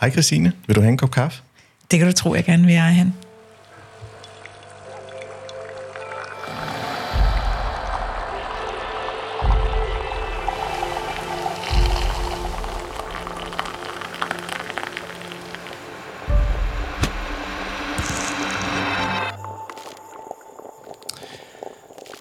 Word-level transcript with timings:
Hej 0.00 0.10
Christine, 0.10 0.52
vil 0.66 0.76
du 0.76 0.80
have 0.80 0.90
en 0.90 0.96
kop 0.96 1.10
kaffe? 1.10 1.42
Det 1.90 1.98
kan 1.98 2.08
du 2.08 2.12
tro, 2.12 2.34
jeg 2.34 2.44
gerne 2.44 2.66
vil, 2.66 2.74
Ejhan. 2.74 3.12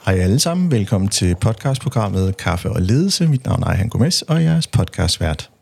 Hej 0.06 0.16
alle 0.20 0.40
sammen, 0.40 0.72
velkommen 0.72 1.10
til 1.10 1.36
podcastprogrammet 1.36 2.38
Kaffe 2.38 2.70
og 2.70 2.82
Ledelse. 2.82 3.28
Mit 3.28 3.46
navn 3.46 3.64
er 3.64 3.68
Ejhan 3.68 3.90
Gomes, 3.90 4.22
og 4.22 4.44
jeg 4.44 4.54
er 4.54 4.68
podcastvært. 4.72 5.57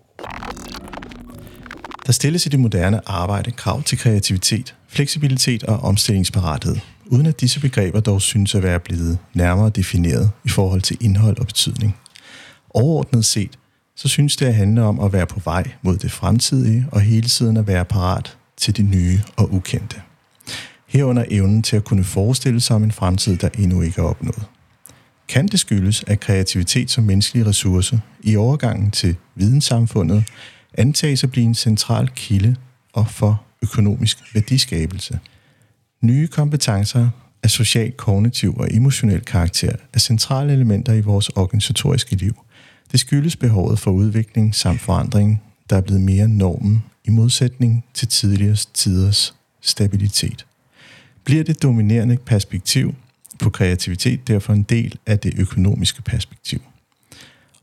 Der 2.06 2.12
stilles 2.12 2.46
i 2.46 2.50
det 2.50 2.60
moderne 2.60 3.10
arbejde 3.10 3.52
krav 3.52 3.84
til 3.84 3.98
kreativitet, 3.98 4.76
fleksibilitet 4.88 5.64
og 5.64 5.80
omstillingsparathed, 5.80 6.78
uden 7.06 7.26
at 7.26 7.42
disse 7.42 7.60
begreber 7.60 8.00
dog 8.00 8.22
synes 8.22 8.56
at 8.56 8.64
være 8.64 8.80
blevet 8.80 9.18
nærmere 9.34 9.70
defineret 9.70 10.32
i 10.44 10.50
forhold 10.50 10.82
til 10.82 10.98
indhold 11.02 11.40
og 11.40 11.46
betydning. 11.46 11.96
Overordnet 12.70 13.26
set, 13.26 13.60
så 13.96 14.08
synes 14.08 14.36
det 14.36 14.46
at 14.46 14.56
handle 14.56 14.84
om 14.84 15.00
at 15.00 15.14
være 15.14 15.26
på 15.26 15.40
vej 15.44 15.72
mod 15.82 15.98
det 15.98 16.12
fremtidige 16.12 16.86
og 16.92 17.02
hele 17.02 17.28
tiden 17.28 17.58
at 17.58 17.68
være 17.68 17.86
parat 17.86 18.38
til 18.58 18.78
det 18.78 18.86
nye 18.86 19.22
og 19.36 19.54
ukendte. 19.54 20.02
Herunder 20.88 21.26
evnen 21.30 21.64
til 21.64 21.76
at 21.76 21.84
kunne 21.84 22.04
forestille 22.04 22.62
sig 22.62 22.76
om 22.76 22.84
en 22.84 22.92
fremtid, 22.92 23.38
der 23.38 23.50
endnu 23.58 23.82
ikke 23.82 24.02
er 24.02 24.06
opnået. 24.06 24.44
Kan 25.28 25.48
det 25.48 25.60
skyldes, 25.60 26.04
at 26.08 26.20
kreativitet 26.20 26.92
som 26.92 27.04
menneskelig 27.04 27.48
ressource 27.48 28.02
i 28.24 28.36
overgangen 28.36 28.92
til 28.92 29.16
videnssamfundet 29.36 30.24
antages 30.78 31.24
at 31.24 31.32
blive 31.32 31.46
en 31.46 31.56
central 31.56 32.10
kilde 32.16 32.56
og 32.94 33.08
for 33.08 33.44
økonomisk 33.62 34.36
værdiskabelse. 34.36 35.20
Nye 36.02 36.28
kompetencer 36.28 37.10
af 37.44 37.50
social, 37.50 37.92
kognitiv 37.92 38.58
og 38.58 38.68
emotionel 38.74 39.22
karakter 39.22 39.76
er 39.94 40.00
centrale 40.00 40.54
elementer 40.54 40.94
i 40.94 41.02
vores 41.02 41.30
organisatoriske 41.30 42.16
liv. 42.16 42.36
Det 42.92 43.00
skyldes 43.00 43.36
behovet 43.36 43.80
for 43.80 43.92
udvikling 43.92 44.56
samt 44.56 44.82
forandring, 44.82 45.42
der 45.70 45.78
er 45.78 45.82
blevet 45.82 46.02
mere 46.02 46.28
normen 46.28 46.84
i 47.06 47.10
modsætning 47.10 47.86
til 47.94 48.08
tidligere 48.08 48.56
tiders 48.74 49.36
stabilitet. 49.62 50.46
Bliver 51.24 51.44
det 51.44 51.64
dominerende 51.64 52.18
perspektiv 52.18 52.96
på 53.40 53.50
kreativitet 53.50 54.28
derfor 54.28 54.54
en 54.54 54.64
del 54.64 54.98
af 55.06 55.20
det 55.20 55.34
økonomiske 55.38 56.02
perspektiv? 56.02 56.62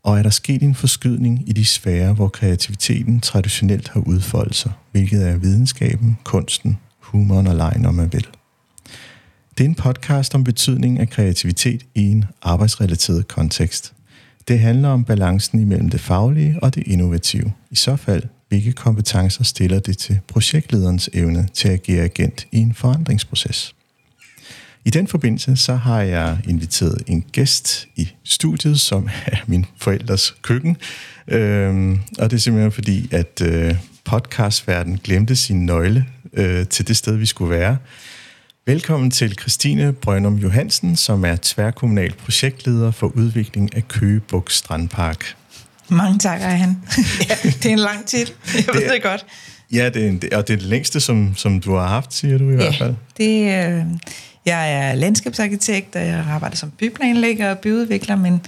Og 0.02 0.18
er 0.18 0.22
der 0.22 0.30
sket 0.30 0.62
en 0.62 0.74
forskydning 0.74 1.48
i 1.48 1.52
de 1.52 1.64
sfære, 1.64 2.12
hvor 2.12 2.28
kreativiteten 2.28 3.20
traditionelt 3.20 3.88
har 3.88 4.00
udfoldet 4.00 4.54
sig, 4.54 4.72
hvilket 4.92 5.28
er 5.28 5.36
videnskaben, 5.36 6.18
kunsten, 6.24 6.78
humoren 6.98 7.46
og 7.46 7.56
lejen, 7.56 7.86
om 7.86 7.94
man 7.94 8.12
vil. 8.12 8.26
Det 9.58 9.64
er 9.64 9.68
en 9.68 9.74
podcast 9.74 10.34
om 10.34 10.44
betydningen 10.44 11.00
af 11.00 11.10
kreativitet 11.10 11.86
i 11.94 12.00
en 12.00 12.24
arbejdsrelateret 12.42 13.28
kontekst. 13.28 13.92
Det 14.48 14.58
handler 14.58 14.88
om 14.88 15.04
balancen 15.04 15.60
imellem 15.60 15.90
det 15.90 16.00
faglige 16.00 16.58
og 16.62 16.74
det 16.74 16.82
innovative. 16.86 17.52
I 17.70 17.74
så 17.74 17.96
fald, 17.96 18.22
hvilke 18.48 18.72
kompetencer 18.72 19.44
stiller 19.44 19.78
det 19.78 19.98
til 19.98 20.20
projektlederens 20.28 21.10
evne 21.12 21.48
til 21.54 21.68
at 21.68 21.74
agere 21.74 22.04
agent 22.04 22.46
i 22.52 22.58
en 22.58 22.74
forandringsproces. 22.74 23.74
I 24.84 24.90
den 24.90 25.08
forbindelse 25.08 25.56
så 25.56 25.74
har 25.74 26.00
jeg 26.00 26.38
inviteret 26.48 27.02
en 27.06 27.24
gæst 27.32 27.88
i 27.96 28.08
studiet, 28.24 28.80
som 28.80 29.08
er 29.26 29.36
min 29.46 29.66
forældres 29.76 30.34
køkken. 30.42 30.76
Øhm, 31.28 32.00
og 32.18 32.30
det 32.30 32.36
er 32.36 32.40
simpelthen 32.40 32.72
fordi, 32.72 33.08
at 33.12 33.42
øh, 33.44 33.74
podcastverden 34.04 34.98
glemte 35.04 35.36
sin 35.36 35.66
nøgle 35.66 36.06
øh, 36.32 36.66
til 36.66 36.88
det 36.88 36.96
sted, 36.96 37.16
vi 37.16 37.26
skulle 37.26 37.50
være. 37.50 37.76
Velkommen 38.66 39.10
til 39.10 39.38
Christine 39.40 39.92
Brønum 39.92 40.36
Johansen, 40.36 40.96
som 40.96 41.24
er 41.24 41.36
tværkommunal 41.42 42.12
projektleder 42.12 42.90
for 42.90 43.06
udvikling 43.06 43.76
af 43.76 43.88
Køge 43.88 44.20
Buks 44.20 44.54
Strandpark. 44.56 45.36
Mange 45.88 46.18
tak, 46.18 46.40
han. 46.40 46.76
ja, 47.28 47.34
det 47.62 47.66
er 47.66 47.72
en 47.72 47.78
lang 47.78 48.06
titel. 48.06 48.34
Jeg 48.54 48.64
ved 48.74 48.82
det, 48.82 48.90
det 48.90 49.02
godt. 49.02 49.26
Ja, 49.72 49.88
det 49.88 50.04
er, 50.04 50.08
en, 50.08 50.22
og 50.32 50.48
det 50.48 50.54
er 50.54 50.56
det 50.56 50.62
længste, 50.62 51.00
som, 51.00 51.34
som 51.36 51.60
du 51.60 51.74
har 51.74 51.88
haft, 51.88 52.14
siger 52.14 52.38
du 52.38 52.44
i 52.44 52.50
ja, 52.50 52.56
hvert 52.56 52.76
fald. 52.76 52.94
Det, 53.16 53.66
øh, 53.68 53.84
jeg 54.46 54.72
er 54.72 54.94
landskabsarkitekt, 54.94 55.96
og 55.96 56.06
jeg 56.06 56.24
arbejder 56.30 56.56
som 56.56 56.70
byplanlægger 56.70 57.50
og 57.50 57.58
byudvikler, 57.58 58.16
men 58.16 58.40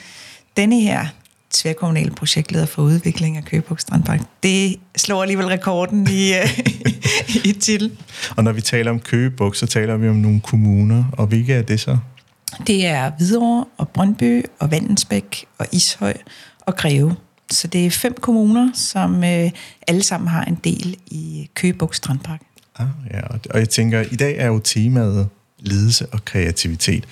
denne 0.56 0.80
her 0.80 1.06
tværkommunale 1.50 2.10
projektleder 2.10 2.66
for 2.66 2.82
udvikling 2.82 3.36
af 3.36 3.44
Køgebugt 3.44 3.80
Strandpark, 3.80 4.20
det 4.42 4.76
slår 4.96 5.22
alligevel 5.22 5.46
rekorden 5.46 6.08
i, 6.10 6.34
øh, 6.34 6.58
i 7.50 7.52
titel. 7.52 7.98
Og 8.36 8.44
når 8.44 8.52
vi 8.52 8.60
taler 8.60 8.90
om 8.90 9.00
Køgebugt, 9.00 9.56
så 9.56 9.66
taler 9.66 9.96
vi 9.96 10.08
om 10.08 10.16
nogle 10.16 10.40
kommuner, 10.40 11.04
og 11.12 11.26
hvilke 11.26 11.54
er 11.54 11.62
det 11.62 11.80
så? 11.80 11.98
Det 12.66 12.86
er 12.86 13.10
Hvidovre 13.10 13.64
og 13.78 13.88
Brøndby 13.88 14.44
og 14.58 14.70
Vandensbæk 14.70 15.44
og 15.58 15.66
Ishøj 15.72 16.14
og 16.60 16.76
Greve. 16.76 17.16
Så 17.50 17.66
det 17.66 17.86
er 17.86 17.90
fem 17.90 18.14
kommuner, 18.20 18.70
som 18.74 19.24
øh, 19.24 19.50
alle 19.88 20.02
sammen 20.02 20.28
har 20.28 20.44
en 20.44 20.58
del 20.64 20.96
i 21.06 21.50
Køgebugt 21.54 21.96
Strandpark. 21.96 22.40
Ah, 22.78 22.86
ja, 23.10 23.20
og 23.50 23.58
jeg 23.58 23.68
tænker, 23.68 24.00
i 24.00 24.16
dag 24.16 24.36
er 24.38 24.46
jo 24.46 24.58
temaet 24.58 25.28
ledelse 25.64 26.06
og 26.06 26.24
kreativitet. 26.24 27.04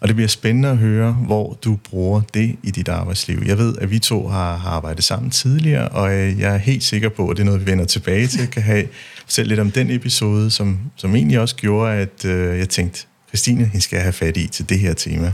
Og 0.00 0.08
det 0.08 0.16
bliver 0.16 0.28
spændende 0.28 0.68
at 0.68 0.76
høre, 0.76 1.12
hvor 1.12 1.58
du 1.64 1.76
bruger 1.76 2.20
det 2.34 2.56
i 2.62 2.70
dit 2.70 2.88
arbejdsliv. 2.88 3.42
Jeg 3.46 3.58
ved, 3.58 3.74
at 3.80 3.90
vi 3.90 3.98
to 3.98 4.28
har, 4.28 4.56
har 4.56 4.70
arbejdet 4.70 5.04
sammen 5.04 5.30
tidligere, 5.30 5.88
og 5.88 6.12
jeg 6.12 6.54
er 6.54 6.56
helt 6.56 6.84
sikker 6.84 7.08
på, 7.08 7.28
at 7.28 7.36
det 7.36 7.42
er 7.42 7.44
noget, 7.44 7.66
vi 7.66 7.70
vender 7.70 7.84
tilbage 7.84 8.26
til. 8.26 8.46
Kan 8.46 8.62
have 8.62 8.86
selv 9.26 9.48
lidt 9.48 9.60
om 9.60 9.70
den 9.70 9.90
episode, 9.90 10.50
som, 10.50 10.78
som 10.96 11.16
egentlig 11.16 11.40
også 11.40 11.56
gjorde, 11.56 11.94
at 11.94 12.24
øh, 12.24 12.58
jeg 12.58 12.68
tænkte, 12.68 13.06
Christine, 13.28 13.64
hende 13.64 13.80
skal 13.80 13.96
jeg 13.96 14.04
have 14.04 14.12
fat 14.12 14.36
i 14.36 14.46
til 14.46 14.68
det 14.68 14.78
her 14.78 14.94
tema. 14.94 15.32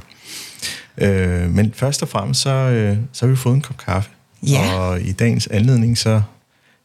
Øh, 0.98 1.50
men 1.50 1.72
først 1.76 2.02
og 2.02 2.08
fremmest, 2.08 2.40
så, 2.40 2.50
øh, 2.50 2.96
så 3.12 3.26
har 3.26 3.30
vi 3.30 3.36
fået 3.36 3.54
en 3.54 3.60
kop 3.60 3.76
kaffe. 3.76 4.10
Ja. 4.46 4.74
Og 4.74 5.00
i 5.00 5.12
dagens 5.12 5.46
anledning, 5.46 5.98
så 5.98 6.22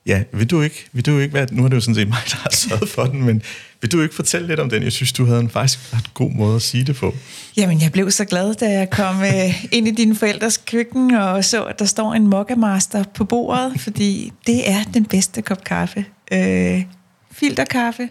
Ja, 0.05 0.23
vil 0.31 0.49
du 0.49 0.61
ikke, 0.61 0.89
vil 0.91 1.05
du 1.05 1.19
ikke 1.19 1.33
være, 1.33 1.47
nu 1.51 1.63
er 1.63 1.67
det 1.67 1.75
jo 1.75 1.81
sådan 1.81 1.95
set 1.95 2.07
mig, 2.07 2.17
der 2.29 2.35
har 2.35 2.49
sørget 2.51 2.89
for 2.89 3.05
den, 3.05 3.23
men 3.23 3.41
vil 3.81 3.91
du 3.91 4.01
ikke 4.01 4.15
fortælle 4.15 4.47
lidt 4.47 4.59
om 4.59 4.69
den? 4.69 4.83
Jeg 4.83 4.91
synes, 4.91 5.13
du 5.13 5.25
havde 5.25 5.39
en 5.39 5.49
faktisk 5.49 5.93
ret 5.93 6.13
god 6.13 6.31
måde 6.31 6.55
at 6.55 6.61
sige 6.61 6.83
det 6.83 6.95
på. 6.95 7.15
Jamen, 7.57 7.81
jeg 7.81 7.91
blev 7.91 8.11
så 8.11 8.25
glad, 8.25 8.53
da 8.55 8.71
jeg 8.71 8.89
kom 8.89 9.21
øh, 9.21 9.65
ind 9.71 9.87
i 9.87 9.91
dine 9.91 10.15
forældres 10.15 10.57
køkken 10.57 11.11
og 11.15 11.45
så, 11.45 11.63
at 11.63 11.79
der 11.79 11.85
står 11.85 12.13
en 12.13 12.27
Mokka 12.27 12.55
Master 12.55 13.03
på 13.03 13.23
bordet, 13.23 13.81
fordi 13.81 14.33
det 14.47 14.69
er 14.69 14.83
den 14.93 15.05
bedste 15.05 15.41
kop 15.41 15.63
kaffe. 15.63 16.05
Øh, 16.31 16.83
filterkaffe, 17.31 18.09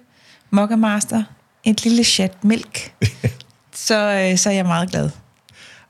Mokka 0.51 0.77
Master, 0.77 1.23
et 1.65 1.85
lille 1.85 2.05
chat 2.05 2.45
mælk. 2.45 2.93
så, 3.87 4.29
øh, 4.31 4.39
så 4.39 4.51
er 4.51 4.55
jeg 4.55 4.65
meget 4.65 4.91
glad. 4.91 5.11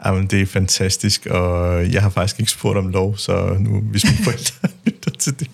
Jamen, 0.07 0.27
det 0.27 0.43
er 0.43 0.47
fantastisk, 0.47 1.27
og 1.27 1.93
jeg 1.93 2.03
har 2.03 2.11
faktisk 2.11 2.41
ikke 2.41 2.53
spurgt 2.53 2.79
om 2.79 2.89
lov, 2.89 3.17
så 3.17 3.57
nu, 3.59 3.81
hvis 3.81 4.05
mine 4.05 4.25
forældre 4.25 4.69
lytter 4.87 5.11
til 5.11 5.41
det 5.41 5.49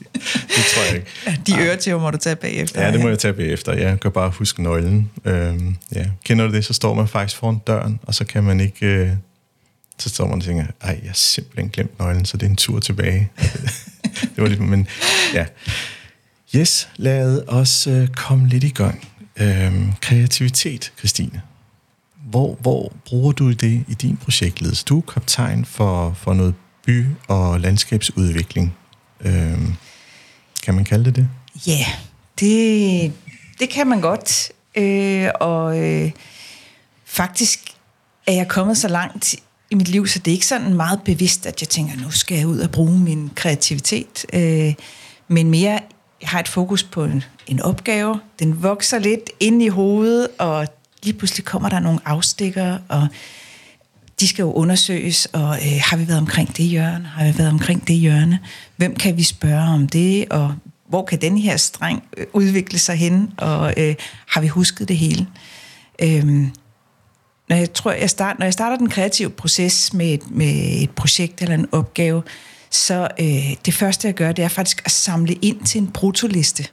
tror 0.74 0.82
jeg 0.82 0.94
ikke. 0.94 1.42
De 1.46 1.60
øretæver 1.60 2.00
må 2.00 2.10
du 2.10 2.18
tage 2.18 2.36
bagefter. 2.36 2.82
Ja, 2.82 2.92
det 2.92 3.00
må 3.00 3.08
jeg 3.08 3.18
tage 3.18 3.34
bagefter. 3.34 3.72
Jeg 3.72 4.00
kan 4.00 4.12
bare 4.12 4.30
huske 4.30 4.62
nøglen. 4.62 5.10
Øhm, 5.24 5.76
ja. 5.94 6.04
Kender 6.24 6.46
du 6.46 6.52
det, 6.52 6.64
så 6.64 6.72
står 6.72 6.94
man 6.94 7.08
faktisk 7.08 7.38
foran 7.38 7.58
døren, 7.66 8.00
og 8.02 8.14
så 8.14 8.24
kan 8.24 8.44
man 8.44 8.60
ikke... 8.60 8.86
Øh, 8.86 9.10
så 9.98 10.08
står 10.08 10.26
man 10.26 10.38
og 10.38 10.44
tænker, 10.44 10.64
ej, 10.80 10.98
jeg 11.02 11.08
har 11.08 11.14
simpelthen 11.14 11.68
glemt 11.68 11.98
nøglen, 11.98 12.24
så 12.24 12.36
det 12.36 12.46
er 12.46 12.50
en 12.50 12.56
tur 12.56 12.80
tilbage. 12.80 13.30
det 14.20 14.36
var 14.36 14.48
lidt, 14.48 14.60
men 14.60 14.86
ja. 15.34 15.46
Yes, 16.56 16.88
lad 16.96 17.42
os 17.48 17.86
øh, 17.86 18.08
komme 18.08 18.48
lidt 18.48 18.64
i 18.64 18.68
gang. 18.68 19.08
Øhm, 19.40 19.92
kreativitet, 20.00 20.92
Christine. 20.98 21.42
Hvor, 22.30 22.58
hvor 22.60 22.92
bruger 23.06 23.32
du 23.32 23.52
det 23.52 23.84
i 23.88 23.94
din 23.94 24.16
projektledelse? 24.16 24.84
Du 24.84 24.98
er 24.98 25.12
kaptajn 25.12 25.64
for, 25.64 26.12
for 26.12 26.34
noget 26.34 26.54
by- 26.86 27.06
og 27.28 27.60
landskabsudvikling. 27.60 28.76
Øhm, 29.20 29.74
kan 30.64 30.74
man 30.74 30.84
kalde 30.84 31.04
det 31.04 31.16
det? 31.16 31.28
Ja, 31.66 31.72
yeah, 31.72 31.94
det, 32.40 33.12
det 33.60 33.70
kan 33.70 33.86
man 33.86 34.00
godt. 34.00 34.52
Øh, 34.74 35.28
og 35.40 35.78
øh, 35.78 36.10
faktisk 37.04 37.60
er 38.26 38.32
jeg 38.32 38.48
kommet 38.48 38.76
så 38.76 38.88
langt 38.88 39.34
i 39.70 39.74
mit 39.74 39.88
liv, 39.88 40.06
så 40.06 40.18
det 40.18 40.30
er 40.30 40.32
ikke 40.32 40.46
sådan 40.46 40.74
meget 40.74 41.02
bevidst, 41.04 41.46
at 41.46 41.60
jeg 41.60 41.68
tænker, 41.68 41.96
nu 42.02 42.10
skal 42.10 42.38
jeg 42.38 42.46
ud 42.46 42.58
og 42.58 42.70
bruge 42.70 42.98
min 42.98 43.30
kreativitet. 43.34 44.26
Øh, 44.32 44.74
men 45.28 45.50
mere, 45.50 45.80
jeg 46.20 46.28
har 46.28 46.40
et 46.40 46.48
fokus 46.48 46.82
på 46.82 47.04
en, 47.04 47.24
en 47.46 47.60
opgave. 47.60 48.20
Den 48.38 48.62
vokser 48.62 48.98
lidt 48.98 49.30
ind 49.40 49.62
i 49.62 49.68
hovedet, 49.68 50.28
og 50.38 50.66
lige 51.02 51.18
pludselig 51.18 51.44
kommer 51.44 51.68
der 51.68 51.80
nogle 51.80 52.00
afstikker, 52.04 52.78
og 52.88 53.08
de 54.20 54.28
skal 54.28 54.42
jo 54.42 54.52
undersøges, 54.52 55.26
og 55.32 55.56
øh, 55.56 55.80
har 55.80 55.96
vi 55.96 56.08
været 56.08 56.20
omkring 56.20 56.56
det 56.56 56.64
hjørne? 56.64 57.06
Har 57.06 57.32
vi 57.32 57.38
været 57.38 57.50
omkring 57.50 57.88
det 57.88 57.96
hjørne? 57.96 58.38
Hvem 58.76 58.96
kan 58.96 59.16
vi 59.16 59.22
spørge 59.22 59.68
om 59.68 59.88
det? 59.88 60.28
Og 60.30 60.54
hvor 60.88 61.04
kan 61.04 61.20
den 61.20 61.38
her 61.38 61.56
streng 61.56 62.02
øh, 62.16 62.26
udvikle 62.32 62.78
sig 62.78 62.96
hen? 62.96 63.32
Og 63.36 63.74
øh, 63.76 63.94
har 64.28 64.40
vi 64.40 64.46
husket 64.46 64.88
det 64.88 64.96
hele? 64.96 65.26
Øhm, 66.02 66.50
når 67.48 67.56
jeg 67.56 67.72
tror, 67.72 67.92
jeg 67.92 68.10
start, 68.10 68.38
når 68.38 68.46
jeg 68.46 68.52
starter 68.52 68.76
den 68.76 68.88
kreative 68.88 69.30
proces 69.30 69.92
med 69.92 70.14
et, 70.14 70.30
med 70.30 70.82
et 70.82 70.90
projekt 70.90 71.42
eller 71.42 71.54
en 71.54 71.66
opgave, 71.72 72.22
så 72.70 73.08
øh, 73.20 73.54
det 73.66 73.74
første, 73.74 74.08
jeg 74.08 74.14
gør, 74.14 74.32
det 74.32 74.44
er 74.44 74.48
faktisk 74.48 74.82
at 74.84 74.90
samle 74.90 75.32
ind 75.34 75.60
til 75.64 75.80
en 75.80 75.86
brutoliste. 75.86 76.66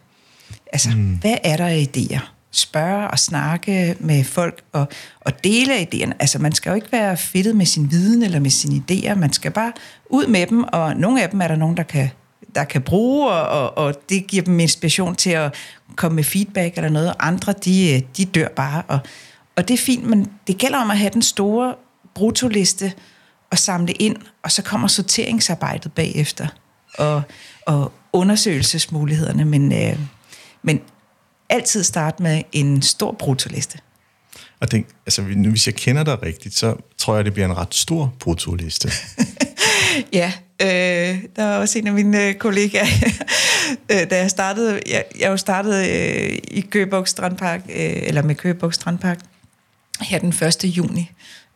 Altså, 0.74 0.90
mm. 0.90 1.14
hvad 1.14 1.38
er 1.44 1.58
der 1.58 1.68
af 1.68 1.88
idéer? 1.98 2.41
Spørge 2.52 3.08
og 3.08 3.20
snakke 3.20 3.96
med 4.00 4.24
folk 4.24 4.64
og, 4.72 4.88
og 5.22 5.44
dele 5.44 5.74
idéerne. 5.74 6.14
Altså, 6.20 6.40
man 6.40 6.52
skal 6.52 6.70
jo 6.70 6.76
ikke 6.76 6.92
være 6.92 7.18
fedtet 7.18 7.56
med 7.56 7.66
sin 7.66 7.92
viden 7.92 8.24
eller 8.24 8.40
med 8.40 8.50
sine 8.50 8.84
idéer. 8.92 9.16
Man 9.16 9.34
skal 9.34 9.52
bare 9.52 9.74
ud 10.10 10.28
med 10.28 10.48
dem, 10.48 10.64
og 10.64 10.96
nogle 10.96 11.24
af 11.24 11.30
dem 11.30 11.42
er 11.42 11.48
der 11.48 11.56
nogen, 11.56 11.78
der 11.78 11.84
kan, 11.84 12.10
der 12.56 12.64
kan 12.64 12.82
bruge, 12.82 13.32
og, 13.32 13.48
og, 13.48 13.86
og 13.86 14.10
det 14.10 14.28
giver 14.28 14.44
dem 14.44 14.60
inspiration 14.60 15.16
til 15.16 15.30
at 15.30 15.56
komme 15.96 16.16
med 16.16 16.24
feedback 16.24 16.78
eller 16.78 16.90
noget. 16.90 17.14
Andre, 17.20 17.54
de, 17.54 18.04
de 18.18 18.26
dør 18.26 18.48
bare, 18.48 18.84
og, 18.88 19.00
og 19.56 19.68
det 19.68 19.74
er 19.74 19.78
fint, 19.78 20.06
men 20.06 20.28
det 20.48 20.58
gælder 20.58 20.78
om 20.78 20.92
at 20.92 20.98
have 20.98 21.12
den 21.14 21.22
store 21.22 21.76
brutoliste 22.16 22.94
og 23.52 23.58
samle 23.58 23.94
ind, 23.94 24.16
og 24.44 24.52
så 24.52 24.62
kommer 24.62 24.88
sorteringsarbejdet 24.88 25.94
bagefter, 25.94 26.48
og, 26.98 27.22
og 27.66 27.92
undersøgelsesmulighederne, 28.14 29.46
men, 29.46 29.74
øh, 29.74 30.00
men 30.64 30.82
altid 31.52 31.84
starte 31.84 32.24
med 32.24 32.42
en 32.52 32.82
stor 32.82 33.16
brutoliste. 33.20 33.78
Og 34.60 34.72
det, 34.72 34.86
altså, 35.06 35.22
hvis 35.22 35.68
jeg 35.68 35.76
kender 35.76 36.04
dig 36.04 36.24
rigtigt, 36.24 36.56
så 36.56 36.76
tror 36.98 37.16
jeg, 37.16 37.26
det 37.26 37.34
bliver 37.34 37.46
en 37.46 37.58
ret 37.58 37.76
stor 37.76 38.14
brutoliste. 38.20 38.92
ja, 40.14 40.34
øh, 40.62 41.24
der 41.36 41.46
var 41.46 41.58
også 41.58 41.80
en 41.80 41.88
af 41.88 41.94
mine 41.94 42.28
øh, 42.28 42.34
kollegaer, 42.34 42.86
øh, 43.92 44.10
da 44.10 44.18
jeg 44.18 44.30
startede, 44.30 44.80
jeg, 44.90 45.06
jeg 45.20 45.30
jo 45.30 45.38
startede 45.38 45.90
øh, 45.90 46.40
i 46.44 46.62
Køgeborg 46.62 47.08
Strandpark, 47.08 47.62
øh, 47.70 47.76
eller 48.04 48.22
med 48.22 48.36
Køgeborg 48.36 48.74
Strandpark, 48.74 49.20
her 50.02 50.20
den 50.20 50.30
1. 50.30 50.64
juni. 50.64 51.12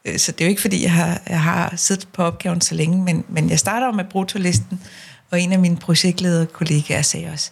Øh, 0.06 0.20
så 0.20 0.32
det 0.32 0.42
er 0.42 0.46
jo 0.46 0.50
ikke, 0.50 0.62
fordi 0.62 0.84
jeg 0.84 0.94
har, 0.94 1.22
jeg 1.30 1.42
har 1.42 1.74
siddet 1.76 2.08
på 2.14 2.24
opgaven 2.24 2.62
så 2.62 2.76
længe, 2.76 3.04
men, 3.04 3.26
men 3.30 3.50
jeg 3.50 3.60
starter 3.60 3.92
med 3.92 4.04
brutolisten, 4.04 4.82
og 5.32 5.42
en 5.42 5.52
af 5.52 5.60
mine 5.60 5.78
projektlederkollegaer 5.78 7.02
sagde 7.02 7.30
også, 7.34 7.52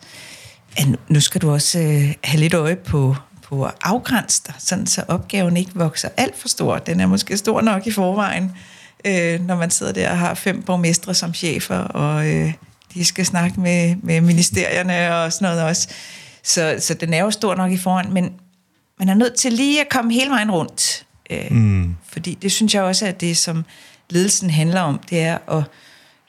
at 0.77 0.87
nu 1.07 1.19
skal 1.19 1.41
du 1.41 1.51
også 1.51 1.79
øh, 1.79 2.13
have 2.23 2.39
lidt 2.39 2.53
øje 2.53 2.75
på, 2.75 3.15
på 3.41 3.65
at 3.65 3.71
afgrænse 3.81 4.41
dig, 4.47 4.53
sådan 4.59 4.87
så 4.87 5.03
opgaven 5.07 5.57
ikke 5.57 5.71
vokser 5.75 6.09
alt 6.17 6.37
for 6.37 6.47
stor. 6.47 6.77
Den 6.77 6.99
er 6.99 7.07
måske 7.07 7.37
stor 7.37 7.61
nok 7.61 7.87
i 7.87 7.91
forvejen, 7.91 8.51
øh, 9.05 9.47
når 9.47 9.55
man 9.55 9.71
sidder 9.71 9.91
der 9.91 10.09
og 10.09 10.17
har 10.17 10.33
fem 10.33 10.61
borgmestre 10.61 11.13
som 11.13 11.33
chefer, 11.33 11.77
og 11.77 12.27
øh, 12.27 12.53
de 12.93 13.05
skal 13.05 13.25
snakke 13.25 13.59
med, 13.59 13.95
med 14.03 14.21
ministerierne 14.21 15.15
og 15.15 15.33
sådan 15.33 15.45
noget 15.45 15.63
også. 15.63 15.87
Så, 16.43 16.75
så 16.79 16.93
den 16.93 17.13
er 17.13 17.19
jo 17.19 17.31
stor 17.31 17.55
nok 17.55 17.71
i 17.71 17.77
forvejen, 17.77 18.13
men 18.13 18.33
man 18.99 19.09
er 19.09 19.13
nødt 19.13 19.35
til 19.35 19.53
lige 19.53 19.81
at 19.81 19.89
komme 19.89 20.13
hele 20.13 20.29
vejen 20.29 20.51
rundt. 20.51 21.05
Øh, 21.29 21.51
mm. 21.51 21.95
Fordi 22.07 22.37
det 22.41 22.51
synes 22.51 22.73
jeg 22.73 22.83
også, 22.83 23.05
at 23.05 23.21
det, 23.21 23.37
som 23.37 23.65
ledelsen 24.09 24.49
handler 24.49 24.81
om, 24.81 24.99
det 25.09 25.21
er 25.21 25.57
at 25.57 25.63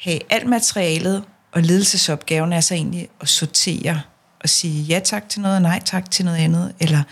have 0.01 0.21
alt 0.31 0.47
materialet, 0.47 1.25
og 1.53 1.63
ledelsesopgaven 1.63 2.53
er 2.53 2.61
så 2.61 2.75
egentlig 2.75 3.09
at 3.21 3.29
sortere 3.29 4.01
og 4.45 4.51
sige 4.51 4.83
ja 4.83 5.01
tak 5.05 5.29
til 5.29 5.41
noget, 5.41 5.57
og 5.57 5.63
nej 5.63 5.81
tak 5.85 6.11
til 6.11 6.25
noget 6.25 6.39
andet, 6.39 6.73
eller 6.81 7.03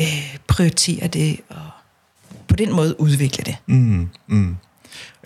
øh, 0.00 0.36
prioritere 0.46 1.06
det, 1.06 1.40
og 1.48 1.70
på 2.48 2.56
den 2.56 2.72
måde 2.72 3.00
udvikle 3.00 3.44
det. 3.44 3.56
Mm, 3.66 4.08
mm. 4.26 4.56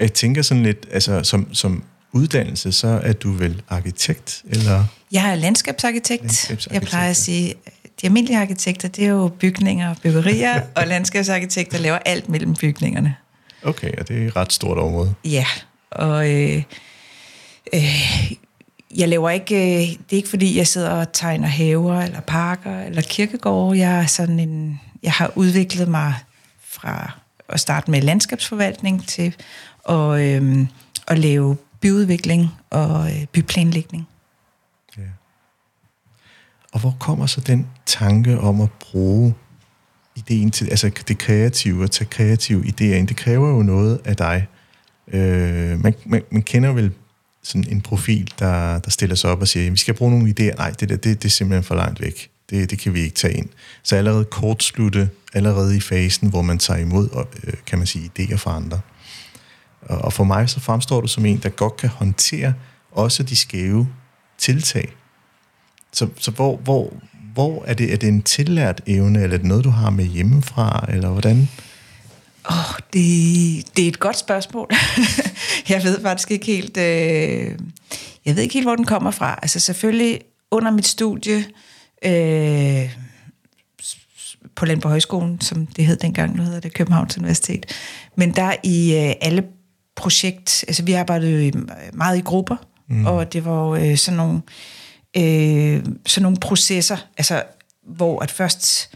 Jeg 0.01 0.13
tænker 0.13 0.43
sådan 0.43 0.63
lidt, 0.63 0.87
altså 0.91 1.23
som, 1.23 1.55
som 1.55 1.85
uddannelse, 2.13 2.73
så 2.73 3.01
er 3.03 3.13
du 3.13 3.33
vel 3.33 3.63
arkitekt, 3.69 4.43
eller? 4.49 4.85
Jeg 5.13 5.31
er 5.31 5.35
landskabsarkitekt. 5.35 6.23
landskabsarkitekt. 6.23 6.75
Jeg 6.75 6.83
plejer 6.83 7.11
at 7.11 7.17
sige, 7.17 7.55
de 8.01 8.07
almindelige 8.07 8.39
arkitekter, 8.39 8.89
det 8.89 9.05
er 9.05 9.09
jo 9.09 9.31
bygninger 9.39 9.91
og 9.91 9.97
byggerier, 10.03 10.61
og 10.77 10.87
landskabsarkitekter 10.87 11.79
laver 11.79 11.99
alt 11.99 12.29
mellem 12.29 12.55
bygningerne. 12.55 13.15
Okay, 13.63 13.93
og 13.99 14.09
det 14.09 14.23
er 14.23 14.27
et 14.27 14.37
ret 14.37 14.53
stort 14.53 14.79
område. 14.79 15.15
Ja, 15.25 15.47
og 15.91 16.31
øh, 16.31 16.63
øh, 17.75 18.33
jeg 18.97 19.09
laver 19.09 19.31
ikke, 19.31 19.57
øh, 19.57 19.89
det 19.89 20.13
er 20.13 20.17
ikke 20.17 20.29
fordi, 20.29 20.57
jeg 20.57 20.67
sidder 20.67 20.91
og 20.91 21.13
tegner 21.13 21.49
haver, 21.49 22.01
eller 22.01 22.21
parker, 22.21 22.81
eller 22.81 23.03
kirkegårde. 23.03 23.79
Jeg, 23.79 23.99
er 24.03 24.07
sådan 24.07 24.39
en, 24.39 24.81
jeg 25.03 25.13
har 25.13 25.33
udviklet 25.37 25.89
mig 25.89 26.15
fra 26.61 27.19
at 27.49 27.61
starte 27.61 27.91
med 27.91 28.03
landskabsforvaltning 28.03 29.09
til 29.09 29.37
at, 29.89 30.21
øh, 30.21 30.67
at 31.09 31.19
lave 31.19 31.57
byudvikling 31.81 32.49
og 32.71 33.11
øh, 33.11 33.27
byplanlægning. 33.27 34.09
Ja. 34.99 35.03
Og 36.73 36.81
hvor 36.81 36.97
kommer 37.01 37.27
så 37.27 37.41
den 37.41 37.67
tanke 37.87 38.39
om 38.39 38.61
at 38.61 38.69
bruge 38.73 39.35
ideen 40.17 40.51
til, 40.51 40.71
altså 40.71 40.91
det 41.09 41.19
kreative, 41.19 41.85
at 41.85 41.91
tage 41.91 42.09
kreative 42.09 42.65
idéer 42.65 42.95
ind, 42.95 43.09
det 43.09 43.17
kræver 43.17 43.49
jo 43.49 43.63
noget 43.63 44.01
af 44.05 44.17
dig. 44.17 44.47
Øh, 45.09 45.83
man, 45.83 45.95
man, 46.07 46.23
man 46.31 46.43
kender 46.43 46.73
vel 46.73 46.93
sådan 47.43 47.69
en 47.69 47.81
profil, 47.81 48.33
der, 48.39 48.79
der 48.79 48.91
stiller 48.91 49.17
sig 49.17 49.31
op 49.31 49.41
og 49.41 49.49
siger, 49.49 49.71
vi 49.71 49.77
skal 49.77 49.95
bruge 49.95 50.11
nogle 50.11 50.35
idéer. 50.41 50.57
Nej, 50.57 50.71
det, 50.71 50.89
der, 50.89 50.97
det, 50.97 51.23
det 51.23 51.25
er 51.25 51.31
simpelthen 51.31 51.65
for 51.65 51.75
langt 51.75 52.01
væk. 52.01 52.31
Det, 52.51 52.71
det 52.71 52.79
kan 52.79 52.95
vi 52.95 53.01
ikke 53.01 53.15
tage 53.15 53.35
ind. 53.35 53.49
Så 53.83 53.97
allerede 53.97 54.25
kortslutte, 54.25 55.11
allerede 55.35 55.77
i 55.77 55.81
fasen, 55.81 56.29
hvor 56.29 56.43
man 56.43 56.59
tager 56.59 56.81
imod, 56.81 57.09
og, 57.09 57.29
øh, 57.45 57.55
kan 57.67 57.79
man 57.79 57.87
sige, 57.87 58.11
idéer 58.19 58.37
fra 58.37 58.57
andre. 58.57 58.81
Og, 59.83 59.99
og 59.99 60.13
for 60.13 60.25
mig 60.25 60.51
så 60.51 60.61
fremstår 60.61 61.01
du 61.01 61.07
som 61.07 61.27
en, 61.27 61.39
der 61.39 61.49
godt 61.49 61.77
kan 61.77 61.89
håndtere 61.89 62.55
også 62.93 63.23
de 63.23 63.37
skæve 63.37 63.89
tiltag. 64.39 64.93
Så, 65.93 66.09
så 66.19 66.31
hvor, 66.31 66.57
hvor, 66.57 66.93
hvor 67.35 67.65
er 67.67 67.75
det, 67.75 67.93
er 67.93 67.97
det 67.97 68.09
en 68.09 68.23
tillært 68.23 68.81
evne, 68.87 69.23
eller 69.23 69.35
er 69.35 69.39
det 69.39 69.47
noget, 69.47 69.65
du 69.65 69.71
har 69.71 69.91
med 69.91 70.05
hjemmefra, 70.05 70.87
eller 70.89 71.09
hvordan? 71.09 71.49
Oh, 72.45 72.79
det, 72.93 73.77
det 73.77 73.85
er 73.85 73.89
et 73.89 73.99
godt 73.99 74.19
spørgsmål. 74.19 74.71
jeg 75.69 75.83
ved 75.85 76.03
faktisk 76.03 76.31
ikke 76.31 76.47
helt, 76.47 76.77
øh, 76.77 77.59
jeg 78.25 78.37
ved 78.37 78.43
ikke 78.43 78.55
helt, 78.55 78.67
hvor 78.67 78.77
den 78.77 78.85
kommer 78.85 79.11
fra. 79.11 79.39
Altså 79.43 79.61
selvfølgelig 79.61 80.21
under 80.51 80.71
mit 80.71 80.87
studie 80.87 81.45
øh, 82.05 82.97
på 84.57 84.67
Landborg 84.67 84.91
Højskolen, 84.91 85.41
som 85.41 85.67
det 85.67 85.87
hed 85.87 85.97
dengang, 85.97 86.37
nu 86.37 86.43
hedder 86.43 86.61
det 86.61 86.75
Københavns 86.75 87.19
Universitet. 87.19 87.67
Men 88.17 88.37
der 88.37 88.55
i 88.63 88.95
øh, 88.97 89.15
alle 89.21 89.45
projekt, 89.97 90.65
altså 90.69 90.83
vi 90.83 90.93
arbejdede 90.93 91.67
meget 91.93 92.19
i 92.19 92.21
grupper, 92.21 92.57
mm. 92.89 93.07
og 93.07 93.33
det 93.33 93.45
var 93.45 93.69
øh, 93.69 93.97
sådan 93.97 94.17
nogle 94.17 94.43
øh, 95.17 95.85
sådan 96.07 96.23
nogle 96.23 96.39
processer, 96.41 96.97
altså 97.19 97.43
hvor 97.87 98.23
at 98.23 98.31
først 98.31 98.95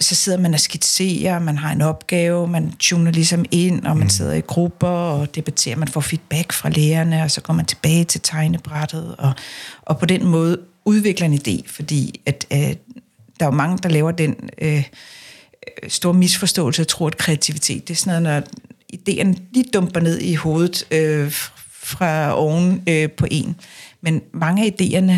så 0.00 0.14
sidder 0.14 0.38
man 0.38 0.54
og 0.54 0.60
skitserer, 0.60 1.38
man 1.38 1.58
har 1.58 1.72
en 1.72 1.82
opgave, 1.82 2.48
man 2.48 2.72
tuner 2.78 3.10
ligesom 3.10 3.44
ind, 3.50 3.86
og 3.86 3.96
man 3.96 4.04
mm. 4.04 4.10
sidder 4.10 4.34
i 4.34 4.40
grupper 4.40 4.88
og 4.88 5.34
debatterer, 5.34 5.76
man 5.76 5.88
får 5.88 6.00
feedback 6.00 6.52
fra 6.52 6.68
lærerne, 6.68 7.22
og 7.22 7.30
så 7.30 7.40
går 7.40 7.54
man 7.54 7.66
tilbage 7.66 8.04
til 8.04 8.20
tegnebrættet, 8.20 9.14
og, 9.18 9.32
og 9.82 9.98
på 9.98 10.06
den 10.06 10.26
måde 10.26 10.58
udvikler 10.84 11.26
en 11.26 11.34
idé, 11.34 11.62
fordi 11.66 12.20
at, 12.26 12.46
øh, 12.52 12.58
der 12.58 12.74
er 13.40 13.44
jo 13.46 13.50
mange, 13.50 13.78
der 13.82 13.88
laver 13.88 14.10
den 14.10 14.36
øh, 14.58 14.84
store 15.88 16.14
misforståelse 16.14 16.82
og 16.82 16.88
tror, 16.88 17.06
at 17.06 17.16
kreativitet, 17.16 17.88
det 17.88 17.94
er 17.94 17.98
sådan 17.98 18.22
noget, 18.22 18.42
når 18.42 18.50
ideen 18.88 19.38
lige 19.52 19.64
dumper 19.74 20.00
ned 20.00 20.18
i 20.18 20.34
hovedet 20.34 20.84
øh, 20.90 21.32
fra 21.72 22.34
oven 22.34 22.82
øh, 22.88 23.10
på 23.10 23.26
en. 23.30 23.56
Men 24.00 24.22
mange 24.32 24.64
af 24.64 24.74
idéerne 24.80 25.14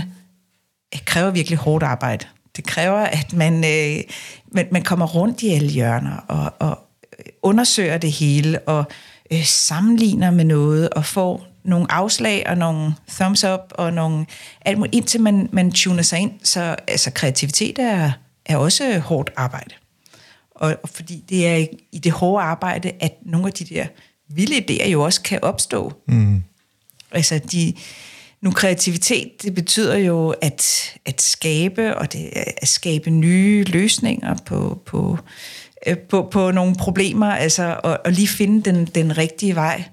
kræver 1.04 1.30
virkelig 1.30 1.58
hårdt 1.58 1.84
arbejde. 1.84 2.26
Det 2.56 2.66
kræver, 2.66 2.98
at 2.98 3.32
man, 3.32 3.64
øh, 3.64 4.04
man, 4.52 4.68
man 4.72 4.82
kommer 4.82 5.06
rundt 5.06 5.42
i 5.42 5.48
alle 5.48 5.70
hjørner 5.70 6.16
og, 6.16 6.52
og 6.58 6.78
undersøger 7.42 7.98
det 7.98 8.12
hele 8.12 8.60
og 8.60 8.84
øh, 9.32 9.44
sammenligner 9.44 10.30
med 10.30 10.44
noget 10.44 10.90
og 10.90 11.04
får 11.04 11.46
nogle 11.64 11.92
afslag 11.92 12.44
og 12.46 12.58
nogle 12.58 12.94
thumbs 13.08 13.44
up 13.44 13.60
og 13.70 13.92
nogle 13.92 14.26
alt 14.60 14.78
muligt, 14.78 14.94
indtil 14.94 15.20
man, 15.20 15.48
man 15.52 15.72
tuner 15.72 16.02
sig 16.02 16.18
ind. 16.18 16.32
Så 16.42 16.76
altså, 16.88 17.10
kreativitet 17.10 17.78
er, 17.78 18.12
er 18.46 18.56
også 18.56 18.98
hårdt 18.98 19.30
arbejde. 19.36 19.74
Og, 20.50 20.76
og 20.82 20.88
fordi 20.88 21.24
det 21.28 21.48
er 21.48 21.66
i 21.92 21.98
det 21.98 22.12
hårde 22.12 22.44
arbejde, 22.44 22.92
at 23.00 23.12
nogle 23.22 23.46
af 23.46 23.52
de 23.52 23.64
der 23.64 23.86
vilde 24.28 24.56
idéer 24.56 24.88
jo 24.88 25.02
også 25.02 25.22
kan 25.22 25.44
opstå. 25.44 25.92
Mm. 26.08 26.42
Altså 27.10 27.40
de, 27.52 27.74
nu 28.42 28.50
kreativitet, 28.50 29.42
det 29.42 29.54
betyder 29.54 29.96
jo 29.96 30.34
at, 30.40 30.92
at 31.06 31.22
skabe, 31.22 31.96
og 31.96 32.12
det 32.12 32.30
at 32.56 32.68
skabe 32.68 33.10
nye 33.10 33.64
løsninger 33.64 34.36
på, 34.46 34.82
på, 34.86 35.18
øh, 35.86 35.98
på, 35.98 36.28
på 36.30 36.50
nogle 36.50 36.74
problemer, 36.74 37.26
altså 37.26 37.80
og, 37.84 37.98
og 38.04 38.12
lige 38.12 38.28
finde 38.28 38.70
den, 38.70 38.86
den 38.86 39.18
rigtige 39.18 39.54
vej. 39.54 39.84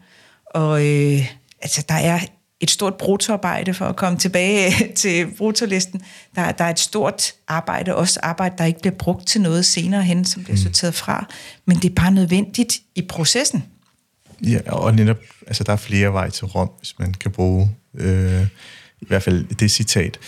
Og 0.45 0.85
øh, 0.85 1.25
altså, 1.61 1.85
der 1.89 1.95
er 1.95 2.19
et 2.59 2.71
stort 2.71 2.95
brutoarbejde 2.95 3.73
for 3.73 3.85
at 3.85 3.95
komme 3.95 4.19
tilbage 4.19 4.73
til 4.95 5.27
brutolisten. 5.37 6.01
Der, 6.35 6.51
der 6.51 6.63
er 6.63 6.69
et 6.69 6.79
stort 6.79 7.33
arbejde, 7.47 7.95
også 7.95 8.19
arbejde, 8.23 8.55
der 8.57 8.65
ikke 8.65 8.79
bliver 8.79 8.95
brugt 8.95 9.27
til 9.27 9.41
noget 9.41 9.65
senere 9.65 10.03
hen, 10.03 10.25
som 10.25 10.43
bliver 10.43 10.57
mm. 10.57 10.63
sorteret 10.63 10.95
fra. 10.95 11.25
Men 11.65 11.77
det 11.77 11.89
er 11.89 11.95
bare 11.95 12.11
nødvendigt 12.11 12.79
i 12.95 13.01
processen. 13.01 13.63
Ja, 14.43 14.59
og 14.65 14.95
netop, 14.95 15.17
altså 15.47 15.63
der 15.63 15.73
er 15.73 15.77
flere 15.77 16.13
veje 16.13 16.29
til 16.29 16.45
Rom, 16.45 16.71
hvis 16.79 16.99
man 16.99 17.13
kan 17.13 17.31
bruge 17.31 17.69
øh, 17.95 18.47
i 19.01 19.05
hvert 19.07 19.23
fald 19.23 19.45
det 19.55 19.71
citat. 19.71 20.19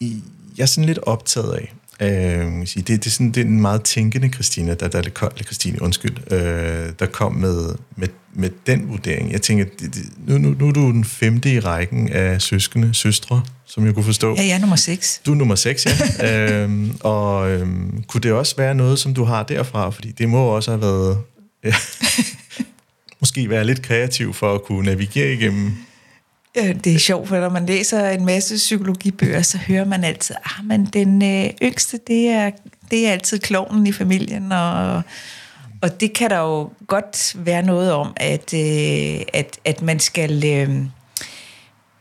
Jeg 0.00 0.62
er 0.62 0.66
sådan 0.66 0.84
lidt 0.84 0.98
optaget 0.98 1.52
af, 1.52 1.74
Øh, 2.00 2.66
det, 2.76 2.88
det, 2.88 3.06
er 3.06 3.10
sådan, 3.10 3.32
det 3.32 3.40
er 3.40 3.44
en 3.44 3.60
meget 3.60 3.82
tænkende 3.82 4.28
Christina, 4.28 4.74
der, 4.74 4.88
der, 4.88 5.02
der, 5.02 5.28
Christine, 5.44 5.82
undskyld, 5.82 6.32
øh, 6.32 6.92
der 6.98 7.06
kom 7.06 7.32
med, 7.32 7.74
med, 7.96 8.08
med 8.34 8.50
den 8.66 8.88
vurdering. 8.88 9.32
Jeg 9.32 9.42
tænker, 9.42 9.64
det, 9.64 9.94
det, 9.94 10.02
nu, 10.26 10.38
nu, 10.38 10.54
nu 10.58 10.68
er 10.68 10.72
du 10.72 10.80
den 10.80 11.04
femte 11.04 11.52
i 11.52 11.60
rækken 11.60 12.08
af 12.08 12.42
søskende, 12.42 12.94
søstre, 12.94 13.42
som 13.66 13.86
jeg 13.86 13.94
kunne 13.94 14.04
forstå. 14.04 14.34
Ja, 14.34 14.42
jeg 14.42 14.50
er 14.50 14.58
nummer 14.58 14.76
6. 14.76 15.20
Du 15.26 15.32
er 15.32 15.36
nummer 15.36 15.54
6, 15.54 15.86
ja. 15.86 16.62
øhm, 16.62 16.96
og 17.00 17.50
øhm, 17.50 18.02
kunne 18.02 18.20
det 18.20 18.32
også 18.32 18.56
være 18.56 18.74
noget, 18.74 18.98
som 18.98 19.14
du 19.14 19.24
har 19.24 19.42
derfra? 19.42 19.90
Fordi 19.90 20.10
det 20.10 20.28
må 20.28 20.44
også 20.44 20.70
have 20.70 20.82
været... 20.82 21.18
Ja, 21.64 21.74
måske 23.20 23.50
være 23.50 23.64
lidt 23.64 23.82
kreativ 23.82 24.34
for 24.34 24.54
at 24.54 24.62
kunne 24.62 24.84
navigere 24.84 25.32
igennem 25.32 25.72
det 26.54 26.94
er 26.94 26.98
sjovt, 26.98 27.28
for 27.28 27.40
når 27.40 27.48
man 27.48 27.66
læser 27.66 28.08
en 28.08 28.24
masse 28.24 28.54
psykologibøger, 28.54 29.42
så 29.42 29.58
hører 29.58 29.84
man 29.84 30.04
altid, 30.04 30.34
ah, 30.44 30.64
men 30.64 30.84
den 30.84 31.22
øh, 31.22 31.50
yngste, 31.62 32.00
det 32.06 32.28
er, 32.28 32.50
det 32.90 33.06
er 33.06 33.12
altid 33.12 33.38
klovnen 33.38 33.86
i 33.86 33.92
familien, 33.92 34.52
og, 34.52 35.02
og 35.82 36.00
det 36.00 36.12
kan 36.12 36.30
der 36.30 36.38
jo 36.38 36.70
godt 36.86 37.36
være 37.46 37.62
noget 37.62 37.92
om, 37.92 38.12
at, 38.16 38.54
øh, 38.54 39.20
at, 39.32 39.58
at 39.64 39.82
man 39.82 40.00
skal... 40.00 40.44
Øh, 40.46 40.70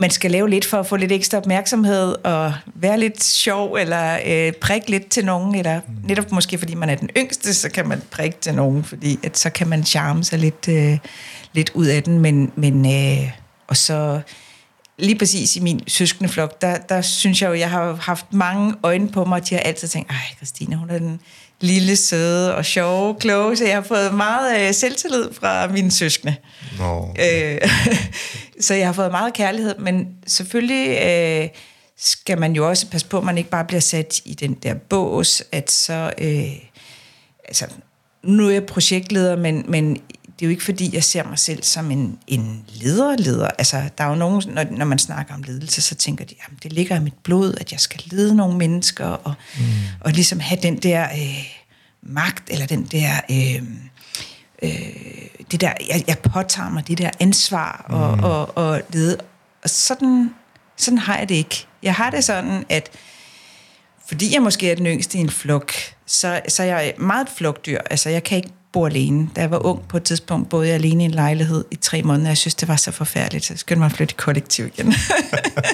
man 0.01 0.09
skal 0.09 0.31
lave 0.31 0.49
lidt 0.49 0.65
for 0.65 0.77
at 0.77 0.87
få 0.87 0.95
lidt 0.95 1.11
ekstra 1.11 1.37
opmærksomhed 1.37 2.15
og 2.23 2.53
være 2.75 2.99
lidt 2.99 3.23
sjov 3.23 3.73
eller 3.73 4.19
øh, 4.25 4.53
prikke 4.53 4.91
lidt 4.91 5.09
til 5.09 5.25
nogen, 5.25 5.55
eller 5.55 5.81
netop 6.03 6.31
måske 6.31 6.57
fordi 6.57 6.75
man 6.75 6.89
er 6.89 6.95
den 6.95 7.09
yngste, 7.17 7.53
så 7.53 7.69
kan 7.69 7.87
man 7.87 8.01
prikke 8.11 8.37
til 8.41 8.53
nogen, 8.53 8.83
fordi 8.83 9.19
at 9.23 9.37
så 9.37 9.49
kan 9.49 9.67
man 9.67 9.83
charme 9.83 10.23
sig 10.23 10.39
lidt, 10.39 10.67
øh, 10.69 10.97
lidt 11.53 11.71
ud 11.73 11.85
af 11.85 12.03
den, 12.03 12.19
men, 12.19 12.51
men 12.55 12.85
øh, 12.85 13.31
og 13.69 13.77
så 13.77 14.21
lige 14.97 15.17
præcis 15.17 15.55
i 15.55 15.59
min 15.59 15.83
søskende 15.87 16.29
flok, 16.29 16.61
der, 16.61 16.77
der 16.77 17.01
synes 17.01 17.41
jeg 17.41 17.49
jo, 17.49 17.53
jeg 17.53 17.69
har 17.69 17.95
haft 17.95 18.33
mange 18.33 18.73
øjne 18.83 19.09
på 19.09 19.25
mig, 19.25 19.41
og 19.41 19.49
de 19.49 19.55
har 19.55 19.61
altid 19.61 19.87
tænkt, 19.87 20.11
ej, 20.11 20.35
Christina, 20.37 20.75
hun 20.75 20.89
er 20.89 20.97
den 20.97 21.19
lille, 21.61 21.95
søde 21.95 22.55
og 22.55 22.65
sjove, 22.65 23.15
kloge, 23.15 23.57
så 23.57 23.65
jeg 23.65 23.75
har 23.75 23.81
fået 23.81 24.13
meget 24.13 24.67
øh, 24.67 24.73
selvtillid 24.73 25.33
fra 25.33 25.67
mine 25.67 25.91
søskende. 25.91 26.35
Nå. 26.77 27.15
Øh, 27.19 27.61
så 28.65 28.73
jeg 28.73 28.87
har 28.87 28.93
fået 28.93 29.11
meget 29.11 29.33
kærlighed, 29.33 29.75
men 29.77 30.07
selvfølgelig 30.27 30.99
øh, 31.03 31.49
skal 31.97 32.39
man 32.39 32.53
jo 32.53 32.69
også 32.69 32.87
passe 32.87 33.07
på, 33.07 33.17
at 33.17 33.23
man 33.23 33.37
ikke 33.37 33.49
bare 33.49 33.65
bliver 33.65 33.81
sat 33.81 34.21
i 34.25 34.33
den 34.33 34.53
der 34.53 34.73
bås, 34.73 35.43
at 35.51 35.71
så... 35.71 36.13
Øh, 36.17 36.51
altså, 37.47 37.65
nu 38.23 38.47
er 38.47 38.51
jeg 38.51 38.65
projektleder, 38.65 39.35
men, 39.35 39.65
men 39.67 40.01
det 40.39 40.45
er 40.45 40.47
jo 40.47 40.51
ikke 40.51 40.63
fordi, 40.63 40.95
jeg 40.95 41.03
ser 41.03 41.23
mig 41.23 41.39
selv 41.39 41.63
som 41.63 41.91
en, 41.91 42.19
en 42.27 42.65
leder-leder. 42.73 43.47
Altså, 43.47 43.89
der 43.97 44.03
er 44.03 44.09
jo 44.09 44.15
nogen, 44.15 44.43
når, 44.47 44.63
når 44.71 44.85
man 44.85 44.99
snakker 44.99 45.33
om 45.33 45.43
ledelse, 45.43 45.81
så 45.81 45.95
tænker 45.95 46.25
de, 46.25 46.35
jamen, 46.43 46.59
det 46.63 46.73
ligger 46.73 46.95
i 46.95 46.99
mit 46.99 47.13
blod, 47.23 47.53
at 47.59 47.71
jeg 47.71 47.79
skal 47.79 48.01
lede 48.05 48.35
nogle 48.35 48.57
mennesker, 48.57 49.05
og, 49.05 49.33
mm. 49.57 49.63
og 49.99 50.11
ligesom 50.11 50.39
have 50.39 50.59
den 50.61 50.77
der 50.77 51.03
øh, 51.03 51.45
magt, 52.01 52.43
eller 52.49 52.65
den 52.65 52.83
der... 52.83 53.11
Øh, 53.31 53.63
øh, 54.63 54.79
det 55.51 55.61
der, 55.61 55.73
jeg, 55.89 56.03
jeg 56.07 56.19
påtager 56.19 56.69
mig 56.69 56.87
det 56.87 56.97
der 56.97 57.09
ansvar 57.19 57.85
og, 57.89 58.17
mm. 58.17 58.23
og, 58.23 58.57
og 58.57 58.81
lede. 58.93 59.17
Og 59.63 59.69
sådan, 59.69 60.29
sådan 60.77 60.97
har 60.97 61.17
jeg 61.17 61.29
det 61.29 61.35
ikke. 61.35 61.65
Jeg 61.83 61.95
har 61.95 62.09
det 62.09 62.23
sådan, 62.23 62.65
at 62.69 62.89
fordi 64.07 64.33
jeg 64.33 64.41
måske 64.41 64.71
er 64.71 64.75
den 64.75 64.85
yngste 64.85 65.17
i 65.17 65.21
en 65.21 65.29
flok, 65.29 65.71
så, 66.05 66.41
så 66.47 66.63
er 66.63 66.67
jeg 66.67 66.93
meget 66.97 67.27
et 67.27 67.33
flokdyr. 67.35 67.79
Altså, 67.89 68.09
jeg 68.09 68.23
kan 68.23 68.37
ikke 68.37 68.49
bo 68.71 68.85
alene. 68.85 69.29
Da 69.35 69.41
jeg 69.41 69.51
var 69.51 69.65
ung 69.65 69.87
på 69.87 69.97
et 69.97 70.03
tidspunkt, 70.03 70.49
boede 70.49 70.67
jeg 70.67 70.75
alene 70.75 71.03
i 71.03 71.05
en 71.05 71.11
lejlighed 71.11 71.65
i 71.71 71.75
tre 71.75 72.03
måneder. 72.03 72.29
Jeg 72.29 72.37
synes, 72.37 72.55
det 72.55 72.67
var 72.67 72.75
så 72.75 72.91
forfærdeligt, 72.91 73.45
så 73.45 73.53
jeg 73.53 73.59
skyndte 73.59 73.79
mig 73.79 73.85
at 73.85 73.91
flytte 73.91 74.13
i 74.13 74.17
kollektiv 74.17 74.65
igen. 74.65 74.93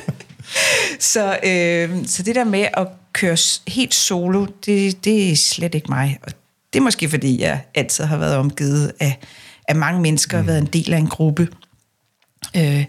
så, 1.13 1.39
øh, 1.43 2.05
så 2.05 2.23
det 2.23 2.35
der 2.35 2.43
med 2.43 2.67
at 2.73 2.87
køre 3.13 3.37
helt 3.67 3.93
solo, 3.93 4.45
det, 4.65 5.05
det 5.05 5.31
er 5.31 5.35
slet 5.35 5.75
ikke 5.75 5.87
mig. 5.89 6.19
Og 6.23 6.31
det 6.73 6.79
er 6.79 6.83
måske, 6.83 7.09
fordi 7.09 7.41
jeg 7.41 7.61
altid 7.75 8.03
har 8.03 8.17
været 8.17 8.35
omgivet 8.35 8.91
af, 8.99 9.19
af 9.67 9.75
mange 9.75 10.01
mennesker, 10.01 10.37
og 10.37 10.43
mm. 10.43 10.47
været 10.47 10.59
en 10.59 10.65
del 10.65 10.93
af 10.93 10.97
en 10.97 11.07
gruppe. 11.07 11.47
Øh, 12.55 12.85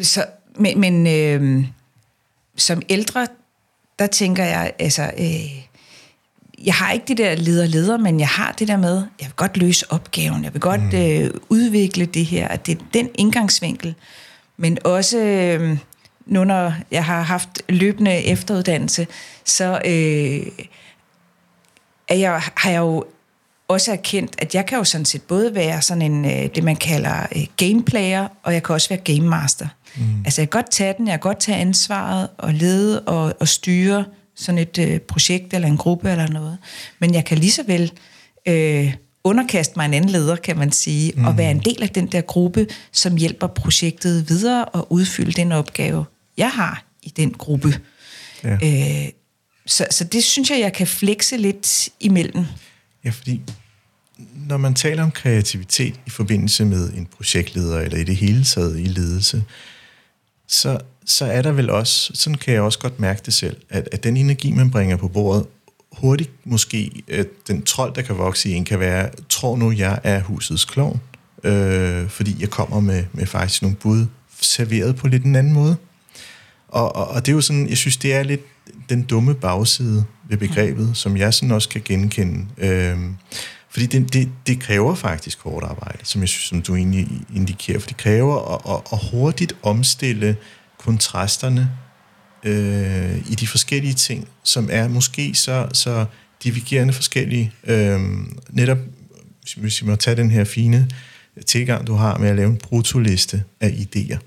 så, 0.00 0.24
men 0.56 0.80
men 0.80 1.06
øh, 1.06 1.64
som 2.56 2.82
ældre, 2.88 3.26
der 3.98 4.06
tænker 4.06 4.44
jeg, 4.44 4.72
altså... 4.78 5.10
Øh, 5.18 5.67
jeg 6.64 6.74
har 6.74 6.92
ikke 6.92 7.04
det 7.08 7.18
der 7.18 7.34
leder-leder, 7.34 7.96
men 7.96 8.20
jeg 8.20 8.28
har 8.28 8.52
det 8.52 8.68
der 8.68 8.76
med, 8.76 8.94
jeg 8.96 9.26
vil 9.26 9.34
godt 9.36 9.56
løse 9.56 9.92
opgaven, 9.92 10.44
jeg 10.44 10.52
vil 10.52 10.60
godt 10.60 10.92
mm. 10.92 10.98
øh, 10.98 11.30
udvikle 11.48 12.06
det 12.06 12.26
her, 12.26 12.48
at 12.48 12.66
det 12.66 12.78
er 12.78 12.82
den 12.94 13.08
indgangsvinkel, 13.14 13.94
men 14.56 14.78
også 14.84 15.18
øh, 15.18 15.78
nu 16.26 16.44
når 16.44 16.74
jeg 16.90 17.04
har 17.04 17.22
haft 17.22 17.62
løbende 17.68 18.24
efteruddannelse, 18.24 19.06
så 19.44 19.80
øh, 19.84 20.46
er 22.08 22.14
jeg, 22.14 22.42
har 22.56 22.70
jeg 22.70 22.78
jo 22.78 23.04
også 23.68 23.92
erkendt, 23.92 24.34
at 24.38 24.54
jeg 24.54 24.66
kan 24.66 24.78
jo 24.78 24.84
sådan 24.84 25.04
set 25.04 25.22
både 25.22 25.54
være 25.54 25.82
sådan 25.82 26.02
en, 26.02 26.24
øh, 26.24 26.54
det 26.54 26.64
man 26.64 26.76
kalder 26.76 27.26
øh, 27.36 27.46
gameplayer, 27.56 28.28
og 28.42 28.52
jeg 28.52 28.62
kan 28.62 28.74
også 28.74 28.88
være 28.88 28.98
game 28.98 29.28
master. 29.28 29.66
Mm. 29.96 30.02
Altså 30.24 30.40
jeg 30.40 30.50
kan 30.50 30.60
godt 30.62 30.70
tage 30.70 30.94
den, 30.98 31.06
jeg 31.06 31.12
kan 31.12 31.20
godt 31.20 31.38
tage 31.38 31.58
ansvaret 31.58 32.28
og 32.38 32.54
lede 32.54 33.00
og, 33.00 33.34
og 33.40 33.48
styre 33.48 34.04
sådan 34.38 34.58
et 34.58 34.78
øh, 34.78 35.00
projekt 35.00 35.54
eller 35.54 35.68
en 35.68 35.76
gruppe 35.76 36.10
eller 36.10 36.28
noget. 36.28 36.58
Men 36.98 37.14
jeg 37.14 37.24
kan 37.24 37.38
lige 37.38 37.52
så 37.52 37.62
vel 37.66 37.92
øh, 38.48 38.94
underkaste 39.24 39.72
mig 39.76 39.84
en 39.84 39.94
anden 39.94 40.10
leder, 40.10 40.36
kan 40.36 40.58
man 40.58 40.72
sige, 40.72 41.12
mm. 41.16 41.24
og 41.24 41.38
være 41.38 41.50
en 41.50 41.58
del 41.58 41.82
af 41.82 41.88
den 41.88 42.06
der 42.06 42.20
gruppe, 42.20 42.66
som 42.92 43.16
hjælper 43.16 43.46
projektet 43.46 44.28
videre 44.28 44.64
og 44.64 44.92
udfylde 44.92 45.32
den 45.32 45.52
opgave, 45.52 46.04
jeg 46.36 46.50
har 46.50 46.84
i 47.02 47.08
den 47.16 47.30
gruppe. 47.30 47.80
Ja. 48.44 48.52
Øh, 48.52 49.08
så, 49.66 49.86
så 49.90 50.04
det 50.04 50.24
synes 50.24 50.50
jeg, 50.50 50.60
jeg 50.60 50.72
kan 50.72 50.86
flexe 50.86 51.36
lidt 51.36 51.88
imellem. 52.00 52.44
Ja, 53.04 53.10
fordi 53.10 53.40
når 54.34 54.56
man 54.56 54.74
taler 54.74 55.02
om 55.02 55.10
kreativitet 55.10 55.94
i 56.06 56.10
forbindelse 56.10 56.64
med 56.64 56.92
en 56.92 57.06
projektleder, 57.06 57.80
eller 57.80 57.98
i 57.98 58.04
det 58.04 58.16
hele 58.16 58.44
taget 58.44 58.78
i 58.78 58.84
ledelse, 58.84 59.42
så 60.48 60.78
så 61.08 61.24
er 61.24 61.42
der 61.42 61.52
vel 61.52 61.70
også, 61.70 62.10
sådan 62.14 62.34
kan 62.34 62.54
jeg 62.54 62.62
også 62.62 62.78
godt 62.78 63.00
mærke 63.00 63.22
det 63.26 63.34
selv, 63.34 63.56
at, 63.70 63.88
at 63.92 64.04
den 64.04 64.16
energi, 64.16 64.52
man 64.52 64.70
bringer 64.70 64.96
på 64.96 65.08
bordet, 65.08 65.46
hurtigt 65.92 66.30
måske, 66.44 67.02
at 67.08 67.26
den 67.48 67.62
trold, 67.62 67.94
der 67.94 68.02
kan 68.02 68.18
vokse 68.18 68.48
i 68.48 68.52
en, 68.52 68.64
kan 68.64 68.80
være, 68.80 69.10
tror 69.28 69.56
nu, 69.56 69.72
jeg 69.72 70.00
er 70.04 70.20
husets 70.20 70.64
klovn, 70.64 71.00
øh, 71.44 72.08
fordi 72.08 72.36
jeg 72.40 72.50
kommer 72.50 72.80
med, 72.80 73.04
med 73.12 73.26
faktisk 73.26 73.62
nogle 73.62 73.76
bud 73.76 74.06
serveret 74.40 74.96
på 74.96 75.08
lidt 75.08 75.24
en 75.24 75.36
anden 75.36 75.52
måde. 75.52 75.76
Og, 76.68 76.96
og, 76.96 77.08
og 77.08 77.26
det 77.26 77.32
er 77.32 77.36
jo 77.36 77.40
sådan, 77.40 77.68
jeg 77.68 77.76
synes, 77.76 77.96
det 77.96 78.14
er 78.14 78.22
lidt 78.22 78.40
den 78.88 79.02
dumme 79.02 79.34
bagside 79.34 80.04
ved 80.28 80.36
begrebet, 80.36 80.90
som 80.94 81.16
jeg 81.16 81.34
sådan 81.34 81.50
også 81.50 81.68
kan 81.68 81.82
genkende. 81.84 82.46
Øh, 82.58 82.98
fordi 83.70 83.86
det, 83.86 84.12
det, 84.12 84.28
det 84.46 84.60
kræver 84.60 84.94
faktisk 84.94 85.40
hårdt 85.40 85.66
arbejde, 85.66 85.98
som 86.02 86.20
jeg 86.20 86.28
synes, 86.28 86.44
som 86.44 86.62
du 86.62 86.76
egentlig 86.76 87.08
indikerer, 87.34 87.78
for 87.78 87.88
det 87.88 87.96
kræver 87.96 88.54
at, 88.54 88.74
at, 88.74 88.82
at 88.92 89.10
hurtigt 89.10 89.56
omstille 89.62 90.36
kontrasterne 90.78 91.70
øh, 92.44 93.18
i 93.30 93.34
de 93.34 93.46
forskellige 93.46 93.94
ting, 93.94 94.28
som 94.42 94.68
er 94.72 94.88
måske 94.88 95.34
så, 95.34 95.68
så 95.72 96.04
divergerende 96.44 96.92
forskellige. 96.92 97.52
Øh, 97.64 98.00
netop, 98.50 98.78
hvis 99.56 99.82
vi 99.82 99.86
må 99.86 99.96
tage 99.96 100.16
den 100.16 100.30
her 100.30 100.44
fine 100.44 100.90
tilgang, 101.46 101.86
du 101.86 101.94
har 101.94 102.18
med 102.18 102.28
at 102.28 102.36
lave 102.36 102.50
en 102.50 102.56
brutoliste 102.56 103.44
af 103.60 103.68
idéer. 103.68 104.18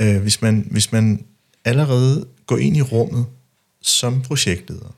Øh, 0.00 0.22
hvis, 0.22 0.42
man, 0.42 0.68
hvis 0.70 0.92
man 0.92 1.24
allerede 1.64 2.26
går 2.46 2.58
ind 2.58 2.76
i 2.76 2.82
rummet 2.82 3.26
som 3.82 4.22
projektleder, 4.22 4.94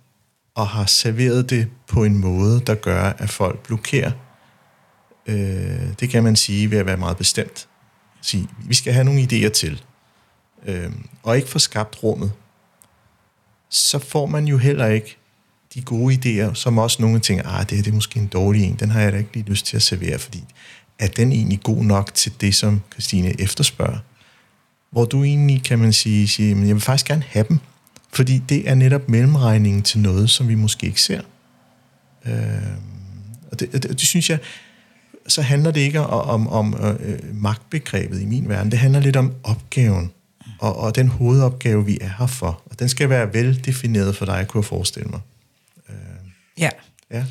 og 0.57 0.69
har 0.69 0.87
serveret 0.87 1.51
det 1.51 1.69
på 1.87 2.05
en 2.05 2.19
måde, 2.19 2.61
der 2.61 2.75
gør, 2.75 3.03
at 3.03 3.31
folk 3.31 3.59
blokerer, 3.67 4.13
øh, 5.27 5.99
det 6.01 6.11
kan 6.11 6.25
man 6.25 6.37
sige 6.37 6.71
ved 6.71 6.79
at 6.79 6.87
være 6.87 6.97
meget 6.97 7.17
bestemt. 7.17 7.69
Sige, 8.21 8.49
vi 8.67 8.75
skal 8.75 8.93
have 8.93 9.05
nogle 9.05 9.23
idéer 9.23 9.49
til. 9.49 9.83
Øh, 10.67 10.93
og 11.23 11.37
ikke 11.37 11.49
få 11.49 11.59
skabt 11.59 12.03
rummet, 12.03 12.33
så 13.71 13.99
får 13.99 14.27
man 14.27 14.45
jo 14.45 14.59
heller 14.59 14.87
ikke 14.87 15.17
de 15.75 15.83
gode 15.83 16.15
idéer, 16.15 16.55
som 16.55 16.79
også 16.79 17.03
nogle 17.03 17.21
tænker, 17.21 17.49
ah, 17.49 17.71
det, 17.71 17.79
er, 17.79 17.83
det 17.83 17.91
er 17.91 17.95
måske 17.95 18.21
en 18.21 18.27
dårlig 18.27 18.65
en, 18.65 18.75
den 18.75 18.91
har 18.91 19.01
jeg 19.01 19.13
da 19.13 19.19
ikke 19.19 19.35
lige 19.35 19.51
lyst 19.51 19.67
til 19.67 19.77
at 19.77 19.83
servere, 19.83 20.19
fordi 20.19 20.45
er 20.99 21.07
den 21.07 21.33
egentlig 21.33 21.61
god 21.63 21.85
nok 21.85 22.15
til 22.15 22.33
det, 22.41 22.55
som 22.55 22.83
Christine 22.93 23.41
efterspørger? 23.41 23.99
Hvor 24.91 25.05
du 25.05 25.25
egentlig, 25.25 25.63
kan 25.63 25.79
man 25.79 25.93
sige, 25.93 26.29
siger, 26.29 26.55
men 26.55 26.67
jeg 26.67 26.75
vil 26.75 26.83
faktisk 26.83 27.07
gerne 27.07 27.25
have 27.29 27.47
dem, 27.49 27.59
fordi 28.16 28.38
det 28.49 28.68
er 28.68 28.75
netop 28.75 29.08
mellemregningen 29.08 29.82
til 29.82 30.00
noget, 30.00 30.30
som 30.30 30.49
vi 30.49 30.54
måske 30.54 30.87
ikke 30.87 31.02
ser. 31.02 31.20
Øh, 32.26 32.32
og 33.50 33.61
det, 33.61 33.73
det, 33.73 33.82
det 33.82 34.00
synes 34.00 34.30
jeg, 34.30 34.38
så 35.28 35.42
handler 35.42 35.70
det 35.70 35.80
ikke 35.80 36.00
om, 36.00 36.49
om, 36.49 36.75
om 36.75 36.96
øh, 37.00 37.18
magtbegrebet 37.35 38.20
i 38.20 38.25
min 38.25 38.49
verden, 38.49 38.70
det 38.70 38.78
handler 38.78 39.00
lidt 39.00 39.16
om 39.16 39.32
opgaven 39.42 40.11
og, 40.58 40.76
og 40.76 40.96
den 40.96 41.08
hovedopgave, 41.08 41.87
vi 41.87 41.99
er 42.00 42.11
her 42.18 42.26
for. 42.26 42.62
Og 42.70 42.78
den 42.78 42.88
skal 42.88 43.08
være 43.08 43.35
veldefineret 43.35 44.16
for 44.16 44.25
dig, 44.25 44.46
kunne 44.49 44.58
jeg 44.58 44.64
forestille 44.64 45.08
mig. 45.08 45.20
Øh, 45.88 45.94
ja. 46.58 46.70
Ja. 47.11 47.25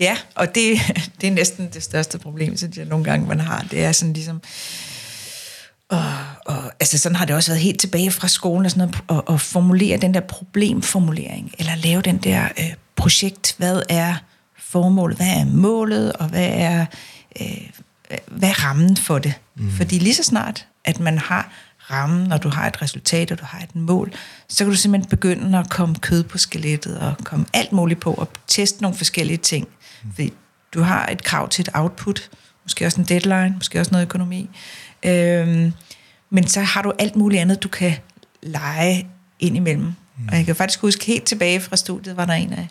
Ja, 0.00 0.16
og 0.34 0.54
det, 0.54 0.78
det 1.20 1.28
er 1.28 1.32
næsten 1.32 1.68
det 1.72 1.82
største 1.82 2.18
problem, 2.18 2.56
synes 2.56 2.76
jeg 2.76 2.84
nogle 2.86 3.04
gange, 3.04 3.28
man 3.28 3.40
har. 3.40 3.66
Det 3.70 3.84
er 3.84 3.92
sådan 3.92 4.12
ligesom 4.12 4.40
og, 5.90 6.04
og 6.46 6.72
altså 6.80 6.98
sådan 6.98 7.16
har 7.16 7.24
det 7.24 7.36
også 7.36 7.50
været 7.50 7.62
helt 7.62 7.80
tilbage 7.80 8.10
fra 8.10 8.28
skolen 8.28 8.64
og 8.64 8.70
sådan 8.70 8.94
noget, 9.08 9.22
at, 9.28 9.34
at 9.34 9.40
formulere 9.40 9.96
den 9.96 10.14
der 10.14 10.20
problemformulering, 10.20 11.52
eller 11.58 11.74
lave 11.74 12.02
den 12.02 12.18
der 12.18 12.44
øh, 12.58 12.72
projekt, 12.96 13.54
hvad 13.58 13.82
er 13.88 14.14
formålet, 14.58 15.16
hvad 15.16 15.26
er 15.26 15.44
målet, 15.44 16.12
og 16.12 16.26
hvad 16.28 16.48
er, 16.52 16.86
øh, 17.40 17.70
hvad 18.26 18.48
er 18.48 18.64
rammen 18.64 18.96
for 18.96 19.18
det? 19.18 19.34
Mm. 19.56 19.70
Fordi 19.70 19.98
lige 19.98 20.14
så 20.14 20.22
snart, 20.22 20.66
at 20.84 21.00
man 21.00 21.18
har 21.18 21.52
rammen, 21.90 22.28
når 22.28 22.36
du 22.36 22.48
har 22.48 22.66
et 22.66 22.82
resultat, 22.82 23.32
og 23.32 23.40
du 23.40 23.44
har 23.44 23.60
et 23.60 23.76
mål, 23.76 24.12
så 24.48 24.64
kan 24.64 24.72
du 24.72 24.76
simpelthen 24.76 25.10
begynde 25.10 25.58
at 25.58 25.70
komme 25.70 25.94
kød 25.94 26.22
på 26.22 26.38
skelettet, 26.38 26.98
og 26.98 27.14
komme 27.24 27.46
alt 27.52 27.72
muligt 27.72 28.00
på, 28.00 28.12
og 28.12 28.28
teste 28.46 28.82
nogle 28.82 28.96
forskellige 28.96 29.36
ting. 29.36 29.68
Mm. 30.02 30.12
Fordi 30.14 30.32
du 30.74 30.82
har 30.82 31.06
et 31.06 31.24
krav 31.24 31.48
til 31.48 31.62
et 31.62 31.68
output, 31.74 32.30
måske 32.64 32.86
også 32.86 33.00
en 33.00 33.06
deadline, 33.06 33.54
måske 33.56 33.80
også 33.80 33.92
noget 33.92 34.06
økonomi. 34.06 34.50
Øhm, 35.06 35.72
men 36.30 36.46
så 36.46 36.60
har 36.60 36.82
du 36.82 36.92
alt 36.98 37.16
muligt 37.16 37.40
andet, 37.40 37.62
du 37.62 37.68
kan 37.68 37.92
lege 38.42 39.06
ind 39.38 39.56
imellem. 39.56 39.84
Mm. 39.84 40.28
Og 40.28 40.36
jeg 40.36 40.46
kan 40.46 40.56
faktisk 40.56 40.80
huske 40.80 41.04
helt 41.04 41.24
tilbage 41.24 41.60
fra 41.60 41.76
studiet, 41.76 42.16
var 42.16 42.24
der 42.24 42.32
en 42.32 42.52
af 42.52 42.68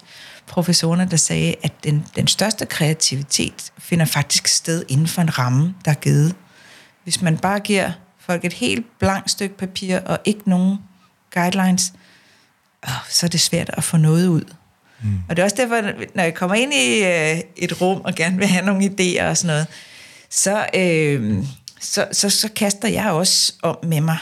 professorerne, 0.48 1.07
der 1.12 1.17
sagde, 1.17 1.55
at 1.63 1.83
den, 1.83 2.05
den 2.15 2.27
største 2.27 2.65
kreativitet 2.65 3.71
finder 3.77 4.05
faktisk 4.05 4.48
sted 4.48 4.83
inden 4.88 5.07
for 5.07 5.21
en 5.21 5.39
ramme, 5.39 5.75
der 5.86 5.91
er 5.91 5.95
givet. 5.95 6.36
Hvis 7.03 7.21
man 7.21 7.38
bare 7.38 7.59
giver 7.59 7.91
folk 8.19 8.45
et 8.45 8.53
helt 8.53 8.86
blankt 9.00 9.31
stykke 9.31 9.57
papir 9.57 10.00
og 10.00 10.19
ikke 10.25 10.50
nogen 10.50 10.77
guidelines, 11.33 11.93
åh, 12.88 12.91
så 13.09 13.25
er 13.25 13.29
det 13.29 13.39
svært 13.39 13.69
at 13.74 13.83
få 13.83 13.98
noget 13.98 14.27
ud. 14.27 14.43
Mm. 15.01 15.19
Og 15.29 15.36
det 15.36 15.41
er 15.41 15.43
også 15.43 15.55
derfor, 15.59 15.81
når 16.15 16.24
jeg 16.24 16.33
kommer 16.33 16.55
ind 16.55 16.74
i 16.74 17.03
øh, 17.03 17.39
et 17.55 17.81
rum 17.81 18.01
og 18.01 18.15
gerne 18.15 18.38
vil 18.38 18.48
have 18.48 18.65
nogle 18.65 18.86
idéer 18.86 19.24
og 19.24 19.38
sådan 19.38 19.48
noget, 19.48 19.67
så, 20.29 20.65
øh, 20.75 21.43
så, 21.79 22.07
så, 22.12 22.29
så 22.29 22.50
kaster 22.55 22.88
jeg 22.88 23.12
også 23.12 23.53
om 23.62 23.77
med 23.83 24.01
mig 24.01 24.17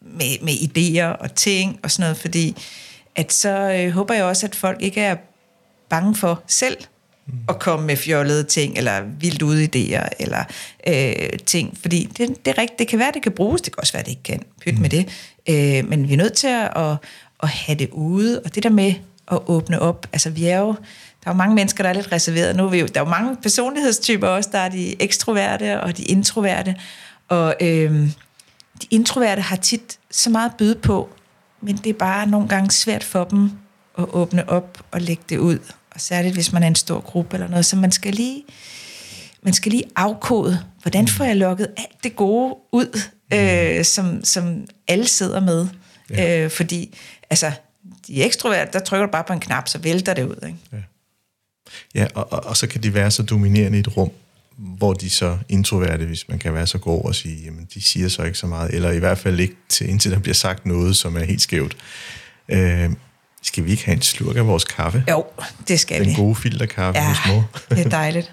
med, 0.00 0.42
med 0.42 0.52
idéer 0.52 1.22
og 1.22 1.34
ting 1.34 1.80
og 1.82 1.90
sådan 1.90 2.02
noget, 2.02 2.16
fordi 2.16 2.56
at 3.16 3.32
så 3.32 3.72
øh, 3.72 3.90
håber 3.90 4.14
jeg 4.14 4.24
også, 4.24 4.46
at 4.46 4.54
folk 4.54 4.82
ikke 4.82 5.00
er 5.00 5.16
bange 5.88 6.14
for 6.14 6.42
selv 6.46 6.76
mm. 7.26 7.34
at 7.48 7.58
komme 7.58 7.86
med 7.86 7.96
fjollede 7.96 8.44
ting, 8.44 8.78
eller 8.78 9.00
vildt 9.20 9.42
ude 9.42 9.64
idéer, 9.64 10.08
eller 10.18 10.44
øh, 10.86 11.38
ting, 11.46 11.78
fordi 11.80 12.08
det, 12.18 12.28
det 12.44 12.50
er 12.50 12.58
rigtigt, 12.58 12.78
det 12.78 12.88
kan 12.88 12.98
være, 12.98 13.12
det 13.14 13.22
kan 13.22 13.32
bruges, 13.32 13.62
det 13.62 13.72
kan 13.72 13.80
også 13.80 13.92
være, 13.92 14.02
det 14.02 14.10
ikke 14.10 14.22
kan, 14.22 14.42
pytte 14.60 14.76
mm. 14.76 14.82
med 14.82 14.90
det, 14.90 15.08
øh, 15.48 15.88
men 15.88 16.08
vi 16.08 16.12
er 16.12 16.16
nødt 16.16 16.32
til 16.32 16.46
at, 16.46 16.76
at, 16.76 16.96
at 17.42 17.48
have 17.48 17.78
det 17.78 17.90
ude, 17.90 18.40
og 18.44 18.54
det 18.54 18.62
der 18.62 18.70
med 18.70 18.94
at 19.32 19.38
åbne 19.46 19.82
op, 19.82 20.06
altså 20.12 20.30
vi 20.30 20.46
er 20.46 20.58
jo, 20.58 20.74
der 21.26 21.32
er 21.32 21.34
jo 21.34 21.38
mange 21.38 21.54
mennesker, 21.54 21.82
der 21.82 21.90
er 21.90 21.94
lidt 21.94 22.12
reserveret. 22.12 22.56
Nu 22.56 22.64
er 22.64 22.70
vi 22.70 22.78
jo, 22.78 22.86
der 22.86 23.00
er 23.00 23.04
jo 23.04 23.10
mange 23.10 23.36
personlighedstyper 23.36 24.28
også. 24.28 24.50
Der 24.52 24.58
er 24.58 24.68
de 24.68 25.02
ekstroverte 25.02 25.80
og 25.80 25.96
de 25.96 26.02
introverte. 26.02 26.76
Og 27.28 27.54
øh, 27.60 27.92
de 28.82 28.86
introverte 28.90 29.42
har 29.42 29.56
tit 29.56 29.98
så 30.10 30.30
meget 30.30 30.50
at 30.50 30.56
byde 30.56 30.74
på, 30.74 31.08
men 31.60 31.76
det 31.76 31.90
er 31.90 31.94
bare 31.94 32.26
nogle 32.26 32.48
gange 32.48 32.70
svært 32.70 33.04
for 33.04 33.24
dem 33.24 33.50
at 33.98 34.04
åbne 34.12 34.48
op 34.48 34.82
og 34.90 35.00
lægge 35.00 35.22
det 35.28 35.38
ud. 35.38 35.58
Og 35.94 36.00
særligt, 36.00 36.34
hvis 36.34 36.52
man 36.52 36.62
er 36.62 36.66
en 36.66 36.74
stor 36.74 37.00
gruppe 37.00 37.36
eller 37.36 37.48
noget. 37.48 37.66
Så 37.66 37.76
man 37.76 37.92
skal 37.92 38.12
lige, 38.12 38.44
man 39.42 39.52
skal 39.52 39.72
lige 39.72 39.84
afkode, 39.96 40.58
hvordan 40.82 41.08
får 41.08 41.24
jeg 41.24 41.36
lukket 41.36 41.68
alt 41.76 42.04
det 42.04 42.16
gode 42.16 42.54
ud, 42.72 43.00
øh, 43.32 43.84
som, 43.84 44.24
som 44.24 44.64
alle 44.88 45.06
sidder 45.06 45.40
med. 45.40 45.66
Ja. 46.10 46.44
Øh, 46.44 46.50
fordi, 46.50 46.98
altså, 47.30 47.52
de 48.06 48.22
ekstroverte, 48.24 48.72
der 48.72 48.78
trykker 48.78 49.06
du 49.06 49.12
bare 49.12 49.24
på 49.24 49.32
en 49.32 49.40
knap, 49.40 49.68
så 49.68 49.78
vælter 49.78 50.14
det 50.14 50.24
ud. 50.24 50.46
Ikke? 50.46 50.58
Ja. 50.72 50.76
Ja, 51.94 52.06
og, 52.14 52.32
og, 52.32 52.44
og 52.44 52.56
så 52.56 52.66
kan 52.66 52.82
de 52.82 52.94
være 52.94 53.10
så 53.10 53.22
dominerende 53.22 53.78
i 53.78 53.80
et 53.80 53.96
rum, 53.96 54.10
hvor 54.56 54.92
de 54.92 55.10
så 55.10 55.38
introverte, 55.48 56.04
hvis 56.04 56.28
man 56.28 56.38
kan 56.38 56.54
være 56.54 56.66
så 56.66 56.78
god 56.78 57.04
og 57.04 57.14
sige, 57.14 57.44
jamen 57.44 57.68
de 57.74 57.82
siger 57.82 58.08
så 58.08 58.22
ikke 58.22 58.38
så 58.38 58.46
meget, 58.46 58.74
eller 58.74 58.90
i 58.90 58.98
hvert 58.98 59.18
fald 59.18 59.40
ikke 59.40 59.56
til, 59.68 59.88
indtil 59.88 60.10
der 60.10 60.18
bliver 60.18 60.34
sagt 60.34 60.66
noget, 60.66 60.96
som 60.96 61.16
er 61.16 61.24
helt 61.24 61.42
skævt. 61.42 61.76
Øh, 62.48 62.90
skal 63.42 63.64
vi 63.64 63.70
ikke 63.70 63.84
have 63.84 63.96
en 63.96 64.02
slurk 64.02 64.36
af 64.36 64.46
vores 64.46 64.64
kaffe? 64.64 65.04
Jo, 65.10 65.24
det 65.68 65.80
skal 65.80 65.98
Den 65.98 66.06
vi. 66.06 66.10
Den 66.10 66.20
gode 66.24 66.34
filterkaffe 66.34 67.00
ja, 67.00 67.08
hos 67.08 67.18
mor. 67.28 67.50
det 67.76 67.86
er 67.86 67.90
dejligt. 67.90 68.32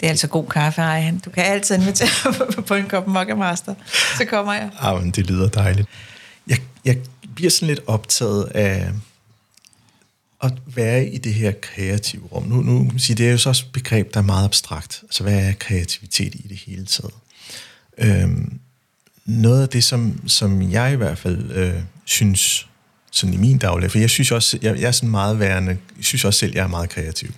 Det 0.00 0.06
er 0.06 0.10
altså 0.10 0.28
god 0.28 0.46
kaffe, 0.46 0.82
Ejhan. 0.82 1.18
Du 1.18 1.30
kan 1.30 1.44
altid 1.44 1.76
invitere 1.76 2.62
på 2.68 2.74
en 2.74 2.88
kop 2.88 3.06
Mokka 3.06 3.34
Master. 3.34 3.74
Så 4.18 4.24
kommer 4.24 4.52
jeg. 4.54 4.70
Ah, 4.80 5.02
men 5.02 5.10
det 5.10 5.26
lyder 5.26 5.48
dejligt. 5.48 5.88
Jeg, 6.46 6.58
jeg 6.84 6.96
bliver 7.36 7.50
sådan 7.50 7.68
lidt 7.68 7.80
optaget 7.86 8.44
af 8.44 8.92
at 10.42 10.52
være 10.66 11.06
i 11.06 11.18
det 11.18 11.34
her 11.34 11.52
kreative 11.62 12.26
rum. 12.32 12.42
Nu, 12.42 12.56
nu 12.56 12.78
kan 12.78 12.86
man 12.86 12.98
sige, 12.98 13.16
det 13.16 13.26
er 13.26 13.32
jo 13.32 13.38
så 13.38 13.48
også 13.48 13.64
et 13.66 13.72
begreb, 13.72 14.14
der 14.14 14.20
er 14.20 14.24
meget 14.24 14.44
abstrakt. 14.44 15.00
Altså, 15.02 15.22
hvad 15.22 15.48
er 15.48 15.52
kreativitet 15.52 16.34
i 16.34 16.46
det 16.48 16.56
hele 16.56 16.86
taget? 16.86 17.14
Øhm, 17.98 18.58
noget 19.24 19.62
af 19.62 19.68
det, 19.68 19.84
som, 19.84 20.28
som 20.28 20.70
jeg 20.70 20.92
i 20.92 20.96
hvert 20.96 21.18
fald 21.18 21.50
øh, 21.50 21.82
synes, 22.04 22.68
sådan 23.10 23.34
i 23.34 23.36
min 23.36 23.58
daglig, 23.58 23.90
for 23.90 23.98
jeg 23.98 24.10
synes 24.10 24.30
også, 24.30 24.58
jeg, 24.62 24.80
jeg 24.80 24.88
er 24.88 24.92
sådan 24.92 25.10
meget 25.10 25.38
værende, 25.38 25.78
jeg 25.96 26.04
synes 26.04 26.24
også 26.24 26.38
selv, 26.38 26.54
jeg 26.54 26.64
er 26.64 26.68
meget 26.68 26.90
kreativ, 26.90 27.34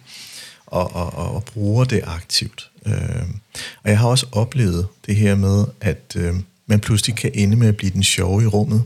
og, 0.67 0.95
og, 0.95 1.15
og, 1.15 1.35
og 1.35 1.45
bruger 1.45 1.85
det 1.85 2.01
aktivt. 2.05 2.71
Øhm, 2.87 3.41
og 3.83 3.91
jeg 3.91 3.99
har 3.99 4.09
også 4.09 4.27
oplevet 4.33 4.87
det 5.07 5.17
her 5.17 5.35
med, 5.35 5.65
at 5.81 6.17
øh, 6.17 6.35
man 6.67 6.81
pludselig 6.81 7.17
kan 7.17 7.31
ende 7.35 7.57
med 7.57 7.69
at 7.69 7.77
blive 7.77 7.91
den 7.91 8.03
sjove 8.03 8.43
i 8.43 8.47
rummet, 8.47 8.85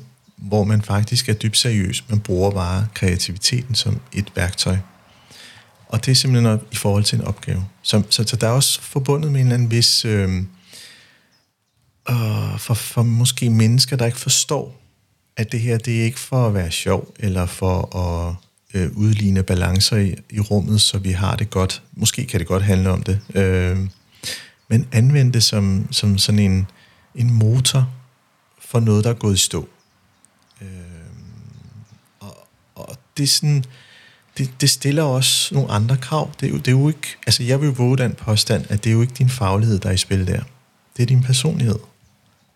hvor 0.48 0.64
man 0.64 0.82
faktisk 0.82 1.28
er 1.28 1.34
dybt 1.34 1.56
seriøs. 1.56 2.04
Man 2.08 2.20
bruger 2.20 2.50
bare 2.50 2.86
kreativiteten 2.94 3.74
som 3.74 4.00
et 4.12 4.32
værktøj. 4.36 4.76
Og 5.88 6.04
det 6.06 6.10
er 6.10 6.14
simpelthen 6.14 6.52
op, 6.52 6.60
i 6.72 6.76
forhold 6.76 7.04
til 7.04 7.18
en 7.18 7.24
opgave. 7.24 7.66
Så, 7.82 8.02
så, 8.10 8.24
så 8.26 8.36
der 8.36 8.46
er 8.46 8.52
også 8.52 8.80
forbundet 8.80 9.32
med 9.32 9.40
en 9.40 9.46
eller 9.46 9.54
anden 9.54 9.70
vis... 9.70 10.04
Øh, 10.04 10.42
øh, 12.10 12.58
for, 12.58 12.74
for 12.74 13.02
måske 13.02 13.50
mennesker, 13.50 13.96
der 13.96 14.06
ikke 14.06 14.18
forstår, 14.18 14.80
at 15.36 15.52
det 15.52 15.60
her, 15.60 15.78
det 15.78 16.00
er 16.00 16.04
ikke 16.04 16.20
for 16.20 16.46
at 16.46 16.54
være 16.54 16.70
sjov, 16.70 17.14
eller 17.18 17.46
for 17.46 17.96
at 17.96 18.34
øh, 18.74 18.90
udligne 18.96 19.42
balancer 19.42 19.96
i, 19.96 20.14
i 20.30 20.40
rummet, 20.40 20.80
så 20.80 20.98
vi 20.98 21.12
har 21.12 21.36
det 21.36 21.50
godt. 21.50 21.82
Måske 21.92 22.26
kan 22.26 22.40
det 22.40 22.46
godt 22.46 22.62
handle 22.62 22.90
om 22.90 23.02
det. 23.02 23.20
Øh, 23.34 23.78
men 24.68 24.88
anvende 24.92 25.32
det 25.32 25.42
som, 25.42 25.86
som 25.90 26.18
sådan 26.18 26.38
en, 26.38 26.66
en 27.14 27.32
motor 27.32 27.90
for 28.60 28.80
noget, 28.80 29.04
der 29.04 29.10
er 29.10 29.14
gået 29.14 29.34
i 29.34 29.38
stå. 29.38 29.68
Øh, 30.60 30.68
og, 32.20 32.48
og 32.74 32.96
det 33.16 33.22
er 33.22 33.26
sådan, 33.26 33.64
det, 34.38 34.50
det 34.60 34.70
stiller 34.70 35.02
også 35.02 35.54
nogle 35.54 35.70
andre 35.70 35.96
krav. 35.96 36.30
Det 36.40 36.46
er, 36.46 36.50
jo, 36.50 36.56
det 36.56 36.68
er 36.68 36.72
jo 36.72 36.88
ikke, 36.88 37.16
altså 37.26 37.42
jeg 37.42 37.60
vil 37.60 37.68
våge 37.68 37.98
den 37.98 38.14
påstand, 38.14 38.66
at 38.68 38.84
det 38.84 38.90
er 38.90 38.94
jo 38.94 39.02
ikke 39.02 39.14
din 39.14 39.28
faglighed, 39.28 39.78
der 39.78 39.88
er 39.88 39.92
i 39.92 39.96
spil 39.96 40.26
der. 40.26 40.42
Det 40.96 41.02
er 41.02 41.06
din 41.06 41.22
personlighed. 41.22 41.78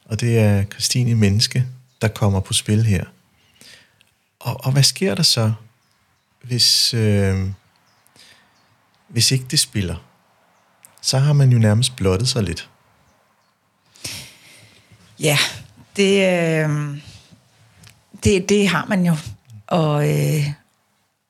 Og 0.04 0.20
det 0.20 0.38
er 0.38 0.64
Christine 0.64 1.14
Menneske, 1.14 1.66
der 2.02 2.08
kommer 2.08 2.40
på 2.40 2.52
spil 2.52 2.84
her. 2.84 3.04
Og, 4.40 4.64
og 4.64 4.72
hvad 4.72 4.82
sker 4.82 5.14
der 5.14 5.22
så, 5.22 5.52
hvis, 6.42 6.94
øh, 6.94 7.48
hvis 9.08 9.30
ikke 9.30 9.44
det 9.50 9.58
spiller? 9.58 9.96
Så 11.02 11.18
har 11.18 11.32
man 11.32 11.52
jo 11.52 11.58
nærmest 11.58 11.96
blottet 11.96 12.28
sig 12.28 12.42
lidt. 12.42 12.68
Ja, 15.20 15.38
det, 15.96 16.12
øh, 16.64 16.98
det, 18.24 18.48
det 18.48 18.68
har 18.68 18.86
man 18.88 19.06
jo. 19.06 19.16
Og 19.66 20.08
øh, 20.08 20.50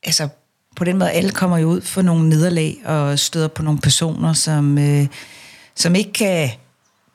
altså, 0.02 0.28
på 0.76 0.84
den 0.84 0.98
måde, 0.98 1.10
alle 1.10 1.30
kommer 1.30 1.58
jo 1.58 1.68
ud 1.68 1.80
for 1.80 2.02
nogle 2.02 2.28
nederlag 2.28 2.76
og 2.84 3.18
støder 3.18 3.48
på 3.48 3.62
nogle 3.62 3.80
personer, 3.80 4.32
som, 4.32 4.78
øh, 4.78 5.06
som 5.74 5.94
ikke 5.94 6.12
kan, 6.12 6.50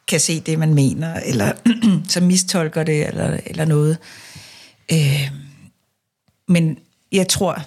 kan 0.07 0.19
se 0.19 0.39
det, 0.39 0.59
man 0.59 0.73
mener, 0.73 1.13
eller 1.25 1.53
som 2.09 2.23
mistolker 2.23 2.83
det, 2.83 3.07
eller, 3.07 3.37
eller 3.45 3.65
noget. 3.65 3.97
Øh, 4.91 5.31
men 6.47 6.77
jeg 7.11 7.27
tror, 7.27 7.63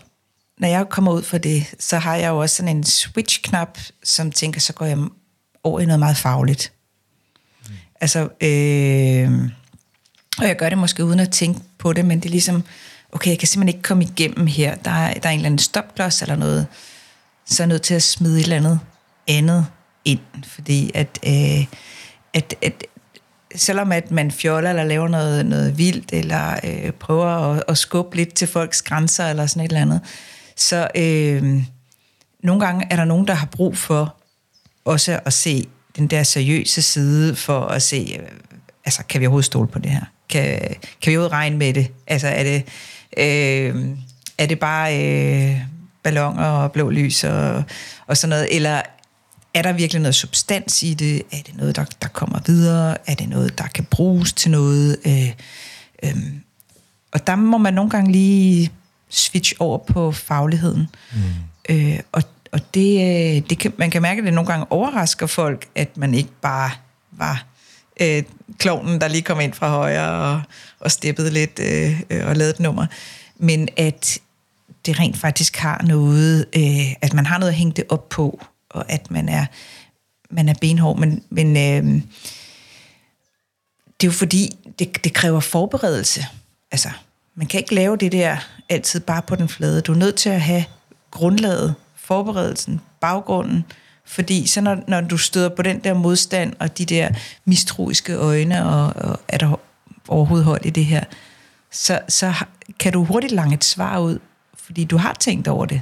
når 0.58 0.68
jeg 0.68 0.88
kommer 0.88 1.12
ud 1.12 1.22
for 1.22 1.38
det, 1.38 1.74
så 1.78 1.98
har 1.98 2.16
jeg 2.16 2.28
jo 2.28 2.38
også 2.38 2.56
sådan 2.56 2.76
en 2.76 2.84
switch-knap, 2.84 3.78
som 4.04 4.32
tænker, 4.32 4.60
så 4.60 4.72
går 4.72 4.86
jeg 4.86 4.98
over 5.62 5.80
i 5.80 5.86
noget 5.86 5.98
meget 5.98 6.16
fagligt. 6.16 6.72
Mm. 7.68 7.74
Altså, 8.00 8.20
øh, 8.20 9.50
og 10.38 10.48
jeg 10.48 10.56
gør 10.56 10.68
det 10.68 10.78
måske 10.78 11.04
uden 11.04 11.20
at 11.20 11.30
tænke 11.30 11.60
på 11.78 11.92
det, 11.92 12.04
men 12.04 12.20
det 12.20 12.26
er 12.26 12.30
ligesom, 12.30 12.64
okay, 13.14 13.30
jeg 13.30 13.38
kan 13.38 13.48
simpelthen 13.48 13.76
ikke 13.76 13.86
komme 13.86 14.04
igennem 14.04 14.46
her. 14.46 14.74
Der 14.74 14.90
er, 14.90 15.14
der 15.14 15.28
er 15.28 15.32
en 15.32 15.38
eller 15.38 15.46
anden 15.46 15.58
stopklods 15.58 16.22
eller 16.22 16.36
noget, 16.36 16.66
så 17.46 17.62
er 17.62 17.64
jeg 17.64 17.68
nødt 17.68 17.82
til 17.82 17.94
at 17.94 18.02
smide 18.02 18.38
et 18.38 18.42
eller 18.42 18.56
andet 18.56 18.80
andet 19.28 19.66
ind, 20.04 20.20
fordi 20.46 20.90
at, 20.94 21.18
øh, 21.26 21.66
at, 22.34 22.54
at 22.62 22.84
selvom 23.54 23.92
at 23.92 24.10
man 24.10 24.30
fjoller 24.30 24.70
eller 24.70 24.84
laver 24.84 25.08
noget, 25.08 25.46
noget 25.46 25.78
vildt, 25.78 26.12
eller 26.12 26.60
øh, 26.64 26.92
prøver 26.92 27.26
at, 27.26 27.64
at 27.68 27.78
skubbe 27.78 28.16
lidt 28.16 28.34
til 28.34 28.48
folks 28.48 28.82
grænser, 28.82 29.26
eller 29.26 29.46
sådan 29.46 29.64
et 29.64 29.68
eller 29.68 29.80
andet, 29.80 30.00
så 30.56 30.88
øh, 30.94 31.62
nogle 32.42 32.66
gange 32.66 32.86
er 32.90 32.96
der 32.96 33.04
nogen, 33.04 33.26
der 33.26 33.34
har 33.34 33.46
brug 33.46 33.76
for 33.76 34.16
også 34.84 35.20
at 35.24 35.32
se 35.32 35.68
den 35.96 36.06
der 36.06 36.22
seriøse 36.22 36.82
side, 36.82 37.36
for 37.36 37.60
at 37.60 37.82
se, 37.82 38.18
øh, 38.20 38.28
altså, 38.84 39.02
kan 39.08 39.20
vi 39.20 39.26
overhovedet 39.26 39.46
stole 39.46 39.68
på 39.68 39.78
det 39.78 39.90
her? 39.90 40.04
Kan, 40.28 40.58
kan 41.02 41.10
vi 41.10 41.16
overhovedet 41.16 41.32
regne 41.32 41.56
med 41.56 41.74
det? 41.74 41.92
Altså, 42.06 42.28
er 42.28 42.42
det, 42.42 42.64
øh, 43.16 43.86
er 44.38 44.46
det 44.46 44.58
bare 44.58 45.04
øh, 45.04 45.60
ballonger 46.02 46.44
og 46.44 46.72
blå 46.72 46.90
lys 46.90 47.24
og, 47.24 47.62
og 48.06 48.16
sådan 48.16 48.28
noget, 48.28 48.56
eller 48.56 48.82
er 49.54 49.62
der 49.62 49.72
virkelig 49.72 50.02
noget 50.02 50.14
substans 50.14 50.82
i 50.82 50.94
det? 50.94 51.22
Er 51.32 51.42
det 51.46 51.56
noget, 51.56 51.76
der, 51.76 51.84
der 52.02 52.08
kommer 52.08 52.40
videre? 52.46 52.96
Er 53.06 53.14
det 53.14 53.28
noget, 53.28 53.58
der 53.58 53.66
kan 53.66 53.84
bruges 53.84 54.32
til 54.32 54.50
noget? 54.50 54.96
Øh, 55.06 55.32
øh, 56.02 56.16
og 57.12 57.26
der 57.26 57.36
må 57.36 57.58
man 57.58 57.74
nogle 57.74 57.90
gange 57.90 58.12
lige 58.12 58.70
switch 59.10 59.54
over 59.58 59.78
på 59.78 60.12
fagligheden. 60.12 60.88
Mm. 61.12 61.20
Øh, 61.68 62.00
og 62.12 62.22
og 62.54 62.74
det, 62.74 63.00
øh, 63.00 63.42
det 63.50 63.58
kan, 63.58 63.72
man 63.76 63.90
kan 63.90 64.02
mærke, 64.02 64.18
at 64.18 64.24
det 64.24 64.34
nogle 64.34 64.50
gange 64.50 64.72
overrasker 64.72 65.26
folk, 65.26 65.66
at 65.74 65.96
man 65.96 66.14
ikke 66.14 66.30
bare 66.42 66.70
var 67.10 67.44
øh, 68.00 68.22
klovnen, 68.58 69.00
der 69.00 69.08
lige 69.08 69.22
kom 69.22 69.40
ind 69.40 69.52
fra 69.52 69.68
højre 69.68 70.10
og, 70.10 70.42
og 70.80 70.90
steppede 70.90 71.30
lidt 71.30 71.60
øh, 71.62 72.00
øh, 72.10 72.26
og 72.26 72.36
lavede 72.36 72.50
et 72.50 72.60
nummer. 72.60 72.86
Men 73.36 73.68
at 73.76 74.18
det 74.86 75.00
rent 75.00 75.16
faktisk 75.16 75.56
har 75.56 75.82
noget, 75.82 76.46
øh, 76.56 76.92
at 77.02 77.14
man 77.14 77.26
har 77.26 77.38
noget 77.38 77.52
at 77.52 77.58
hænge 77.58 77.72
det 77.72 77.84
op 77.88 78.08
på, 78.08 78.46
og 78.70 78.92
at 78.92 79.10
man 79.10 79.28
er, 79.28 79.46
man 80.30 80.48
er 80.48 80.54
benhård. 80.60 80.98
Men, 80.98 81.22
men 81.30 81.56
øh, 81.56 82.02
det 84.00 84.06
er 84.06 84.10
jo 84.10 84.12
fordi, 84.12 84.56
det, 84.78 85.04
det 85.04 85.12
kræver 85.12 85.40
forberedelse. 85.40 86.26
Altså, 86.70 86.88
man 87.34 87.46
kan 87.46 87.60
ikke 87.60 87.74
lave 87.74 87.96
det 87.96 88.12
der 88.12 88.36
altid 88.68 89.00
bare 89.00 89.22
på 89.22 89.36
den 89.36 89.48
flade. 89.48 89.80
Du 89.80 89.92
er 89.92 89.96
nødt 89.96 90.16
til 90.16 90.28
at 90.28 90.40
have 90.40 90.64
grundlaget, 91.10 91.74
forberedelsen, 91.96 92.80
baggrunden, 93.00 93.64
fordi 94.06 94.46
så 94.46 94.60
når, 94.60 94.78
når 94.88 95.00
du 95.00 95.18
støder 95.18 95.48
på 95.48 95.62
den 95.62 95.78
der 95.78 95.94
modstand 95.94 96.52
og 96.58 96.78
de 96.78 96.84
der 96.84 97.08
mistroiske 97.44 98.14
øjne, 98.14 98.66
og, 98.66 98.92
og 98.96 99.20
er 99.28 99.38
der 99.38 99.60
overhovedet 100.08 100.44
hold 100.44 100.66
i 100.66 100.70
det 100.70 100.84
her, 100.84 101.04
så, 101.70 102.00
så 102.08 102.34
kan 102.78 102.92
du 102.92 103.04
hurtigt 103.04 103.32
lange 103.32 103.54
et 103.54 103.64
svar 103.64 103.98
ud, 103.98 104.18
fordi 104.58 104.84
du 104.84 104.96
har 104.96 105.16
tænkt 105.20 105.48
over 105.48 105.66
det. 105.66 105.80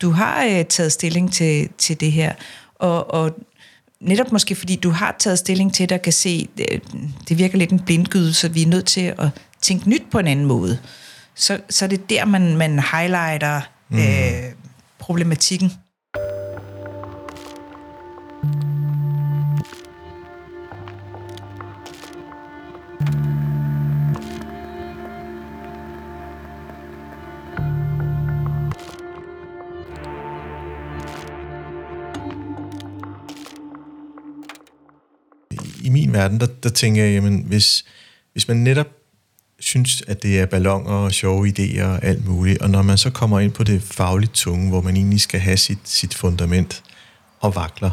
Du 0.00 0.10
har 0.10 0.44
øh, 0.44 0.64
taget 0.64 0.92
stilling 0.92 1.32
til, 1.32 1.68
til 1.78 2.00
det 2.00 2.12
her, 2.12 2.32
og, 2.74 3.14
og 3.14 3.38
netop 4.00 4.32
måske 4.32 4.54
fordi 4.54 4.76
du 4.76 4.90
har 4.90 5.16
taget 5.18 5.38
stilling 5.38 5.74
til 5.74 5.88
det 5.88 5.96
og 5.96 6.02
kan 6.02 6.12
se, 6.12 6.48
det, 6.56 6.82
det 7.28 7.38
virker 7.38 7.58
lidt 7.58 7.70
en 7.70 7.80
blindgyde, 7.80 8.34
så 8.34 8.48
vi 8.48 8.62
er 8.62 8.66
nødt 8.66 8.86
til 8.86 9.14
at 9.18 9.28
tænke 9.60 9.88
nyt 9.88 10.02
på 10.10 10.18
en 10.18 10.26
anden 10.26 10.46
måde. 10.46 10.78
Så, 11.34 11.60
så 11.70 11.84
er 11.84 11.88
det 11.88 12.10
der, 12.10 12.24
man, 12.24 12.56
man 12.56 12.78
highlighter 12.78 13.60
mm. 13.88 13.98
øh, 13.98 14.52
problematikken. 14.98 15.72
Verden, 36.16 36.40
der, 36.40 36.46
der 36.62 36.68
tænker 36.68 37.04
jeg, 37.04 37.12
jamen, 37.12 37.44
hvis, 37.46 37.84
hvis 38.32 38.48
man 38.48 38.56
netop 38.56 38.86
synes, 39.58 40.02
at 40.08 40.22
det 40.22 40.40
er 40.40 40.46
ballonger 40.46 40.92
og 40.92 41.12
sjove 41.12 41.48
idéer 41.48 41.84
og 41.84 42.04
alt 42.04 42.26
muligt, 42.26 42.62
og 42.62 42.70
når 42.70 42.82
man 42.82 42.98
så 42.98 43.10
kommer 43.10 43.40
ind 43.40 43.52
på 43.52 43.64
det 43.64 43.82
fagligt 43.82 44.32
tunge, 44.32 44.68
hvor 44.68 44.80
man 44.80 44.96
egentlig 44.96 45.20
skal 45.20 45.40
have 45.40 45.56
sit, 45.56 45.78
sit 45.84 46.14
fundament 46.14 46.82
og 47.40 47.56
vakler, 47.56 47.90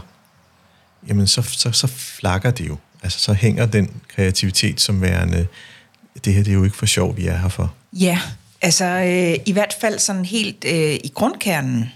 jamen 1.07 1.27
så, 1.27 1.41
så, 1.41 1.71
så 1.71 1.87
flakker 1.87 2.51
det 2.51 2.67
jo. 2.67 2.77
Altså 3.03 3.19
så 3.19 3.33
hænger 3.33 3.65
den 3.65 3.89
kreativitet 4.07 4.81
som 4.81 5.01
værende, 5.01 5.47
det 6.25 6.33
her 6.33 6.43
det 6.43 6.51
er 6.51 6.55
jo 6.55 6.63
ikke 6.63 6.77
for 6.77 6.85
sjov, 6.85 7.17
vi 7.17 7.27
er 7.27 7.37
her 7.37 7.49
for. 7.49 7.73
Ja, 7.93 8.19
altså 8.61 8.85
øh, 8.85 9.39
i 9.45 9.51
hvert 9.51 9.75
fald 9.81 9.99
sådan 9.99 10.25
helt 10.25 10.65
øh, 10.65 10.93
i 10.93 11.11
grundkernen, 11.13 11.91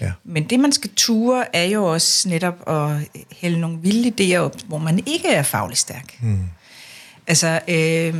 Ja. 0.00 0.12
Men 0.24 0.44
det, 0.50 0.60
man 0.60 0.72
skal 0.72 0.90
ture, 0.96 1.56
er 1.56 1.64
jo 1.64 1.84
også 1.84 2.28
netop 2.28 2.68
at 2.68 2.90
hælde 3.32 3.60
nogle 3.60 3.78
vilde 3.82 4.12
idéer 4.34 4.38
op, 4.38 4.56
hvor 4.66 4.78
man 4.78 5.02
ikke 5.06 5.28
er 5.28 5.42
faglig 5.42 5.78
stærk. 5.78 6.18
Mm. 6.22 6.44
Altså, 7.26 7.60
øh, 7.68 8.14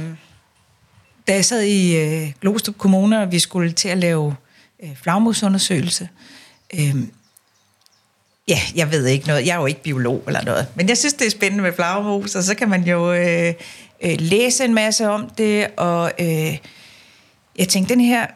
da 1.28 1.34
jeg 1.34 1.44
sad 1.44 1.62
i 1.62 1.96
øh, 1.96 2.32
Glostrup 2.40 2.78
Kommune, 2.78 3.22
og 3.22 3.32
vi 3.32 3.38
skulle 3.38 3.72
til 3.72 3.88
at 3.88 3.98
lave 3.98 4.36
øh, 4.82 4.96
flagmusundersøgelse, 4.96 6.08
øh, 6.74 6.96
ja, 8.48 8.58
jeg 8.74 8.90
ved 8.90 9.06
ikke 9.06 9.26
noget, 9.26 9.46
jeg 9.46 9.54
er 9.54 9.60
jo 9.60 9.66
ikke 9.66 9.82
biolog 9.82 10.22
eller 10.26 10.44
noget, 10.44 10.66
men 10.74 10.88
jeg 10.88 10.98
synes, 10.98 11.14
det 11.14 11.26
er 11.26 11.30
spændende 11.30 11.62
med 11.62 11.72
flagmus, 11.72 12.34
og 12.34 12.42
så 12.42 12.54
kan 12.54 12.68
man 12.68 12.84
jo 12.84 13.12
øh, 13.12 13.54
øh, 14.02 14.16
læse 14.18 14.64
en 14.64 14.74
masse 14.74 15.08
om 15.08 15.30
det, 15.38 15.66
og 15.76 16.12
øh, 16.18 16.58
jeg 17.58 17.68
tænkte, 17.68 17.94
den 17.94 18.00
her 18.00 18.26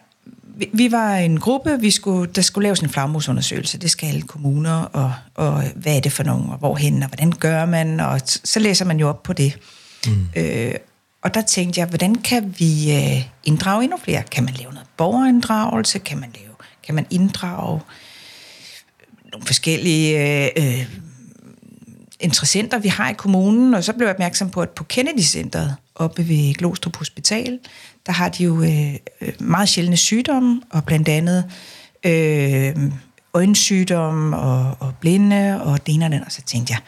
vi, 0.57 0.71
vi 0.73 0.93
var 0.93 1.17
en 1.17 1.41
gruppe, 1.41 1.81
vi 1.81 1.91
skulle, 1.91 2.33
der 2.33 2.43
skulle 2.43 2.63
laves 2.63 2.81
en 2.81 2.89
flagmusundersøgelse. 2.89 3.79
Det 3.79 3.91
skal 3.91 4.07
alle 4.07 4.23
kommuner, 4.23 4.83
og, 4.83 5.13
og 5.35 5.63
hvad 5.75 5.97
er 5.97 6.01
det 6.01 6.13
for 6.13 6.23
nogen, 6.23 6.51
og 6.51 6.59
hvorhen, 6.59 7.03
og 7.03 7.09
hvordan 7.09 7.31
gør 7.31 7.65
man, 7.65 8.01
og 8.01 8.21
så 8.25 8.61
læser 8.61 8.85
man 8.85 9.01
jo 9.01 9.09
op 9.09 9.23
på 9.23 9.33
det. 9.33 9.59
Mm. 10.07 10.29
Øh, 10.37 10.75
og 11.23 11.35
der 11.35 11.43
tænkte 11.43 11.81
jeg, 11.81 11.89
hvordan 11.89 12.15
kan 12.15 12.55
vi 12.59 12.93
øh, 12.93 13.25
inddrage 13.45 13.85
endnu 13.85 13.99
flere? 14.05 14.23
Kan 14.23 14.45
man 14.45 14.55
lave 14.55 14.73
noget 14.73 14.89
borgerinddragelse? 14.97 15.99
Kan 15.99 16.21
man, 16.21 16.31
lave, 16.35 16.55
kan 16.87 16.95
man 16.95 17.07
inddrage 17.11 17.81
nogle 19.33 19.47
forskellige 19.47 20.21
øh, 20.21 20.51
øh, 20.57 20.87
interessenter, 22.25 22.79
vi 22.79 22.89
har 22.89 23.11
i 23.11 23.13
kommunen? 23.13 23.75
Og 23.75 23.85
så 23.85 23.93
blev 23.93 24.07
jeg 24.07 24.15
opmærksom 24.15 24.51
på, 24.51 24.63
at 24.63 24.71
på 24.71 24.85
Kennedy 24.85 25.21
Centeret 25.21 25.77
oppe 25.95 26.29
ved 26.29 26.55
Glostrup 26.55 26.97
Hospital, 26.97 27.59
der 28.07 28.13
har 28.13 28.29
de 28.29 28.45
jo 28.45 28.63
øh, 28.63 28.95
øh, 29.21 29.33
meget 29.39 29.69
sjældne 29.69 29.97
sygdomme, 29.97 30.63
og 30.71 30.85
blandt 30.85 31.09
andet 31.09 31.45
øh, 32.07 32.93
øjensygdomme 33.35 34.37
og, 34.37 34.77
og 34.81 34.95
blinde, 35.01 35.63
og 35.63 35.87
det 35.87 35.95
ene 35.95 36.07
og 36.07 36.13
det 36.13 36.23
Og 36.27 36.33
så 36.33 36.43
tænkte 36.43 36.73
jeg, 36.73 36.81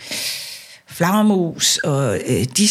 flagermus, 0.86 1.76
og 1.76 2.18
øh, 2.26 2.44
de, 2.56 2.68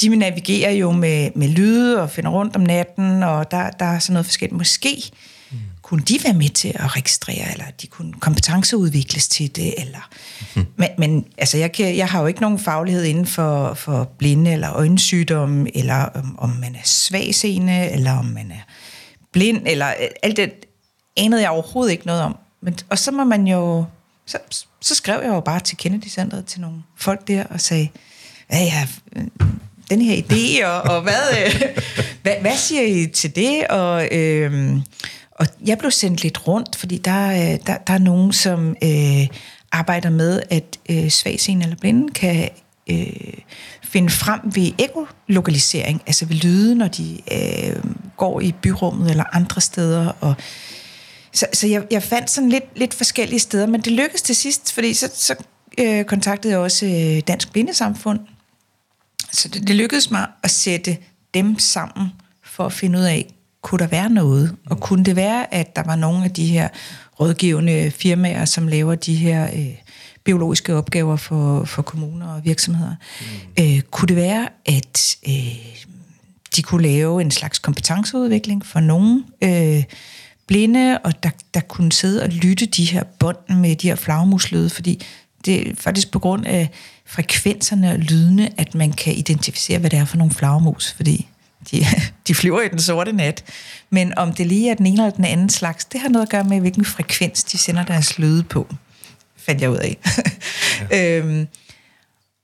de 0.00 0.16
navigerer 0.16 0.70
jo 0.70 0.92
med, 0.92 1.30
med 1.34 1.48
lyde 1.48 2.02
og 2.02 2.10
finder 2.10 2.30
rundt 2.30 2.56
om 2.56 2.62
natten, 2.62 3.22
og 3.22 3.50
der, 3.50 3.70
der 3.70 3.84
er 3.84 3.98
sådan 3.98 4.12
noget 4.12 4.26
forskelligt. 4.26 4.58
Måske 4.58 5.10
kunne 5.86 6.02
de 6.02 6.18
være 6.24 6.32
med 6.32 6.48
til 6.48 6.68
at 6.74 6.96
registrere, 6.96 7.52
eller 7.52 7.64
de 7.82 7.86
kunne 7.86 8.12
kompetenceudvikles 8.12 9.28
til 9.28 9.56
det, 9.56 9.80
eller... 9.80 10.08
Mm. 10.54 10.66
Men, 10.76 10.88
men 10.98 11.26
altså, 11.38 11.58
jeg, 11.58 11.72
kan, 11.72 11.96
jeg 11.96 12.08
har 12.08 12.20
jo 12.20 12.26
ikke 12.26 12.40
nogen 12.40 12.58
faglighed 12.58 13.04
inden 13.04 13.26
for, 13.26 13.74
for 13.74 14.04
blinde 14.18 14.52
eller 14.52 14.72
øjensygdomme, 14.72 15.76
eller 15.76 15.94
om, 15.94 16.38
om 16.38 16.50
man 16.50 16.74
er 16.74 16.84
svagseende, 16.84 17.90
eller 17.90 18.12
om 18.18 18.24
man 18.24 18.50
er 18.50 18.72
blind, 19.32 19.62
eller 19.66 19.88
øh, 19.88 20.08
alt 20.22 20.36
det 20.36 20.52
anede 21.16 21.42
jeg 21.42 21.50
overhovedet 21.50 21.92
ikke 21.92 22.06
noget 22.06 22.22
om. 22.22 22.36
Men, 22.62 22.78
og 22.90 22.98
så 22.98 23.10
må 23.10 23.24
man 23.24 23.46
jo... 23.46 23.84
Så, 24.26 24.38
så 24.80 24.94
skrev 24.94 25.20
jeg 25.22 25.28
jo 25.28 25.40
bare 25.40 25.60
til 25.60 25.76
Kennedy 25.76 26.06
Centeret 26.06 26.46
til 26.46 26.60
nogle 26.60 26.78
folk 26.96 27.28
der 27.28 27.44
og 27.44 27.60
sagde, 27.60 27.88
ja, 28.52 28.58
ja, 28.58 28.88
den 29.90 30.00
her 30.02 30.22
idé, 30.22 30.66
og, 30.66 30.96
og 30.96 31.02
hvad, 31.02 31.22
øh, 31.44 31.62
hvad, 32.22 32.34
hvad 32.40 32.56
siger 32.56 32.82
I 32.82 33.06
til 33.06 33.36
det? 33.36 33.66
Og, 33.66 34.08
øh, 34.12 34.78
og 35.38 35.46
jeg 35.66 35.78
blev 35.78 35.90
sendt 35.90 36.22
lidt 36.22 36.48
rundt, 36.48 36.76
fordi 36.76 36.98
der, 36.98 37.30
øh, 37.30 37.58
der, 37.66 37.76
der 37.78 37.92
er 37.94 37.98
nogen, 37.98 38.32
som 38.32 38.76
øh, 38.82 39.28
arbejder 39.72 40.10
med, 40.10 40.42
at 40.50 40.78
øh, 40.90 41.08
svagsen 41.08 41.62
eller 41.62 41.76
blinde 41.76 42.12
kan 42.12 42.48
øh, 42.90 43.06
finde 43.84 44.10
frem 44.10 44.40
ved 44.44 44.72
ekolokalisering, 44.78 46.02
altså 46.06 46.26
ved 46.26 46.36
lyde, 46.36 46.74
når 46.74 46.88
de 46.88 47.20
øh, 47.32 47.82
går 48.16 48.40
i 48.40 48.52
byrummet 48.62 49.10
eller 49.10 49.24
andre 49.32 49.60
steder. 49.60 50.12
Og, 50.20 50.34
så 51.32 51.46
så 51.52 51.66
jeg, 51.66 51.86
jeg 51.90 52.02
fandt 52.02 52.30
sådan 52.30 52.48
lidt, 52.48 52.78
lidt 52.78 52.94
forskellige 52.94 53.40
steder, 53.40 53.66
men 53.66 53.80
det 53.80 53.92
lykkedes 53.92 54.22
til 54.22 54.36
sidst, 54.36 54.72
fordi 54.72 54.94
så, 54.94 55.10
så 55.14 55.34
øh, 55.78 56.04
kontaktede 56.04 56.52
jeg 56.52 56.60
også 56.60 56.86
øh, 56.86 57.22
Dansk 57.28 57.52
Blindesamfund, 57.52 58.20
så 59.32 59.48
det, 59.48 59.68
det 59.68 59.76
lykkedes 59.76 60.10
mig 60.10 60.26
at 60.42 60.50
sætte 60.50 60.96
dem 61.34 61.58
sammen 61.58 62.08
for 62.44 62.66
at 62.66 62.72
finde 62.72 62.98
ud 62.98 63.04
af, 63.04 63.35
kunne 63.66 63.78
der 63.78 63.86
være 63.86 64.10
noget? 64.10 64.56
Og 64.66 64.80
kunne 64.80 65.04
det 65.04 65.16
være, 65.16 65.54
at 65.54 65.76
der 65.76 65.82
var 65.86 65.96
nogle 65.96 66.24
af 66.24 66.30
de 66.30 66.46
her 66.46 66.68
rådgivende 67.20 67.90
firmaer, 67.90 68.44
som 68.44 68.68
laver 68.68 68.94
de 68.94 69.14
her 69.14 69.44
øh, 69.54 69.74
biologiske 70.24 70.74
opgaver 70.74 71.16
for, 71.16 71.64
for 71.64 71.82
kommuner 71.82 72.28
og 72.28 72.44
virksomheder? 72.44 72.94
Mm. 73.20 73.64
Øh, 73.64 73.80
kunne 73.80 74.08
det 74.08 74.16
være, 74.16 74.48
at 74.66 75.16
øh, 75.28 75.56
de 76.56 76.62
kunne 76.62 76.82
lave 76.82 77.20
en 77.20 77.30
slags 77.30 77.58
kompetenceudvikling 77.58 78.66
for 78.66 78.80
nogle 78.80 79.24
øh, 79.42 79.84
blinde, 80.46 80.98
og 80.98 81.22
der, 81.22 81.30
der 81.54 81.60
kunne 81.60 81.92
sidde 81.92 82.22
og 82.22 82.28
lytte 82.28 82.66
de 82.66 82.84
her 82.84 83.04
bånd 83.18 83.48
med 83.48 83.76
de 83.76 83.88
her 83.88 83.96
flagmuslyde, 83.96 84.70
fordi 84.70 85.02
det 85.44 85.68
er 85.68 85.74
faktisk 85.74 86.10
på 86.10 86.18
grund 86.18 86.46
af 86.46 86.70
frekvenserne 87.06 87.92
og 87.92 87.98
lydene, 87.98 88.60
at 88.60 88.74
man 88.74 88.92
kan 88.92 89.14
identificere, 89.14 89.78
hvad 89.78 89.90
det 89.90 89.98
er 89.98 90.04
for 90.04 90.16
nogle 90.16 90.32
flagermus, 90.32 90.92
fordi 90.92 91.28
de, 91.70 91.86
de 92.28 92.34
flyver 92.34 92.60
i 92.60 92.68
den 92.68 92.78
sorte 92.78 93.12
nat. 93.12 93.44
Men 93.90 94.18
om 94.18 94.32
det 94.32 94.46
lige 94.46 94.70
er 94.70 94.74
den 94.74 94.86
ene 94.86 95.02
eller 95.02 95.16
den 95.16 95.24
anden 95.24 95.48
slags, 95.48 95.84
det 95.84 96.00
har 96.00 96.08
noget 96.08 96.26
at 96.26 96.30
gøre 96.30 96.44
med, 96.44 96.60
hvilken 96.60 96.84
frekvens 96.84 97.44
de 97.44 97.58
sender 97.58 97.84
deres 97.84 98.18
lyde 98.18 98.42
på, 98.42 98.74
fandt 99.36 99.62
jeg 99.62 99.70
ud 99.70 99.76
af. 99.76 99.96
Ja. 100.90 101.18
øhm, 101.18 101.46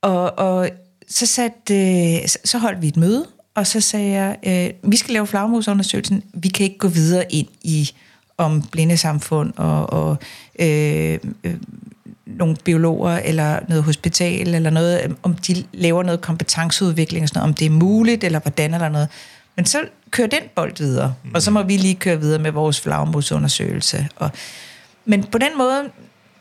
og, 0.03 0.39
og 0.39 0.71
så, 1.09 1.27
sat, 1.27 1.71
øh, 1.71 2.29
så 2.45 2.59
holdt 2.59 2.83
vi 2.83 2.89
et 2.89 2.97
møde, 2.97 3.27
og 3.55 3.67
så 3.67 3.81
sagde 3.81 4.11
jeg, 4.11 4.37
øh, 4.47 4.91
vi 4.91 4.97
skal 4.97 5.13
lave 5.13 5.27
flagmusundersøgelsen, 5.27 6.23
vi 6.35 6.49
kan 6.49 6.65
ikke 6.65 6.79
gå 6.79 6.89
videre 6.89 7.33
ind 7.33 7.49
i 7.63 7.91
om 8.39 8.63
blindesamfund 8.63 9.53
og, 9.57 9.91
og 9.93 10.17
øh, 10.59 11.19
øh, 11.45 11.55
nogle 12.27 12.57
biologer 12.65 13.19
eller 13.19 13.61
noget 13.69 13.85
hospital 13.85 14.55
eller 14.55 14.71
noget, 14.71 15.17
om 15.23 15.35
de 15.35 15.65
laver 15.73 16.03
noget 16.03 16.21
kompetenceudvikling 16.21 17.23
og 17.23 17.29
sådan 17.29 17.41
noget, 17.41 17.49
om 17.49 17.55
det 17.55 17.67
er 17.67 17.71
muligt 17.71 18.25
eller 18.25 18.41
hvordan 18.41 18.75
eller 18.75 18.89
noget. 18.89 19.09
Men 19.57 19.65
så 19.67 19.79
kører 20.11 20.29
den 20.29 20.43
bold 20.57 20.73
videre, 20.79 21.15
mm. 21.25 21.31
og 21.35 21.43
så 21.43 21.51
må 21.51 21.63
vi 21.63 21.77
lige 21.77 21.95
køre 21.95 22.21
videre 22.21 22.39
med 22.39 22.51
vores 22.51 22.81
flagmusundersøgelse. 22.81 24.09
Og, 24.17 24.31
men 25.05 25.25
på 25.25 25.39
den 25.39 25.59
måde, 25.59 25.85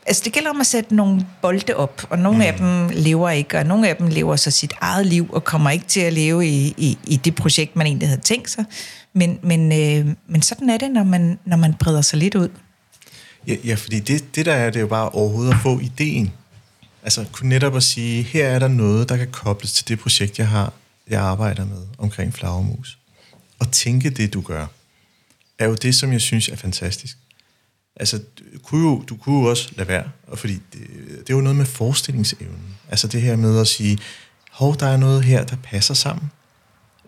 altså 0.05 0.21
det 0.25 0.33
gælder 0.33 0.49
om 0.49 0.59
at 0.59 0.67
sætte 0.67 0.95
nogle 0.95 1.25
bolde 1.41 1.73
op, 1.75 2.07
og 2.09 2.19
nogle 2.19 2.37
mm. 2.37 2.41
af 2.41 2.53
dem 2.53 2.89
lever 2.93 3.29
ikke, 3.29 3.57
og 3.57 3.65
nogle 3.65 3.89
af 3.89 3.95
dem 3.95 4.07
lever 4.07 4.35
så 4.35 4.51
sit 4.51 4.73
eget 4.81 5.05
liv, 5.05 5.29
og 5.33 5.43
kommer 5.43 5.69
ikke 5.69 5.85
til 5.85 5.99
at 5.99 6.13
leve 6.13 6.47
i, 6.47 6.73
i, 6.77 6.97
i 7.07 7.15
det 7.15 7.35
projekt, 7.35 7.75
man 7.75 7.87
egentlig 7.87 8.07
havde 8.07 8.21
tænkt 8.21 8.49
sig. 8.49 8.65
Men, 9.13 9.39
men, 9.43 9.71
øh, 9.71 10.15
men 10.27 10.41
sådan 10.41 10.69
er 10.69 10.77
det, 10.77 10.91
når 10.91 11.03
man, 11.03 11.39
når 11.45 11.57
man 11.57 11.73
breder 11.73 12.01
sig 12.01 12.19
lidt 12.19 12.35
ud. 12.35 12.49
Ja, 13.47 13.55
ja 13.63 13.75
fordi 13.75 13.99
det, 13.99 14.35
det 14.35 14.45
der 14.45 14.53
er, 14.53 14.65
det 14.65 14.75
er 14.75 14.81
jo 14.81 14.87
bare 14.87 15.09
overhovedet 15.09 15.53
at 15.53 15.59
få 15.63 15.79
ideen. 15.79 16.33
Altså 17.03 17.25
kunne 17.31 17.49
netop 17.49 17.75
at 17.75 17.83
sige, 17.83 18.23
her 18.23 18.47
er 18.47 18.59
der 18.59 18.67
noget, 18.67 19.09
der 19.09 19.17
kan 19.17 19.31
kobles 19.31 19.73
til 19.73 19.87
det 19.87 19.99
projekt, 19.99 20.39
jeg 20.39 20.47
har, 20.47 20.73
jeg 21.07 21.21
arbejder 21.21 21.65
med 21.65 21.81
omkring 21.97 22.33
flagermus. 22.33 22.97
Og 23.59 23.71
tænke 23.71 24.09
det, 24.09 24.33
du 24.33 24.41
gør, 24.41 24.67
er 25.59 25.65
jo 25.65 25.75
det, 25.75 25.95
som 25.95 26.11
jeg 26.11 26.21
synes 26.21 26.49
er 26.49 26.55
fantastisk. 26.55 27.17
Altså, 27.95 28.17
du 28.17 28.59
kunne 28.63 28.89
jo, 28.89 29.03
du 29.09 29.15
kunne 29.15 29.39
jo 29.39 29.49
også 29.49 29.69
lade 29.75 29.87
være, 29.87 30.03
og 30.27 30.39
fordi 30.39 30.53
det, 30.53 30.87
det 31.09 31.29
er 31.29 31.33
jo 31.33 31.41
noget 31.41 31.55
med 31.55 31.65
forestillingsevnen. 31.65 32.77
Altså 32.89 33.07
det 33.07 33.21
her 33.21 33.35
med 33.35 33.59
at 33.59 33.67
sige, 33.67 33.97
hov, 34.51 34.79
der 34.79 34.87
er 34.87 34.97
noget 34.97 35.23
her, 35.23 35.45
der 35.45 35.55
passer 35.55 35.93
sammen. 35.93 36.31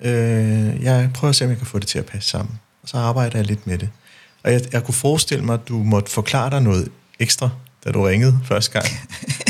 Øh, 0.02 0.84
jeg 0.84 1.12
prøver 1.13 1.30
at 1.30 1.36
se, 1.36 1.43
om 1.43 1.50
jeg 1.50 1.58
kan 1.58 1.67
få 1.67 1.80
det 1.80 1.88
til 1.88 2.00
at 2.00 2.06
passe 2.06 2.30
sammen. 2.30 2.60
Og 2.84 2.89
så 2.89 2.98
arbejder 2.98 3.38
jeg 3.38 3.46
lidt 3.46 3.67
med 3.67 3.78
det. 3.78 3.89
Og 4.44 4.52
jeg, 4.52 4.62
jeg 4.74 4.84
kunne 4.84 4.94
forestille 4.94 5.46
mig, 5.46 5.54
at 5.54 5.68
du 5.68 5.84
måtte 5.84 6.12
forklare 6.12 6.50
dig 6.50 6.62
noget 6.62 6.90
ekstra, 7.20 7.50
da 7.86 7.92
du 7.92 8.04
ringede 8.04 8.40
første 8.46 8.72
gang. 8.72 8.86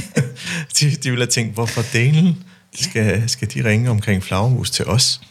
de, 0.79 0.91
de 0.91 1.09
ville 1.09 1.23
have 1.23 1.31
tænkt, 1.31 1.53
hvorfor 1.53 1.81
delen 1.93 2.43
skal, 2.73 3.29
skal 3.29 3.53
de 3.53 3.69
ringe 3.69 3.89
omkring 3.89 4.23
flagermus 4.23 4.71
til 4.71 4.85
os? 4.85 5.21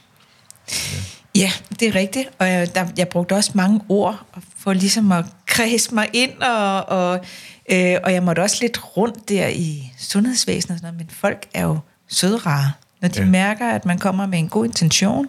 Ja. 0.69 0.99
Ja, 1.35 1.53
det 1.81 1.89
er 1.89 1.95
rigtigt, 1.95 2.29
og 2.39 2.49
jeg, 2.49 2.75
der, 2.75 2.87
jeg 2.97 3.09
brugte 3.09 3.33
også 3.33 3.51
mange 3.55 3.81
ord 3.89 4.27
for 4.59 4.73
ligesom 4.73 5.13
at 5.13 5.25
kredse 5.47 5.95
mig 5.95 6.09
ind, 6.13 6.33
og, 6.43 6.89
og, 6.89 7.25
øh, 7.73 7.97
og 8.05 8.13
jeg 8.13 8.23
måtte 8.23 8.41
også 8.41 8.59
lidt 8.61 8.97
rundt 8.97 9.29
der 9.29 9.49
i 9.49 9.93
sundhedsvæsenet, 9.99 10.75
og 10.75 10.79
sådan 10.79 10.95
noget, 10.95 11.07
men 11.07 11.17
folk 11.17 11.47
er 11.55 11.63
jo 11.63 11.79
sødrare, 12.09 12.73
når 13.01 13.09
de 13.09 13.21
ja. 13.21 13.27
mærker, 13.27 13.69
at 13.71 13.87
man 13.87 13.99
kommer 13.99 14.27
med 14.27 14.39
en 14.39 14.49
god 14.49 14.65
intention, 14.65 15.29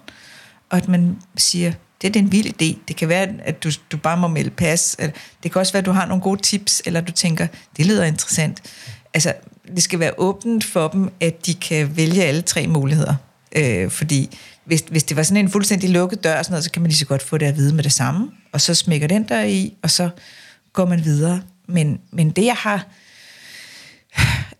og 0.69 0.77
at 0.77 0.87
man 0.87 1.17
siger, 1.37 1.73
det 2.09 2.15
er 2.15 2.23
en 2.23 2.31
vild 2.31 2.47
idé. 2.47 2.77
Det 2.87 2.95
kan 2.95 3.09
være, 3.09 3.27
at 3.43 3.63
du, 3.63 3.71
du 3.91 3.97
bare 3.97 4.17
må 4.17 4.27
melde 4.27 4.49
pas. 4.49 4.97
Det 5.43 5.51
kan 5.51 5.59
også 5.59 5.73
være, 5.73 5.79
at 5.79 5.85
du 5.85 5.91
har 5.91 6.05
nogle 6.05 6.23
gode 6.23 6.41
tips, 6.41 6.81
eller 6.85 7.01
du 7.01 7.11
tænker, 7.11 7.47
det 7.77 7.85
lyder 7.85 8.03
interessant. 8.03 8.61
Altså, 9.13 9.33
det 9.75 9.83
skal 9.83 9.99
være 9.99 10.11
åbent 10.17 10.63
for 10.63 10.87
dem, 10.87 11.09
at 11.21 11.45
de 11.45 11.53
kan 11.53 11.97
vælge 11.97 12.23
alle 12.23 12.41
tre 12.41 12.67
muligheder. 12.67 13.15
Øh, 13.55 13.91
fordi 13.91 14.37
hvis, 14.65 14.83
hvis 14.89 15.03
det 15.03 15.17
var 15.17 15.23
sådan 15.23 15.45
en 15.45 15.49
fuldstændig 15.49 15.89
lukket 15.89 16.23
dør, 16.23 16.41
sådan 16.41 16.51
noget, 16.51 16.63
så 16.63 16.71
kan 16.71 16.81
man 16.81 16.89
lige 16.89 16.97
så 16.97 17.05
godt 17.05 17.21
få 17.21 17.37
det 17.37 17.45
at 17.45 17.55
vide 17.55 17.75
med 17.75 17.83
det 17.83 17.91
samme, 17.91 18.31
og 18.51 18.61
så 18.61 18.75
smækker 18.75 19.07
den 19.07 19.27
der 19.27 19.43
i, 19.43 19.73
og 19.81 19.91
så 19.91 20.09
går 20.73 20.85
man 20.85 21.03
videre. 21.03 21.41
Men, 21.67 21.99
men 22.11 22.29
det, 22.29 22.45
jeg 22.45 22.55
har 22.55 22.87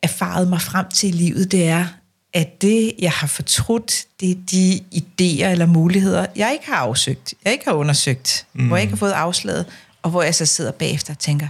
erfaret 0.02 0.48
mig 0.48 0.62
frem 0.62 0.86
til 0.94 1.10
i 1.10 1.12
livet, 1.12 1.52
det 1.52 1.68
er, 1.68 1.86
at 2.34 2.62
det, 2.62 2.94
jeg 3.00 3.12
har 3.12 3.28
fortrudt, 3.28 4.06
det 4.20 4.32
er 4.32 4.36
de 4.52 4.80
idéer 4.96 5.48
eller 5.48 5.66
muligheder, 5.66 6.26
jeg 6.36 6.52
ikke 6.54 6.66
har 6.66 6.76
afsøgt, 6.76 7.34
jeg 7.46 7.54
ikke 7.54 7.66
har 7.66 7.74
undersøgt, 7.74 8.46
mm. 8.54 8.68
hvor 8.68 8.76
jeg 8.76 8.82
ikke 8.82 8.92
har 8.92 8.98
fået 8.98 9.12
afslaget, 9.12 9.66
og 10.02 10.10
hvor 10.10 10.24
jeg 10.24 10.36
så 10.36 10.46
sidder 10.46 10.72
bagefter 10.72 11.14
og 11.14 11.20
tænker, 11.20 11.48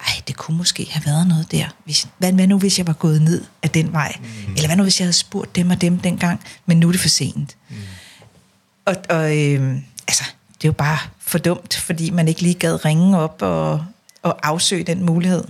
ej, 0.00 0.22
det 0.28 0.36
kunne 0.36 0.56
måske 0.56 0.86
have 0.90 1.06
været 1.06 1.26
noget 1.26 1.52
der. 1.52 1.66
Hvis, 1.84 2.08
hvad, 2.18 2.32
hvad 2.32 2.46
nu, 2.46 2.58
hvis 2.58 2.78
jeg 2.78 2.86
var 2.86 2.92
gået 2.92 3.22
ned 3.22 3.44
af 3.62 3.70
den 3.70 3.92
vej? 3.92 4.16
Mm. 4.20 4.52
Eller 4.52 4.66
hvad 4.66 4.76
nu, 4.76 4.82
hvis 4.82 5.00
jeg 5.00 5.04
havde 5.04 5.12
spurgt 5.12 5.56
dem 5.56 5.70
og 5.70 5.80
dem 5.80 5.98
dengang, 5.98 6.40
men 6.66 6.80
nu 6.80 6.88
er 6.88 6.92
det 6.92 7.00
for 7.00 7.08
sent? 7.08 7.56
Mm. 7.68 7.76
Og, 8.84 8.96
og 9.10 9.38
øh, 9.38 9.76
altså, 10.08 10.24
det 10.48 10.64
er 10.64 10.68
jo 10.68 10.72
bare 10.72 10.98
for 11.18 11.38
dumt, 11.38 11.74
fordi 11.74 12.10
man 12.10 12.28
ikke 12.28 12.42
lige 12.42 12.54
gad 12.54 12.84
ringe 12.84 13.18
op 13.18 13.42
og, 13.42 13.84
og 14.22 14.38
afsøge 14.42 14.84
den 14.84 15.04
mulighed. 15.04 15.44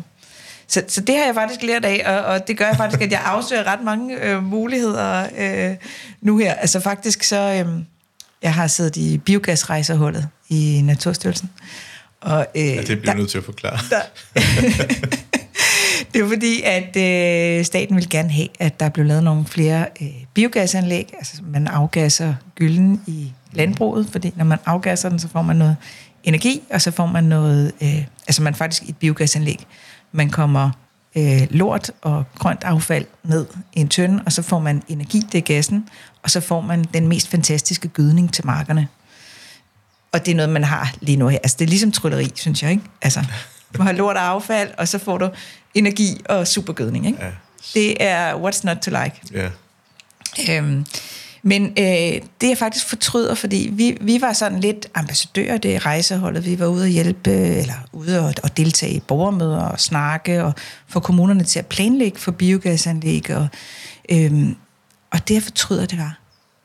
Så, 0.75 0.83
så 0.89 1.01
det 1.01 1.17
har 1.17 1.25
jeg 1.25 1.35
faktisk 1.35 1.63
lært 1.63 1.85
af, 1.85 2.03
og, 2.07 2.25
og 2.25 2.49
det 2.49 2.59
gør 2.59 2.67
jeg 2.67 2.77
faktisk, 2.77 3.03
at 3.03 3.13
jeg 3.13 3.21
afsøger 3.25 3.65
ret 3.65 3.83
mange 3.85 4.23
øh, 4.23 4.43
muligheder 4.43 5.27
øh, 5.39 5.77
nu 6.21 6.39
her. 6.39 6.55
Altså 6.55 6.81
faktisk 6.81 7.23
så, 7.23 7.65
øh, 7.67 7.83
jeg 8.43 8.55
har 8.55 8.67
siddet 8.67 8.97
i 8.97 9.19
biogasrejserhullet 9.19 10.29
i 10.49 10.81
Naturstyrelsen. 10.85 11.51
Og, 12.21 12.47
øh, 12.55 12.67
ja, 12.67 12.83
det 12.83 12.87
bliver 12.87 13.03
der, 13.03 13.15
nødt 13.15 13.31
til 13.31 13.39
at 13.39 13.45
forklare. 13.45 13.79
Der, 13.91 14.01
det 16.13 16.21
er 16.21 16.29
fordi, 16.29 16.63
at 16.63 16.97
øh, 16.97 17.65
staten 17.65 17.97
vil 17.97 18.09
gerne 18.09 18.31
have, 18.31 18.49
at 18.59 18.81
der 18.81 18.89
bliver 18.89 19.07
lavet 19.07 19.25
nogle 19.25 19.47
flere 19.47 19.87
øh, 20.01 20.09
biogasanlæg. 20.35 21.15
Altså 21.19 21.35
man 21.43 21.67
afgasser 21.67 22.35
gylden 22.55 23.01
i 23.07 23.33
landbruget, 23.53 24.09
fordi 24.13 24.33
når 24.37 24.45
man 24.45 24.59
afgasser 24.67 25.09
den, 25.09 25.19
så 25.19 25.29
får 25.29 25.43
man 25.43 25.57
noget 25.57 25.77
energi, 26.25 26.63
og 26.71 26.83
så 26.83 26.91
får 26.91 27.07
man 27.07 27.25
noget, 27.25 27.73
øh, 27.83 28.05
altså 28.27 28.43
man 28.43 28.55
faktisk 28.55 28.83
et 28.89 28.97
biogasanlæg, 28.97 29.67
man 30.15 30.31
kommer 30.31 30.71
øh, 31.17 31.47
lort 31.51 31.91
og 32.03 32.25
grønt 32.39 32.65
affald 32.65 33.07
ned 33.23 33.47
i 33.73 33.81
en 33.81 33.89
tønde, 33.89 34.23
og 34.27 34.33
så 34.33 34.43
får 34.43 34.59
man 34.59 34.83
energi, 34.89 35.21
det 35.33 35.39
er 35.39 35.43
gassen, 35.43 35.89
og 36.23 36.31
så 36.31 36.41
får 36.41 36.61
man 36.61 36.85
den 36.95 37.09
mest 37.09 37.29
fantastiske 37.29 37.89
gødning 37.89 38.33
til 38.33 38.47
markerne. 38.47 38.89
Og 40.13 40.27
det 40.27 40.33
er 40.33 40.37
noget, 40.37 40.51
man 40.51 40.65
har 40.65 40.95
lige 41.01 41.17
nu 41.17 41.29
her. 41.29 41.39
Altså, 41.43 41.57
det 41.59 41.65
er 41.65 41.69
ligesom 41.69 41.93
trylleri, 41.93 42.31
synes 42.35 42.63
jeg, 42.63 42.71
ikke? 42.71 42.83
Altså, 43.03 43.25
du 43.77 43.83
har 43.83 43.93
lort 43.93 44.17
og 44.17 44.23
affald, 44.23 44.71
og 44.79 44.89
så 44.89 44.99
får 44.99 45.19
du 45.19 45.31
energi 45.75 46.21
og 46.29 46.47
supergødning, 46.47 47.07
ikke? 47.07 47.19
Ja. 47.25 47.31
Det 47.75 47.97
er 48.03 48.35
what's 48.35 48.61
not 48.65 48.77
to 48.77 48.91
like. 48.91 49.21
Ja. 49.33 49.51
Øhm, 50.51 50.87
men 51.47 51.65
øh, 51.65 52.21
det 52.41 52.51
er 52.51 52.55
faktisk 52.57 52.87
fortryder, 52.87 53.35
fordi 53.35 53.71
vi, 53.73 53.99
vi 54.01 54.21
var 54.21 54.33
sådan 54.33 54.61
lidt 54.61 54.89
ambassadører 54.95 55.59
det 55.59 55.87
rejseholdet. 55.87 56.47
Vi 56.47 56.59
var 56.59 56.67
ude 56.67 56.85
at 56.85 56.91
hjælpe, 56.91 57.31
eller 57.31 57.75
ude 57.93 58.21
og, 58.21 58.35
og 58.43 58.57
deltage 58.57 58.93
i 58.93 59.01
borgermøder 59.01 59.61
og 59.61 59.81
snakke, 59.81 60.45
og 60.45 60.53
få 60.89 61.01
kommunerne 61.01 61.45
til 61.45 61.59
at 61.59 61.67
planlægge 61.67 62.19
for 62.19 62.31
biogasanlæg. 62.31 63.31
Og, 63.31 63.49
øhm, 64.09 64.57
og 65.11 65.29
det 65.29 65.35
jeg 65.35 65.43
fortryder, 65.43 65.87
det 65.87 65.99
var, 65.99 66.19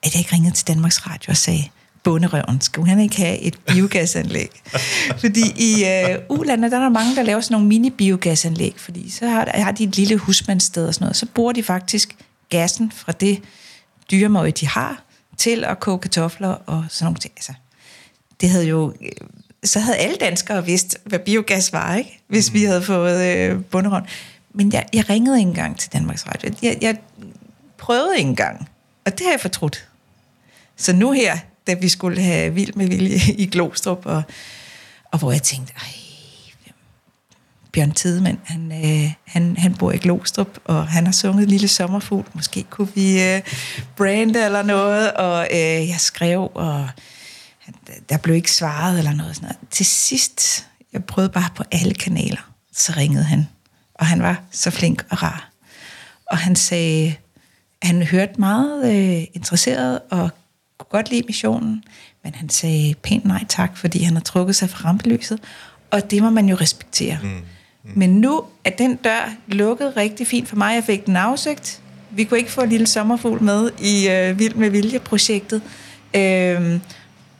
at 0.04 0.14
jeg 0.14 0.20
ikke 0.20 0.34
ringede 0.34 0.56
til 0.56 0.68
Danmarks 0.68 1.08
Radio 1.08 1.32
og 1.32 1.38
sagde, 1.38 1.64
bunderøven, 2.04 2.62
skulle 2.62 2.90
han 2.90 3.00
ikke 3.00 3.18
have 3.18 3.40
et 3.40 3.60
biogasanlæg? 3.68 4.50
fordi 5.22 5.44
i 5.58 5.86
øh, 5.86 6.18
ulandet, 6.30 6.72
der 6.72 6.78
er 6.78 6.82
der 6.82 6.90
mange, 6.90 7.16
der 7.16 7.24
laver 7.24 7.42
sådan 7.42 7.56
nogle 7.56 7.68
mini-biogasanlæg, 7.68 8.74
fordi 8.78 9.10
så 9.10 9.28
har, 9.28 9.50
har 9.54 9.72
de 9.72 9.84
et 9.84 9.96
lille 9.96 10.18
husmandssted 10.18 10.88
og 10.88 10.94
sådan 10.94 11.06
noget, 11.06 11.18
så 11.18 11.26
bruger 11.26 11.52
de 11.52 11.64
faktisk 11.64 12.16
gassen 12.50 12.92
fra 12.96 13.12
det 13.12 13.40
dyremøg, 14.12 14.60
de 14.60 14.68
har, 14.68 15.04
til 15.38 15.64
at 15.64 15.80
koge 15.80 16.00
kartofler 16.00 16.50
og 16.50 16.86
sådan 16.90 17.06
nogle 17.06 17.20
ting. 17.20 17.34
Altså, 17.38 17.54
det 18.42 18.50
havde 18.50 18.66
jo... 18.66 18.94
Så 19.64 19.80
havde 19.80 19.98
alle 19.98 20.16
danskere 20.16 20.66
vidst, 20.66 20.98
hvad 21.06 21.20
biogas 21.20 21.74
var, 21.74 21.96
ikke? 21.96 22.22
Hvis 22.28 22.54
vi 22.54 22.64
havde 22.64 22.84
fået 22.84 23.38
øh, 23.38 23.64
bunderøven. 23.64 24.06
Men 24.54 24.74
jeg, 24.74 24.86
jeg 24.94 25.10
ringede 25.10 25.38
ikke 25.38 25.50
engang 25.50 25.80
til 25.80 25.94
Danmarks 25.94 26.28
Radio. 26.28 26.54
Jeg, 26.62 26.78
jeg 26.82 26.98
prøvede 27.78 28.18
ikke 28.18 28.30
engang, 28.30 28.70
og 29.06 29.12
det 29.12 29.22
har 29.22 29.32
jeg 29.32 29.42
fortrudt. 29.42 29.88
Så 30.76 30.94
nu 30.94 31.12
her, 31.12 31.38
da 31.68 31.74
vi 31.74 31.90
skulle 31.90 32.22
have 32.22 32.54
Vild 32.54 32.74
med 32.74 32.88
Vilje 32.88 33.20
i 33.38 33.46
Glostrup, 33.46 34.06
og, 34.06 34.24
og 35.12 35.20
hvor 35.20 35.32
jeg 35.32 35.44
tænkte, 35.44 35.74
ej, 35.78 36.09
Bjørn 37.72 37.92
Tidemand, 37.92 38.38
han, 38.44 38.72
øh, 38.72 39.14
han, 39.26 39.58
han 39.58 39.74
bor 39.76 39.92
i 39.92 39.98
Glostrup, 39.98 40.60
og 40.66 40.88
han 40.88 41.06
har 41.06 41.14
sunget 41.14 41.50
Lille 41.50 41.68
Sommerfugl. 41.68 42.26
Måske 42.34 42.64
kunne 42.64 42.94
vi 42.96 43.24
øh, 43.24 43.42
brande 43.98 44.46
eller 44.46 44.64
noget, 44.64 45.14
og 45.14 45.48
øh, 45.52 45.90
jeg 45.90 45.96
skrev, 45.98 46.52
og 46.56 46.90
der 48.10 48.18
blev 48.18 48.36
ikke 48.36 48.52
svaret 48.52 48.98
eller 48.98 49.14
noget 49.14 49.36
sådan 49.36 49.48
noget. 49.48 49.72
Til 49.72 49.86
sidst, 49.86 50.68
jeg 50.94 51.04
prøvede 51.04 51.32
bare 51.32 51.50
på 51.56 51.64
alle 51.72 51.94
kanaler, 51.94 52.52
så 52.74 52.94
ringede 52.98 53.24
han, 53.24 53.48
og 53.94 54.06
han 54.06 54.22
var 54.22 54.42
så 54.52 54.70
flink 54.72 55.06
og 55.10 55.24
rar. 55.24 55.50
Og 56.26 56.38
han 56.38 56.56
sagde, 56.56 57.16
han 57.82 58.04
hørte 58.04 58.34
meget 58.40 58.86
øh, 58.86 59.24
interesseret 59.34 60.00
og 60.12 60.30
kunne 60.78 60.88
godt 60.90 61.10
lide 61.10 61.24
missionen, 61.28 61.84
men 62.24 62.36
han 62.36 62.50
sagde 62.50 62.96
pænt 63.04 63.26
nej 63.26 63.46
tak, 63.50 63.78
fordi 63.78 64.04
han 64.04 64.14
har 64.14 64.22
trukket 64.22 64.56
sig 64.56 64.70
fra 64.70 64.90
rampelyset, 64.90 65.40
og 65.92 66.12
det 66.12 66.24
må 66.24 66.30
man 66.30 66.50
jo 66.50 66.56
respektere. 66.56 67.18
Mm. 67.24 67.42
Mm. 67.94 68.00
Men 68.00 68.10
nu 68.10 68.44
er 68.66 68.70
den 68.70 68.96
dør 68.96 69.34
lukket 69.48 69.94
rigtig 69.98 70.28
fint 70.28 70.48
for 70.48 70.56
mig. 70.56 70.76
Jeg 70.76 70.84
fik 70.84 71.06
den 71.06 71.16
afsøgt. 71.16 71.82
Vi 72.12 72.24
kunne 72.24 72.38
ikke 72.38 72.52
få 72.52 72.62
en 72.62 72.70
lille 72.70 72.88
sommerfugl 72.88 73.44
med 73.44 73.72
i 73.82 74.10
øh, 74.10 74.40
Vild 74.40 74.56
med 74.56 74.70
Vilje-projektet. 74.70 75.62
Øh, 76.16 76.80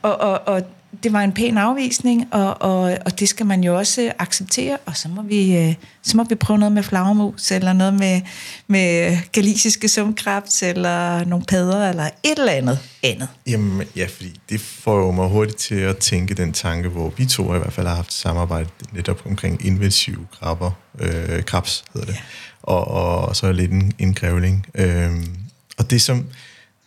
og, 0.02 0.20
og, 0.20 0.40
og 0.46 0.62
det 1.02 1.12
var 1.12 1.20
en 1.20 1.32
pæn 1.32 1.58
afvisning, 1.58 2.28
og, 2.30 2.62
og, 2.62 2.98
og 3.04 3.20
det 3.20 3.28
skal 3.28 3.46
man 3.46 3.64
jo 3.64 3.76
også 3.76 4.12
acceptere, 4.18 4.76
og 4.86 4.96
så 4.96 5.08
må 5.08 5.22
vi, 5.22 5.56
øh, 5.56 5.74
så 6.02 6.16
må 6.16 6.24
vi 6.24 6.34
prøve 6.34 6.58
noget 6.58 6.72
med 6.72 6.82
flagermus, 6.82 7.50
eller 7.50 7.72
noget 7.72 7.94
med, 7.94 8.20
med 8.66 9.18
galisiske 9.32 9.88
sumkrabs, 9.88 10.62
eller 10.62 11.24
nogle 11.24 11.44
padder, 11.44 11.90
eller 11.90 12.04
et 12.04 12.38
eller 12.38 12.52
andet 12.52 12.78
andet. 13.02 13.28
Jamen, 13.46 13.86
ja, 13.96 14.06
fordi 14.06 14.40
det 14.48 14.60
får 14.60 14.98
jo 14.98 15.10
mig 15.10 15.28
hurtigt 15.28 15.58
til 15.58 15.74
at 15.74 15.96
tænke 15.96 16.34
den 16.34 16.52
tanke, 16.52 16.88
hvor 16.88 17.12
vi 17.16 17.26
to 17.26 17.54
i 17.54 17.58
hvert 17.58 17.72
fald 17.72 17.86
har 17.86 17.94
haft 17.94 18.12
samarbejde 18.12 18.68
netop 18.92 19.26
omkring 19.26 19.66
invasive 19.66 20.26
krabber, 20.38 20.70
øh, 20.98 21.42
krabs 21.42 21.84
hedder 21.92 22.06
det, 22.06 22.14
ja. 22.14 22.20
og, 22.62 22.88
og 22.88 23.36
så 23.36 23.52
lidt 23.52 23.72
en, 23.72 23.92
en 23.98 24.14
grævling. 24.14 24.66
Øh, 24.74 25.10
og 25.78 25.90
det 25.90 26.02
som, 26.02 26.26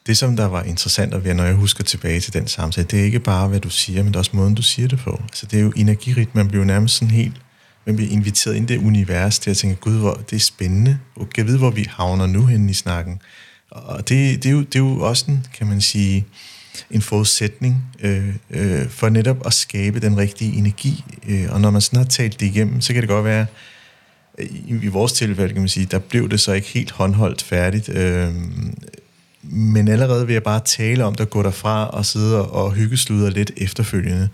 det, 0.06 0.18
som 0.18 0.36
der 0.36 0.46
var 0.46 0.64
interessant 0.64 1.14
at 1.14 1.24
være, 1.24 1.34
når 1.34 1.44
jeg 1.44 1.54
husker 1.54 1.84
tilbage 1.84 2.20
til 2.20 2.34
den 2.34 2.48
samtale, 2.48 2.88
det 2.88 3.00
er 3.00 3.04
ikke 3.04 3.20
bare, 3.20 3.48
hvad 3.48 3.60
du 3.60 3.70
siger, 3.70 4.04
men 4.04 4.08
det 4.08 4.16
er 4.16 4.20
også 4.20 4.32
måden, 4.34 4.56
du 4.56 4.62
siger 4.62 4.88
det 4.88 5.00
på. 5.00 5.22
Altså, 5.24 5.46
det 5.46 5.60
er 5.60 5.64
jo 5.64 5.74
energirigt. 5.76 6.36
Man 6.36 6.48
bliver 6.48 6.66
nærmest 6.66 6.96
sådan 6.96 7.12
helt... 7.12 7.42
Man 7.86 7.96
bliver 7.96 8.12
inviteret 8.12 8.56
ind 8.56 8.72
i 8.72 8.74
det 8.74 8.82
univers, 8.86 9.40
til 9.40 9.52
at 9.52 9.58
tænke, 9.58 9.76
gud, 9.76 10.00
hvor 10.00 10.14
det 10.30 10.36
er 10.36 10.40
spændende. 10.40 11.00
Og 11.16 11.30
kan 11.30 11.48
vide, 11.48 11.58
hvor 11.58 11.72
vi 11.72 11.88
havner 11.90 12.26
nu 12.26 12.46
henne 12.46 12.70
i 12.70 12.74
snakken. 12.74 13.22
Og 13.70 14.10
det, 14.10 14.44
det, 14.44 14.50
er, 14.50 14.54
jo, 14.54 14.60
det 14.60 14.76
er 14.76 14.80
jo 14.80 15.00
også 15.00 15.26
en, 15.28 15.46
kan 15.54 15.68
man 15.68 15.82
sige, 15.82 16.26
en 16.92 17.02
forudsætning 17.02 17.84
øh, 18.00 18.36
øh, 18.50 18.90
for 18.90 19.10
netop 19.10 19.46
at 19.46 19.54
skabe 19.54 20.00
den 20.00 20.18
rigtige 20.18 20.58
energi. 20.58 21.04
Øh, 21.28 21.46
og 21.50 21.62
når 21.62 21.70
man 21.72 21.82
sådan 21.82 21.98
har 21.98 22.06
talt 22.06 22.40
det 22.40 22.46
igennem, 22.46 22.82
så 22.82 22.94
kan 22.94 23.02
det 23.02 23.10
godt 23.10 23.26
være, 23.26 23.46
øh, 24.38 24.46
i, 24.46 24.80
i 24.84 24.88
vores 24.88 25.14
tilfælde, 25.14 25.54
kan 25.54 25.62
man 25.62 25.70
sige, 25.70 25.86
der 25.86 26.00
blev 26.00 26.30
det 26.30 26.40
så 26.40 26.52
ikke 26.52 26.68
helt 26.68 26.92
håndholdt 26.92 27.42
færdigt. 27.42 27.90
Øh, 27.90 28.34
men 29.44 29.88
allerede 29.88 30.28
ved 30.28 30.36
at 30.36 30.44
bare 30.44 30.60
tale 30.66 31.06
om 31.06 31.16
det, 31.16 31.30
gå 31.30 31.44
derfra 31.44 31.90
og 31.90 32.06
sidde 32.06 32.50
og 32.50 32.72
hyggeslude 32.72 33.32
lidt 33.32 33.52
efterfølgende, 33.58 34.30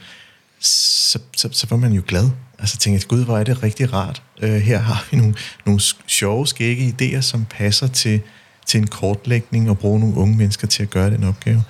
så, 0.60 1.19
så, 1.38 1.50
så 1.52 1.67
var 1.69 1.78
man 1.78 1.91
jo 1.91 2.02
glad. 2.08 2.30
Altså 2.60 2.78
tænkte, 2.78 3.08
gud, 3.08 3.26
hvor 3.26 3.38
er 3.38 3.43
det 3.43 3.63
rigtig 3.63 3.93
rart. 3.93 4.22
Uh, 4.43 4.50
her 4.50 4.80
har 4.80 5.08
vi 5.12 5.17
nogle, 5.17 5.36
nogle 5.65 5.82
sjove, 6.08 6.48
skægge 6.48 6.95
idéer, 7.02 7.22
som 7.22 7.45
passer 7.50 7.88
til, 7.88 8.22
til 8.65 8.78
en 8.78 8.88
kortlægning 8.88 9.69
og 9.69 9.78
bruge 9.78 10.00
nogle 10.00 10.15
unge 10.15 10.38
mennesker 10.38 10.67
til 10.67 10.84
at 10.84 10.89
gøre 10.89 11.10
den 11.10 11.24
opgave. 11.24 11.63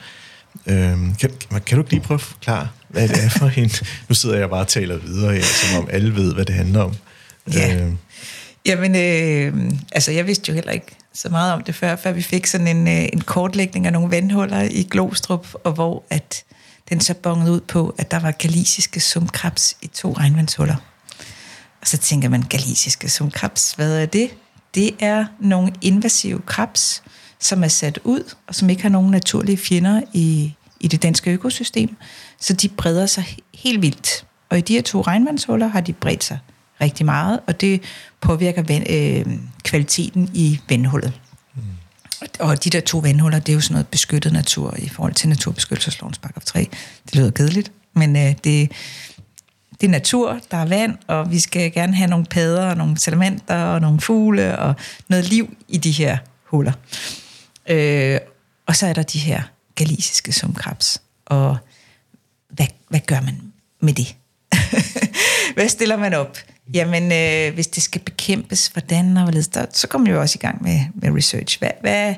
Uh, 0.66 0.74
kan, 1.20 1.32
kan, 1.66 1.78
du 1.78 1.86
lige 1.90 2.02
prøve 2.02 2.16
at 2.16 2.22
forklare, 2.22 2.68
hvad 2.88 3.08
det 3.08 3.24
er 3.24 3.30
for 3.30 3.52
en... 3.58 3.72
Nu 4.10 4.16
sidder 4.16 4.38
jeg 4.38 4.50
bare 4.50 4.62
og 4.62 4.68
taler 4.68 4.98
videre 4.98 5.34
her, 5.34 5.44
som 5.44 5.84
om 5.84 5.90
alle 5.92 6.16
ved, 6.16 6.34
hvad 6.34 6.46
det 6.46 6.56
handler 6.56 6.82
om. 6.82 6.96
Ja. 7.54 7.86
Uh, 7.86 7.94
Jamen, 8.70 8.96
øh, 8.96 9.72
altså 9.92 10.12
jeg 10.12 10.28
vidste 10.28 10.50
jo 10.50 10.54
heller 10.54 10.72
ikke 10.72 10.98
så 11.14 11.30
meget 11.30 11.54
om 11.54 11.64
det 11.64 11.76
før, 11.76 11.96
før 11.96 12.12
vi 12.12 12.22
fik 12.22 12.48
sådan 12.48 12.68
en, 12.68 12.88
øh, 12.88 13.10
en 13.14 13.22
kortlægning 13.22 13.86
af 13.86 13.94
nogle 13.94 14.12
vandhuller 14.12 14.62
i 14.62 14.88
Glostrup, 14.90 15.48
og 15.64 15.72
hvor 15.72 16.04
at 16.10 16.44
den 16.90 17.02
så 17.02 17.14
bongede 17.14 17.52
ud 17.52 17.60
på, 17.60 17.96
at 17.98 18.12
der 18.12 18.20
var 18.20 18.32
galisiske 18.32 19.00
sumkrabs 19.00 19.78
i 19.82 19.88
to 19.88 20.14
regnvandshuller. 20.14 20.76
Og 21.82 21.88
så 21.88 21.98
tænker 21.98 22.30
man, 22.30 22.44
galisiske 22.50 23.10
sumkrabs, 23.10 23.72
hvad 23.72 24.02
er 24.02 24.06
det? 24.06 24.30
Det 24.76 24.96
er 25.00 25.26
nogle 25.40 25.74
invasive 25.82 26.42
krabs, 26.46 27.04
som 27.40 27.64
er 27.64 27.68
sat 27.68 28.00
ud, 28.04 28.36
og 28.48 28.56
som 28.56 28.70
ikke 28.70 28.82
har 28.82 28.90
nogen 28.90 29.12
naturlige 29.12 29.58
fjender 29.58 30.02
i, 30.14 30.54
i 30.80 30.88
det 30.88 31.04
danske 31.04 31.32
økosystem. 31.32 31.96
Så 32.40 32.54
de 32.54 32.70
breder 32.70 33.06
sig 33.06 33.38
helt 33.54 33.82
vildt. 33.82 34.26
Og 34.50 34.58
i 34.58 34.62
de 34.62 34.74
her 34.74 34.82
to 34.82 35.02
regnvandshuller 35.02 35.68
har 35.68 35.82
de 35.82 35.94
bredt 35.94 36.24
sig 36.24 36.40
rigtig 36.82 37.06
meget, 37.06 37.40
og 37.48 37.62
det 37.62 37.82
påvirker 38.22 38.62
vand, 38.62 38.90
øh, 38.90 39.26
kvaliteten 39.64 40.30
i 40.34 40.60
vandhullet. 40.70 41.14
Mm. 41.56 41.62
Og 42.40 42.64
de 42.64 42.70
der 42.70 42.80
to 42.80 42.98
vandhuller, 42.98 43.40
det 43.40 43.50
er 43.50 43.54
jo 43.54 43.62
sådan 43.62 43.74
noget 43.74 43.88
beskyttet 43.88 44.34
natur 44.34 44.76
i 44.78 44.90
forhold 44.90 45.14
til 45.14 45.30
naturbeskyttelseslovens 45.30 46.18
paragraf 46.18 46.44
3. 46.44 46.68
Det 47.06 47.16
lyder 47.16 47.32
kedeligt, 47.32 47.72
men 47.94 48.16
øh, 48.16 48.36
det, 48.44 48.72
det 49.82 49.88
er 49.88 49.92
natur, 49.92 50.40
der 50.52 50.58
er 50.58 50.66
vand, 50.66 50.98
og 51.08 51.32
vi 51.32 51.40
skal 51.40 51.72
gerne 51.72 51.96
have 51.96 52.10
nogle 52.10 52.26
padder, 52.26 52.70
og 52.70 52.78
nogle 52.78 52.98
salamandre, 52.98 53.56
og 53.56 53.82
nogle 53.82 54.02
fugle, 54.02 54.60
og 54.60 54.76
noget 55.08 55.30
liv 55.30 55.58
i 55.68 55.78
de 55.78 55.92
her 55.92 56.18
huller. 56.44 56.74
Øh, 57.70 58.20
og 58.66 58.76
så 58.76 58.88
er 58.88 58.94
der 58.94 59.04
de 59.04 59.20
her 59.20 59.42
galisiske 59.76 60.34
sumkrabs. 60.34 61.02
Og 61.26 61.58
hvad, 62.50 62.68
hvad 62.90 63.00
gør 63.00 63.22
man 63.22 63.42
med 63.80 63.94
det? 63.94 64.16
hvad 65.56 65.70
stiller 65.70 65.98
man 65.98 66.14
op? 66.14 66.38
Jamen, 66.74 67.12
øh, 67.12 67.54
hvis 67.54 67.68
det 67.68 67.84
skal 67.84 68.02
bekæmpes, 68.02 68.68
hvordan 68.68 69.18
og 69.18 69.24
hvorledes, 69.24 69.48
der, 69.48 69.66
så 69.74 69.88
kommer 69.88 70.08
vi 70.08 70.12
jo 70.12 70.22
også 70.22 70.38
i 70.42 70.46
gang 70.46 70.64
med, 70.64 70.80
med 70.94 71.18
research. 71.18 71.60
Hvad, 71.60 71.72
hvad, 71.82 72.16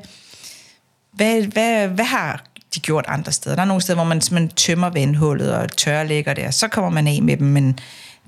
hvad, 1.13 1.41
hvad, 1.41 1.87
hvad 1.87 2.05
har 2.05 2.43
de 2.75 2.79
gjort 2.79 3.05
andre 3.07 3.31
steder? 3.31 3.55
Der 3.55 3.61
er 3.61 3.67
nogle 3.67 3.81
steder, 3.81 3.95
hvor 3.95 4.03
man 4.03 4.21
simpelthen 4.21 4.55
tømmer 4.55 4.89
vandhullet 4.89 5.53
og 5.53 5.77
tørlægger 5.77 6.33
det, 6.33 6.45
og 6.45 6.53
så 6.53 6.67
kommer 6.67 6.89
man 6.89 7.07
af 7.07 7.21
med 7.21 7.37
dem, 7.37 7.47
men 7.47 7.67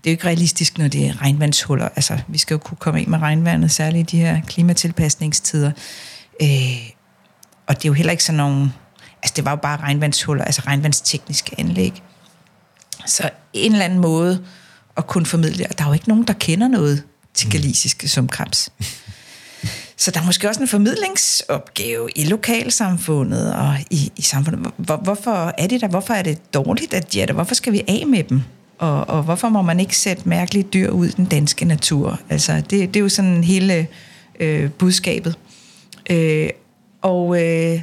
det 0.04 0.10
er 0.10 0.12
jo 0.12 0.14
ikke 0.14 0.28
realistisk, 0.28 0.78
når 0.78 0.88
det 0.88 1.08
er 1.08 1.22
regnvandshuller. 1.22 1.90
Altså, 1.96 2.20
vi 2.28 2.38
skal 2.38 2.54
jo 2.54 2.58
kunne 2.58 2.78
komme 2.78 3.00
af 3.00 3.08
med 3.08 3.20
regnvandet, 3.20 3.72
særligt 3.72 4.14
i 4.14 4.18
de 4.18 4.22
her 4.22 4.42
klimatilpasningstider. 4.48 5.72
Øh, 6.42 6.90
og 7.68 7.76
det 7.76 7.86
er 7.86 7.90
jo 7.90 7.94
heller 7.94 8.12
ikke 8.12 8.24
sådan 8.24 8.38
nogle... 8.38 8.72
Altså, 9.24 9.34
det 9.36 9.46
var 9.46 9.52
jo 9.52 9.56
bare 9.58 9.78
regnvandshuller, 9.78 10.44
altså 10.44 10.62
regnvandstekniske 10.68 11.56
anlæg. 11.58 12.04
Så 13.06 13.30
en 13.54 13.72
eller 13.72 13.86
anden 13.86 14.00
måde 14.00 14.46
at 14.98 15.08
kunne 15.08 15.26
formidle, 15.26 15.66
og 15.70 15.78
der 15.78 15.84
er 15.84 15.88
jo 15.88 15.94
ikke 15.94 16.10
nogen, 16.10 16.24
der 16.24 16.34
kender 16.34 16.68
noget 16.68 17.04
til 17.34 17.48
mm. 17.48 17.52
galisiske 17.52 18.08
som 18.08 18.28
krabs. 18.28 18.70
Så 19.98 20.12
der 20.12 20.22
er 20.22 20.26
måske 20.26 20.50
også 20.50 20.62
en 20.62 20.68
formidlingsopgave 20.68 22.10
i 22.16 22.24
lokalsamfundet 22.24 23.54
og 23.54 23.76
i, 23.90 24.12
i 24.16 24.22
samfundet. 24.22 24.72
Hvor, 24.78 24.98
hvorfor 24.98 25.54
er 25.58 25.68
de 25.68 25.80
der? 25.80 25.88
Hvorfor 25.88 26.14
er 26.14 26.22
det 26.22 26.54
dårligt, 26.54 26.94
at 26.94 27.14
de 27.14 27.22
er 27.22 27.26
der? 27.26 27.34
Hvorfor 27.34 27.56
skal 27.56 27.74
vi 27.74 27.84
af 27.88 28.04
med 28.08 28.24
dem? 28.24 28.42
Og, 28.78 29.10
og 29.10 29.24
hvorfor 29.24 29.50
må 29.50 29.62
man 29.62 29.80
ikke 29.80 29.98
sætte 29.98 30.30
mærkelige 30.30 30.64
dyr 30.74 30.90
ud 30.90 31.08
i 31.08 31.12
den 31.12 31.26
danske 31.26 31.66
natur? 31.66 32.20
Altså, 32.30 32.56
det, 32.56 32.70
det 32.70 32.96
er 32.96 33.00
jo 33.00 33.10
sådan 33.10 33.44
hele 33.44 33.88
øh, 34.40 34.72
budskabet. 34.72 35.38
Øh, 36.10 36.50
og 37.02 37.44
øh, 37.44 37.82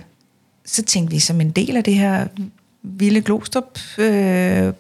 så 0.65 0.83
tænkte 0.83 1.15
vi 1.15 1.19
som 1.19 1.41
en 1.41 1.51
del 1.51 1.77
af 1.77 1.85
det 1.85 1.95
her 1.95 2.27
Ville 2.83 3.21
Glostrup-projekt, 3.21 3.99
øh, 3.99 4.73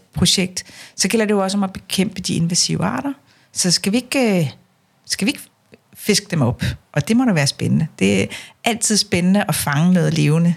så 0.96 1.08
gælder 1.08 1.26
det 1.26 1.34
jo 1.34 1.42
også 1.42 1.56
om 1.56 1.62
at 1.62 1.72
bekæmpe 1.72 2.20
de 2.20 2.34
invasive 2.34 2.84
arter. 2.84 3.12
Så 3.52 3.70
skal 3.70 3.92
vi 3.92 3.96
ikke, 3.96 4.40
øh, 4.40 4.50
skal 5.06 5.26
vi 5.26 5.30
ikke 5.30 5.42
fiske 5.94 6.26
dem 6.30 6.42
op? 6.42 6.62
Og 6.92 7.08
det 7.08 7.16
må 7.16 7.24
da 7.24 7.32
være 7.32 7.46
spændende. 7.46 7.86
Det 7.98 8.22
er 8.22 8.26
altid 8.64 8.96
spændende 8.96 9.44
at 9.48 9.54
fange 9.54 9.92
noget 9.92 10.14
levende 10.14 10.54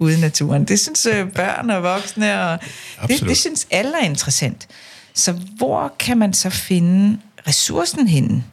ude 0.00 0.18
i 0.18 0.20
naturen. 0.20 0.64
Det 0.64 0.80
synes 0.80 1.06
øh, 1.06 1.32
børn 1.32 1.70
og 1.70 1.82
voksne, 1.82 2.40
og 2.42 2.58
det, 3.08 3.20
det 3.20 3.36
synes 3.36 3.66
alle 3.70 3.92
er 4.00 4.04
interessant. 4.04 4.68
Så 5.14 5.32
hvor 5.32 5.94
kan 5.98 6.18
man 6.18 6.32
så 6.32 6.50
finde 6.50 7.18
ressourcen 7.48 8.08
hen 8.08 8.44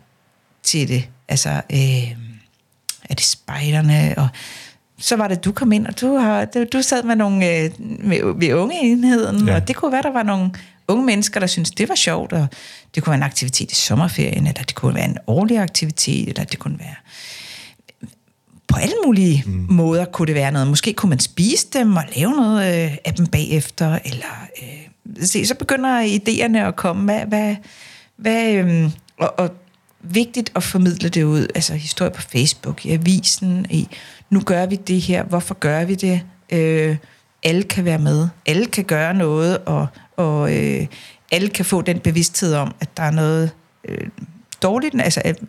til 0.64 0.88
det? 0.88 1.10
Altså, 1.28 1.50
øh, 1.50 2.12
er 3.10 3.16
det 3.16 3.26
spejderne? 3.26 4.14
Og 4.18 4.28
så 5.04 5.16
var 5.16 5.28
det, 5.28 5.46
du 5.46 5.52
kom 5.52 5.72
ind, 5.72 5.88
og 5.88 6.02
du, 6.02 6.16
har, 6.16 6.46
du, 6.46 6.82
sad 6.82 7.04
med 7.04 7.16
nogle 7.16 7.50
øh, 7.50 7.72
med, 7.80 8.40
ved 8.40 8.54
ungeenheden, 8.54 9.48
ja. 9.48 9.56
og 9.56 9.68
det 9.68 9.76
kunne 9.76 9.92
være, 9.92 10.02
der 10.02 10.12
var 10.12 10.24
nogle 10.24 10.52
unge 10.88 11.06
mennesker, 11.06 11.40
der 11.40 11.48
syntes, 11.48 11.72
det 11.72 11.90
var 11.90 11.96
sjovt, 11.96 12.34
og 12.34 12.48
det 12.96 13.04
kunne 13.04 13.12
være 13.12 13.18
en 13.18 13.24
aktivitet 13.24 13.72
i 13.72 13.76
sommerferien, 13.76 14.48
eller 14.48 14.64
det 14.64 14.76
kunne 14.76 14.96
være 14.96 15.06
en 15.06 15.18
årlig 15.28 15.60
aktivitet, 15.60 16.28
eller 16.30 16.44
det 16.44 16.60
kunne 16.60 16.80
være 16.80 16.96
på 18.68 18.80
alle 18.80 18.96
mulige 19.06 19.44
mm. 19.46 19.66
måder 19.70 20.06
kunne 20.06 20.26
det 20.28 20.36
være 20.36 20.52
noget. 20.52 20.68
Måske 20.68 20.94
kunne 20.94 21.10
man 21.10 21.20
spise 21.20 21.68
dem 21.74 21.96
og 21.96 22.04
lave 22.16 22.32
noget 22.32 22.86
øh, 22.86 22.98
af 23.06 23.14
dem 23.14 23.28
bagefter, 23.28 24.00
eller 24.06 24.48
øh, 24.62 25.26
se, 25.26 25.46
så 25.46 25.56
begynder 25.56 26.02
idéerne 26.02 26.58
at 26.58 26.76
komme. 26.76 27.04
Hvad, 27.04 27.26
hvad, 27.26 27.56
hvad, 28.18 28.54
øh, 28.54 28.90
og, 29.18 29.40
og 29.40 29.52
vigtigt 30.04 30.52
at 30.56 30.64
formidle 30.64 31.10
det 31.10 31.24
ud, 31.24 31.48
altså 31.56 31.74
historie 31.74 32.12
på 32.12 32.22
Facebook, 32.22 32.86
i 32.86 32.92
avisen, 32.92 33.66
i 33.70 33.88
nu 34.30 34.40
gør 34.40 34.66
vi 34.66 34.76
det 34.76 35.02
her, 35.02 35.24
hvorfor 35.24 35.54
gør 35.54 35.86
vi 35.86 35.96
det? 35.96 36.22
Øh, 36.50 36.96
alle 37.44 37.64
kan 37.64 37.86
være 37.86 38.00
med, 38.00 38.28
alle 38.46 38.66
kan 38.66 38.84
gøre 38.84 39.14
noget, 39.14 39.58
og, 39.58 39.88
og 40.18 40.56
øh, 40.56 40.88
alle 41.32 41.50
kan 41.50 41.66
få 41.66 41.82
den 41.82 42.00
bevidsthed 42.00 42.54
om, 42.54 42.76
at 42.80 42.98
der 42.98 43.04
er 43.04 43.12
noget 43.12 43.52
øh, 43.86 44.08
dårligt. 44.62 45.02
Altså, 45.02 45.22
at, 45.26 45.40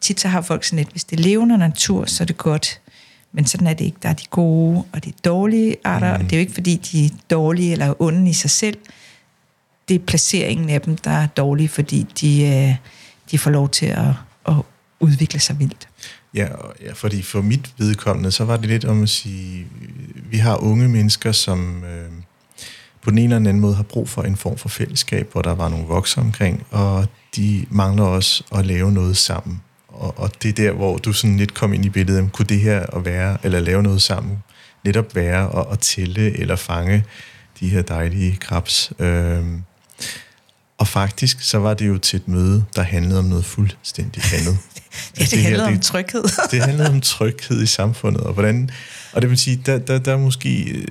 tit 0.00 0.20
så 0.20 0.28
har 0.28 0.40
folk 0.40 0.64
sådan 0.64 0.78
et, 0.78 0.88
hvis 0.88 1.04
det 1.04 1.18
er 1.18 1.22
levende 1.22 1.58
natur, 1.58 2.04
så 2.04 2.24
er 2.24 2.26
det 2.26 2.36
godt. 2.36 2.80
Men 3.32 3.46
sådan 3.46 3.66
er 3.66 3.74
det 3.74 3.84
ikke. 3.84 3.98
Der 4.02 4.08
er 4.08 4.14
de 4.14 4.24
gode 4.30 4.84
og 4.92 5.04
de 5.04 5.12
dårlige 5.24 5.76
arter, 5.84 6.16
mm. 6.16 6.24
og 6.24 6.30
det 6.30 6.32
er 6.32 6.36
jo 6.36 6.40
ikke, 6.40 6.52
fordi 6.52 6.76
de 6.76 7.04
er 7.04 7.10
dårlige 7.30 7.72
eller 7.72 8.02
onde 8.02 8.30
i 8.30 8.32
sig 8.32 8.50
selv. 8.50 8.78
Det 9.88 9.94
er 9.94 9.98
placeringen 9.98 10.70
af 10.70 10.80
dem, 10.80 10.96
der 10.96 11.10
er 11.10 11.26
dårlige, 11.26 11.68
fordi 11.68 12.06
de, 12.20 12.42
øh, 12.42 12.74
de 13.32 13.38
får 13.38 13.50
lov 13.50 13.68
til 13.68 13.86
at, 13.86 14.14
at 14.48 14.54
udvikle 15.00 15.40
sig 15.40 15.58
vildt. 15.58 15.88
Ja, 16.34 16.48
ja, 16.82 16.92
fordi 16.92 17.22
for 17.22 17.42
mit 17.42 17.72
vedkommende, 17.78 18.30
så 18.30 18.44
var 18.44 18.56
det 18.56 18.68
lidt 18.68 18.84
om 18.84 19.02
at 19.02 19.08
sige, 19.08 19.66
vi 20.30 20.36
har 20.36 20.56
unge 20.56 20.88
mennesker, 20.88 21.32
som 21.32 21.84
øh, 21.84 22.10
på 23.02 23.10
den 23.10 23.18
ene 23.18 23.34
eller 23.34 23.48
anden 23.48 23.60
måde 23.60 23.74
har 23.74 23.82
brug 23.82 24.08
for 24.08 24.22
en 24.22 24.36
form 24.36 24.58
for 24.58 24.68
fællesskab, 24.68 25.32
hvor 25.32 25.42
der 25.42 25.54
var 25.54 25.68
nogle 25.68 25.86
voksne 25.86 26.22
omkring, 26.22 26.66
og 26.70 27.06
de 27.36 27.66
mangler 27.70 28.04
også 28.04 28.44
at 28.54 28.66
lave 28.66 28.92
noget 28.92 29.16
sammen. 29.16 29.62
Og, 29.88 30.18
og 30.18 30.42
det 30.42 30.48
er 30.48 30.52
der, 30.52 30.72
hvor 30.72 30.96
du 30.96 31.12
sådan 31.12 31.36
lidt 31.36 31.54
kom 31.54 31.72
ind 31.72 31.84
i 31.84 31.90
billedet, 31.90 32.32
kunne 32.32 32.46
det 32.46 32.60
her 32.60 32.96
at 32.96 33.04
være, 33.04 33.38
eller 33.42 33.60
lave 33.60 33.82
noget 33.82 34.02
sammen, 34.02 34.42
netop 34.84 35.14
være 35.14 35.58
at, 35.60 35.66
at 35.72 35.78
tælle 35.78 36.38
eller 36.38 36.56
fange 36.56 37.04
de 37.60 37.68
her 37.68 37.82
dejlige 37.82 38.36
krabs. 38.36 38.92
Øh, 38.98 39.44
og 40.82 40.88
faktisk, 40.88 41.40
så 41.40 41.58
var 41.58 41.74
det 41.74 41.88
jo 41.88 41.98
til 41.98 42.16
et 42.16 42.28
møde, 42.28 42.64
der 42.76 42.82
handlede 42.82 43.18
om 43.18 43.24
noget 43.24 43.44
fuldstændig 43.44 44.22
andet. 44.32 44.58
ja, 45.18 45.22
det, 45.22 45.30
det 45.30 45.42
handlede 45.42 45.66
her, 45.66 45.74
om 45.74 45.80
tryghed. 45.80 46.22
det 46.50 46.62
handlede 46.62 46.88
om 46.88 47.00
tryghed 47.00 47.62
i 47.62 47.66
samfundet, 47.66 48.20
og 48.20 48.32
hvordan... 48.32 48.70
Og 49.12 49.22
det 49.22 49.30
vil 49.30 49.38
sige, 49.38 49.62
der, 49.66 49.78
der, 49.78 49.98
der 49.98 50.16
måske, 50.16 50.84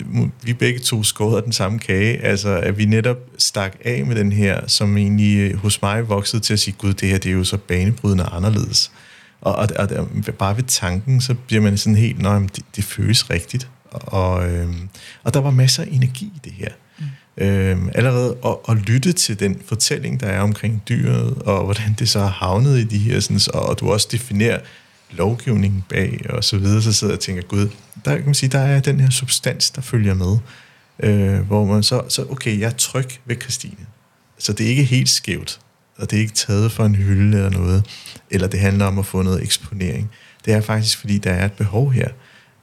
vi 0.44 0.54
begge 0.54 0.80
to 0.80 1.04
skåret 1.04 1.38
af 1.38 1.44
den 1.44 1.52
samme 1.52 1.80
kage, 1.80 2.24
altså 2.24 2.50
at 2.50 2.78
vi 2.78 2.86
netop 2.86 3.18
stak 3.38 3.76
af 3.86 4.06
med 4.06 4.16
den 4.16 4.32
her, 4.32 4.68
som 4.68 4.98
egentlig 4.98 5.38
øh, 5.38 5.58
hos 5.58 5.82
mig 5.82 6.10
voksede 6.10 6.42
til 6.42 6.54
at 6.54 6.60
sige, 6.60 6.76
gud, 6.78 6.94
det 6.94 7.10
her 7.10 7.18
det 7.18 7.30
er 7.30 7.34
jo 7.34 7.44
så 7.44 7.58
banebrydende 7.58 8.24
anderledes. 8.24 8.92
Og, 9.42 9.56
og, 9.56 9.68
og 9.78 9.90
bare 10.40 10.58
ved 10.58 10.64
tanken, 10.64 11.22
så 11.22 11.34
bliver 11.34 11.62
man 11.62 11.78
sådan 11.78 11.96
helt, 11.96 12.22
nej, 12.22 12.40
det, 12.40 12.64
det 12.76 12.84
føles 12.84 13.30
rigtigt. 13.30 13.68
Og, 13.92 14.50
øhm, 14.50 14.90
og 15.24 15.34
der 15.34 15.40
var 15.40 15.52
masser 15.52 15.84
af 15.84 15.88
energi 15.92 16.26
i 16.26 16.40
det 16.44 16.54
her 16.54 16.70
øh, 17.38 17.78
allerede 17.96 18.38
at, 18.46 18.56
at 18.70 18.78
lytte 18.78 19.14
til 19.14 19.40
den 19.40 19.62
fortælling, 19.66 20.20
der 20.20 20.28
er 20.28 20.42
omkring 20.42 20.84
dyret, 20.90 21.34
og 21.46 21.64
hvordan 21.64 21.96
det 22.00 22.10
så 22.10 22.20
har 22.20 22.28
havnet 22.28 22.80
i 22.80 22.84
de 22.84 22.98
her, 22.98 23.20
sådan, 23.20 23.40
og, 23.54 23.70
og 23.70 23.80
du 23.80 23.92
også 23.92 24.08
definerer 24.12 24.60
lovgivningen 25.12 25.84
bag, 25.90 26.26
og 26.30 26.44
så 26.44 26.58
videre, 26.58 26.82
så 26.82 26.94
sidder 26.94 27.14
jeg 27.14 27.18
og 27.18 27.24
tænker, 27.24 27.42
gud, 27.42 27.70
der 28.06 28.16
kan 28.16 28.26
man 28.26 28.34
sige, 28.34 28.50
der 28.50 28.60
er 28.60 28.80
den 28.80 29.00
her 29.00 29.10
substans, 29.10 29.72
der 29.72 29.82
følger 29.82 30.14
med, 30.14 30.38
øh, 31.00 31.40
hvor 31.40 31.66
man 31.66 31.84
så, 31.84 32.04
så, 32.10 32.26
okay, 32.30 32.60
jeg 32.60 32.68
er 32.68 32.74
tryg 32.78 33.10
ved 33.26 33.36
Christine. 33.42 33.86
Så 34.38 34.54
det 34.54 34.66
er 34.66 34.70
ikke 34.70 34.84
helt 34.84 35.10
skævt, 35.10 35.60
og 35.98 36.12
det 36.12 36.18
er 36.18 36.22
ikke 36.22 36.34
taget 36.34 36.72
for 36.72 36.86
en 36.86 36.96
hylde 36.96 37.38
eller 37.38 37.50
noget, 37.50 37.86
eller 38.30 38.48
det 38.48 38.60
handler 38.60 38.86
om 38.86 39.00
at 39.00 39.06
få 39.06 39.22
noget 39.22 39.44
eksponering. 39.44 40.12
Det 40.46 40.54
er 40.54 40.62
faktisk, 40.62 40.98
fordi 40.98 41.18
der 41.18 41.32
er 41.32 41.46
et 41.46 41.54
behov 41.54 41.92
her. 41.92 42.10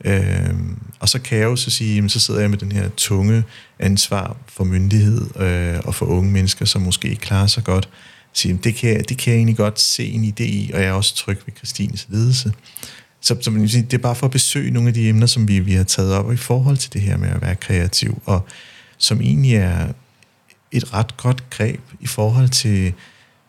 Øh, 0.05 0.55
og 1.01 1.09
så 1.09 1.19
kan 1.19 1.39
jeg 1.39 1.45
jo 1.45 1.57
så 1.57 1.71
sige, 1.71 1.95
jamen, 1.95 2.09
så 2.09 2.21
sidder 2.21 2.41
jeg 2.41 2.51
med 2.51 2.59
den 2.59 2.73
her 2.73 2.89
tunge 2.97 3.45
ansvar 3.79 4.37
for 4.47 4.65
myndighed 4.65 5.41
øh, 5.41 5.81
og 5.85 5.95
for 5.95 6.07
unge 6.07 6.31
mennesker, 6.31 6.65
som 6.65 6.83
måske 6.83 7.09
ikke 7.09 7.21
klarer 7.21 7.47
sig 7.47 7.65
godt. 7.65 7.89
Sige, 8.33 8.61
det, 8.65 8.75
kan 8.75 8.91
jeg, 8.91 9.09
det 9.09 9.19
kan 9.19 9.33
jeg 9.33 9.37
egentlig 9.37 9.57
godt 9.57 9.81
se 9.81 10.07
en 10.07 10.25
idé 10.25 10.43
i, 10.43 10.71
og 10.75 10.81
jeg 10.81 10.89
er 10.89 10.93
også 10.93 11.15
tryg 11.15 11.39
ved 11.47 11.55
Kristines 11.55 12.07
ledelse. 12.09 12.53
Så, 13.21 13.37
så 13.43 13.51
det 13.51 13.95
er 13.95 13.99
bare 13.99 14.15
for 14.15 14.27
at 14.27 14.33
besøge 14.33 14.71
nogle 14.71 14.89
af 14.89 14.95
de 14.95 15.09
emner, 15.09 15.27
som 15.27 15.49
vi, 15.49 15.59
vi 15.59 15.73
har 15.73 15.85
taget 15.85 16.13
op 16.13 16.33
i 16.33 16.37
forhold 16.37 16.77
til 16.77 16.93
det 16.93 17.01
her 17.01 17.17
med 17.17 17.29
at 17.29 17.43
være 17.43 17.57
kreativ, 17.57 18.23
og 18.25 18.47
som 18.99 19.21
egentlig 19.21 19.55
er 19.55 19.89
et 20.73 20.95
ret 20.95 21.17
godt 21.17 21.51
greb 21.51 21.81
i 22.01 22.07
forhold 22.07 22.49
til, 22.49 22.93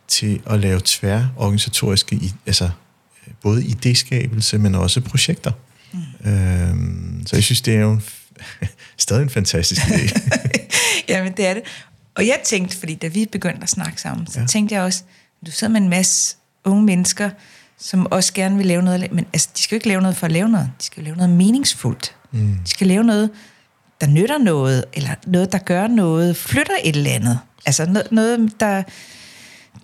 til 0.07 0.41
at 0.45 0.59
lave 0.59 0.81
tværorganisatoriske, 0.85 2.19
altså 2.45 2.69
både 3.41 3.63
idéskabelse, 3.63 4.57
men 4.57 4.75
også 4.75 5.01
projekter. 5.01 5.51
Mm. 5.93 6.31
Øhm, 6.31 7.23
så 7.25 7.35
jeg 7.35 7.43
synes, 7.43 7.61
det 7.61 7.75
er 7.75 7.79
jo 7.79 7.91
en, 7.91 8.03
stadig 8.97 9.23
en 9.23 9.29
fantastisk 9.29 9.81
idé. 9.81 10.19
Jamen, 11.09 11.33
det 11.37 11.47
er 11.47 11.53
det. 11.53 11.63
Og 12.15 12.27
jeg 12.27 12.39
tænkte, 12.43 12.77
fordi 12.77 12.95
da 12.95 13.07
vi 13.07 13.25
begyndte 13.31 13.63
at 13.63 13.69
snakke 13.69 14.01
sammen, 14.01 14.27
så 14.27 14.39
ja. 14.39 14.45
tænkte 14.45 14.75
jeg 14.75 14.83
også, 14.83 15.03
du 15.45 15.51
sidder 15.51 15.73
med 15.73 15.81
en 15.81 15.89
masse 15.89 16.35
unge 16.65 16.83
mennesker, 16.83 17.29
som 17.77 18.07
også 18.11 18.33
gerne 18.33 18.57
vil 18.57 18.65
lave 18.65 18.81
noget, 18.81 19.11
men 19.11 19.25
altså, 19.33 19.49
de 19.57 19.61
skal 19.61 19.75
jo 19.75 19.77
ikke 19.77 19.87
lave 19.87 20.01
noget 20.01 20.17
for 20.17 20.25
at 20.25 20.31
lave 20.31 20.49
noget. 20.49 20.71
De 20.79 20.85
skal 20.85 21.03
lave 21.03 21.15
noget 21.15 21.29
meningsfuldt. 21.29 22.15
Mm. 22.31 22.57
De 22.65 22.69
skal 22.69 22.87
lave 22.87 23.03
noget, 23.03 23.29
der 24.01 24.07
nytter 24.07 24.37
noget, 24.37 24.85
eller 24.93 25.15
noget, 25.27 25.51
der 25.51 25.57
gør 25.57 25.87
noget, 25.87 26.37
flytter 26.37 26.73
et 26.83 26.95
eller 26.95 27.11
andet. 27.11 27.39
Altså 27.65 27.85
noget, 27.85 28.11
noget 28.11 28.53
der, 28.59 28.83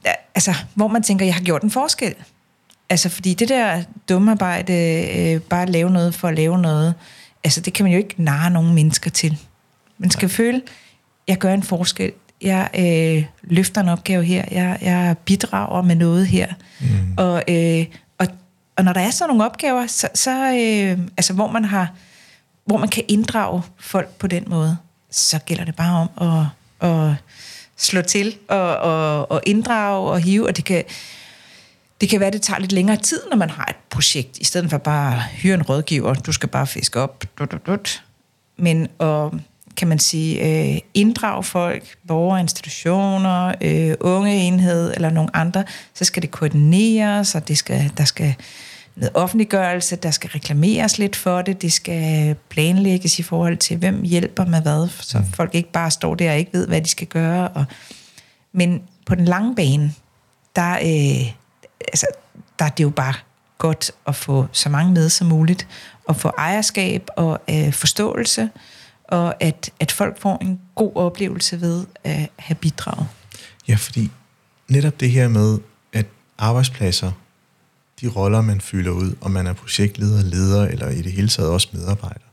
der, 0.06 0.14
altså, 0.36 0.53
hvor 0.74 0.88
man 0.88 1.03
tænker, 1.03 1.26
jeg 1.26 1.36
har 1.36 1.41
gjort 1.41 1.62
en 1.62 1.72
forskel. 1.72 2.16
Altså, 2.90 3.10
fordi 3.10 3.34
det 3.34 3.50
der 3.50 3.84
dumme 4.10 4.32
arbejde, 4.32 4.74
øh, 5.18 5.42
bare 5.42 5.62
at 5.62 5.70
lave 5.70 5.90
noget 5.90 6.16
for 6.16 6.28
at 6.28 6.36
lave 6.36 6.60
noget, 6.60 6.94
altså, 7.44 7.62
det 7.62 7.74
kan 7.74 7.84
man 7.84 7.92
jo 7.92 7.98
ikke 7.98 8.16
narre 8.18 8.50
nogen 8.50 8.74
mennesker 8.74 9.10
til. 9.10 9.38
Man 9.98 10.12
skal 10.12 10.28
Nej. 10.28 10.36
føle, 10.36 10.62
jeg 11.28 11.38
gør 11.38 11.54
en 11.54 11.64
forskel. 11.64 12.12
Jeg 12.42 12.70
øh, 12.78 13.26
løfter 13.44 13.82
en 13.82 13.90
opgave 13.90 14.24
her. 14.24 14.46
Jeg, 14.52 14.78
jeg 14.82 15.16
bidrager 15.26 15.82
med 15.82 15.96
noget 15.96 16.28
her. 16.28 16.48
Mm. 16.80 17.14
Og, 17.18 17.44
øh, 17.48 17.86
og, 18.18 18.28
og 18.76 18.84
når 18.84 18.94
der 18.94 19.02
er 19.02 19.10
sådan 19.10 19.30
nogle 19.30 19.46
opgaver, 19.46 19.88
så, 19.88 20.08
så 20.14 20.32
øh, 20.32 21.08
altså, 21.18 21.34
hvor 21.34 21.52
man 21.52 21.66
har 21.66 21.94
hvor 22.66 22.78
man 22.78 22.90
kan 22.90 23.04
inddrage 23.08 23.62
folk 23.80 24.10
på 24.10 24.28
den 24.28 24.44
måde, 24.48 24.78
så 25.12 25.40
gælder 25.46 25.66
det 25.66 25.76
bare 25.76 26.08
om 26.08 26.10
at, 26.82 26.90
at 26.90 27.14
slå 27.78 28.02
til 28.02 28.36
og, 28.48 28.78
og, 28.78 29.32
og 29.32 29.42
inddrage 29.46 30.10
og 30.10 30.20
hive, 30.20 30.48
og 30.48 30.58
det 30.58 30.66
kan, 30.66 30.84
det 32.02 32.10
kan 32.10 32.20
være, 32.20 32.28
at 32.28 32.34
det 32.34 32.41
tager 32.41 32.60
lidt 32.60 32.72
længere 32.72 32.98
tid, 32.98 33.20
når 33.30 33.38
man 33.38 33.50
har 33.50 33.66
et 33.66 33.76
projekt, 33.89 34.38
i 34.38 34.43
stedet 34.43 34.70
for 34.70 34.78
bare 34.78 35.16
at 35.16 35.22
hyre 35.22 35.54
en 35.54 35.64
rådgiver, 35.64 36.14
du 36.14 36.32
skal 36.32 36.50
bare 36.50 36.68
fiske 36.68 37.00
op, 37.00 37.24
dut, 37.39 37.52
dut, 37.52 37.68
dut. 37.68 38.04
men 38.58 38.88
at, 39.00 39.32
kan 39.78 39.88
man 39.88 40.00
sige, 40.00 40.41
øh, 40.74 40.80
inddrage 40.93 41.43
folk, 41.43 41.84
borgere, 42.08 42.39
institutioner, 42.39 43.54
øh, 43.62 43.96
unge 44.00 44.36
enhed 44.36 44.93
eller 44.96 45.10
nogle 45.10 45.36
andre, 45.36 45.64
så 45.93 46.06
skal 46.06 46.22
det 46.22 46.32
koordineres, 46.32 47.36
og 47.36 47.48
det 47.48 47.58
skal, 47.58 47.91
der 47.98 48.06
skal 48.06 48.36
noget 48.96 49.12
offentliggørelse, 49.14 49.96
der 49.96 50.12
skal 50.12 50.30
reklameres 50.30 50.98
lidt 50.98 51.16
for 51.16 51.41
det, 51.41 51.62
det 51.62 51.74
skal 51.74 52.36
planlægges 52.50 53.20
i 53.20 53.24
forhold 53.24 53.58
til, 53.58 53.78
hvem 53.78 54.04
hjælper 54.04 54.46
med 54.46 54.62
hvad, 54.62 54.88
så 55.02 55.18
mm. 55.18 55.26
folk 55.34 55.56
ikke 55.56 55.72
bare 55.72 55.91
står 55.91 56.16
der 56.16 56.32
og 56.32 56.38
ikke 56.38 56.54
ved, 56.54 56.68
hvad 56.68 56.82
de 56.82 56.89
skal 56.89 57.08
gøre. 57.08 57.48
Og, 57.48 57.66
men 58.54 58.82
på 59.06 59.16
den 59.16 59.26
lange 59.26 59.56
bane, 59.56 59.93
der, 60.56 60.74
øh, 60.74 61.32
altså, 61.88 62.08
der 62.60 62.66
er 62.66 62.70
det 62.70 62.84
jo 62.84 62.90
bare 62.90 63.14
godt 63.58 63.92
at 64.08 64.16
få 64.16 64.48
så 64.52 64.70
mange 64.70 64.94
med 64.94 65.10
som 65.10 65.28
muligt, 65.28 65.68
og 66.06 66.16
få 66.16 66.32
ejerskab 66.38 67.10
og 67.18 67.42
øh, 67.50 67.74
forståelse, 67.74 68.50
og 69.04 69.44
at, 69.44 69.70
at 69.80 69.92
folk 69.92 70.22
får 70.22 70.38
en 70.42 70.60
god 70.76 70.96
oplevelse 70.96 71.62
ved 71.62 71.86
at 72.04 72.30
have 72.36 72.56
bidraget. 72.56 73.08
Ja, 73.68 73.76
fordi 73.76 74.12
netop 74.68 75.00
det 75.00 75.12
her 75.12 75.28
med, 75.28 75.60
at 75.94 76.06
arbejdspladser 76.38 77.12
de 78.02 78.08
roller, 78.08 78.42
man 78.42 78.62
fylder 78.62 78.92
ud, 78.92 79.16
om 79.22 79.32
man 79.32 79.48
er 79.48 79.54
projektleder, 79.54 80.24
leder 80.24 80.68
eller 80.68 80.90
i 80.90 81.02
det 81.02 81.12
hele 81.12 81.28
taget 81.28 81.50
også 81.50 81.68
medarbejder. 81.72 82.25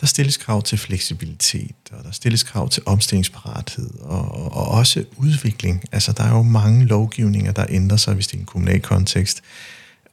Der 0.00 0.06
stilles 0.06 0.36
krav 0.36 0.62
til 0.62 0.78
fleksibilitet, 0.78 1.76
og 1.90 2.04
der 2.04 2.10
stilles 2.10 2.42
krav 2.42 2.68
til 2.68 2.82
omstillingsparathed, 2.86 3.90
og, 4.00 4.52
og 4.52 4.68
også 4.68 5.04
udvikling. 5.16 5.84
Altså, 5.92 6.12
der 6.12 6.24
er 6.24 6.36
jo 6.36 6.42
mange 6.42 6.86
lovgivninger, 6.86 7.52
der 7.52 7.66
ændrer 7.68 7.96
sig, 7.96 8.14
hvis 8.14 8.26
det 8.26 8.34
er 8.34 8.40
en 8.40 8.46
kommunal 8.46 8.80
kontekst, 8.80 9.42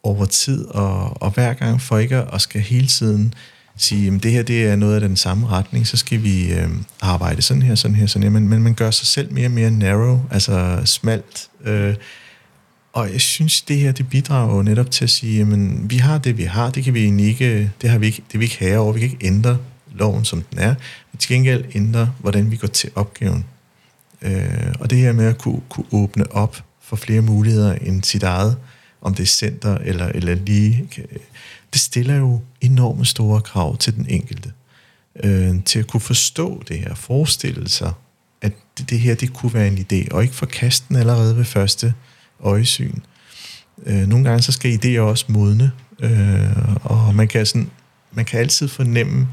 over 0.04 0.26
tid, 0.26 0.66
og, 0.66 1.22
og 1.22 1.32
hver 1.32 1.54
gang 1.54 1.82
for 1.82 1.98
ikke 1.98 2.18
at 2.18 2.42
skal 2.42 2.62
hele 2.62 2.88
tiden 2.88 3.34
sige, 3.78 4.16
at 4.16 4.24
det 4.24 4.32
her 4.32 4.44
det 4.44 4.66
er 4.66 4.76
noget 4.76 4.96
af 4.96 5.02
den 5.02 5.18
samme 5.18 5.48
retning, 5.48 5.88
så 5.88 5.98
skal 5.98 6.24
vi 6.24 6.54
øh, 6.54 6.70
arbejde 7.02 7.42
sådan 7.42 7.62
her, 7.62 7.76
sådan 7.76 7.96
her, 7.96 8.08
sådan 8.08 8.24
her, 8.24 8.30
men, 8.30 8.50
men 8.50 8.64
man 8.64 8.74
gør 8.74 8.92
sig 8.92 9.08
selv 9.08 9.34
mere 9.34 9.48
og 9.48 9.52
mere 9.52 9.72
narrow, 9.72 10.20
altså 10.32 10.82
smalt, 10.86 11.50
øh, 11.66 11.96
og 12.94 13.12
jeg 13.12 13.22
synes, 13.22 13.62
det 13.62 13.78
her, 13.78 13.92
det 13.92 14.10
bidrager 14.10 14.56
jo 14.56 14.62
netop 14.62 14.92
til 14.92 15.04
at 15.04 15.10
sige, 15.10 15.38
jamen, 15.38 15.90
vi 15.90 15.98
har 15.98 16.18
det, 16.18 16.38
vi 16.38 16.44
har, 16.44 16.70
det 16.70 16.84
kan 16.84 16.94
vi 16.94 17.28
ikke, 17.28 17.72
det 17.82 17.90
har 17.90 17.98
vi 17.98 18.06
ikke, 18.06 18.24
det 18.32 18.40
vi 18.40 18.46
ikke 18.46 18.60
have 18.60 18.80
over, 18.80 18.94
vi 18.94 19.00
kan 19.00 19.10
ikke 19.10 19.28
ændre 19.28 19.58
loven, 19.94 20.26
som 20.26 20.42
den 20.42 20.60
er, 20.60 20.76
men 21.12 21.18
til 21.20 21.30
gengæld 21.30 21.66
ændre, 21.76 22.14
hvordan 22.20 22.52
vi 22.52 22.56
går 22.56 22.68
til 22.68 22.92
opgaven. 22.96 23.46
Øh, 24.22 24.74
og 24.80 24.90
det 24.90 24.98
her 24.98 25.14
med 25.14 25.26
at 25.26 25.38
kunne, 25.38 25.62
kunne 25.70 25.86
åbne 25.92 26.32
op 26.32 26.58
for 26.82 26.96
flere 26.96 27.22
muligheder 27.22 27.74
end 27.74 28.04
sit 28.04 28.24
eget, 28.24 28.58
om 29.02 29.16
det 29.16 29.24
er 29.24 29.28
center 29.28 29.78
eller, 29.78 30.06
eller 30.06 30.36
lige, 30.36 30.90
det 31.74 31.82
stiller 31.82 32.16
jo 32.16 32.42
enorme 32.62 33.06
store 33.06 33.42
krav 33.42 33.78
til 33.78 33.96
den 33.96 34.06
enkelte. 34.10 34.52
Øh, 35.24 35.64
til 35.66 35.80
at 35.80 35.88
kunne 35.88 36.02
forstå 36.02 36.64
det 36.68 36.80
her, 36.80 36.96
forestille 36.96 37.70
sig, 37.70 37.94
at 38.42 38.52
det, 38.78 38.90
det 38.90 39.00
her, 39.00 39.16
det 39.16 39.34
kunne 39.34 39.54
være 39.54 39.68
en 39.68 39.78
idé, 39.78 40.08
og 40.12 40.24
ikke 40.24 40.36
forkaste 40.36 40.86
den 40.90 40.96
allerede 40.96 41.38
ved 41.38 41.46
første 41.46 41.94
øjesyn. 42.44 43.00
Øh, 43.86 44.08
nogle 44.08 44.26
gange 44.30 44.42
så 44.42 44.52
skal 44.52 44.80
idéer 44.86 45.00
også 45.00 45.26
modne, 45.28 45.72
øh, 46.00 46.76
og 46.84 47.16
man 47.16 47.28
kan, 47.28 47.46
sådan, 47.46 47.70
man 48.12 48.26
kan 48.26 48.40
altid 48.40 48.68
fornemme, 48.68 49.28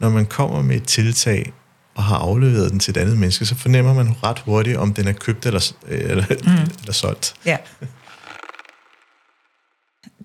når 0.00 0.08
man 0.08 0.26
kommer 0.26 0.62
med 0.62 0.76
et 0.76 0.84
tiltag, 0.84 1.52
og 1.94 2.04
har 2.04 2.16
afleveret 2.16 2.70
den 2.70 2.80
til 2.80 2.90
et 2.90 2.96
andet 2.96 3.18
menneske, 3.18 3.46
så 3.46 3.54
fornemmer 3.54 3.94
man 3.94 4.14
ret 4.22 4.38
hurtigt, 4.38 4.76
om 4.76 4.94
den 4.94 5.08
er 5.08 5.12
købt 5.12 5.46
eller, 5.46 5.72
eller, 5.88 6.24
mm. 6.30 6.70
eller 6.80 6.92
solgt. 6.92 7.34
Ja. 7.44 7.56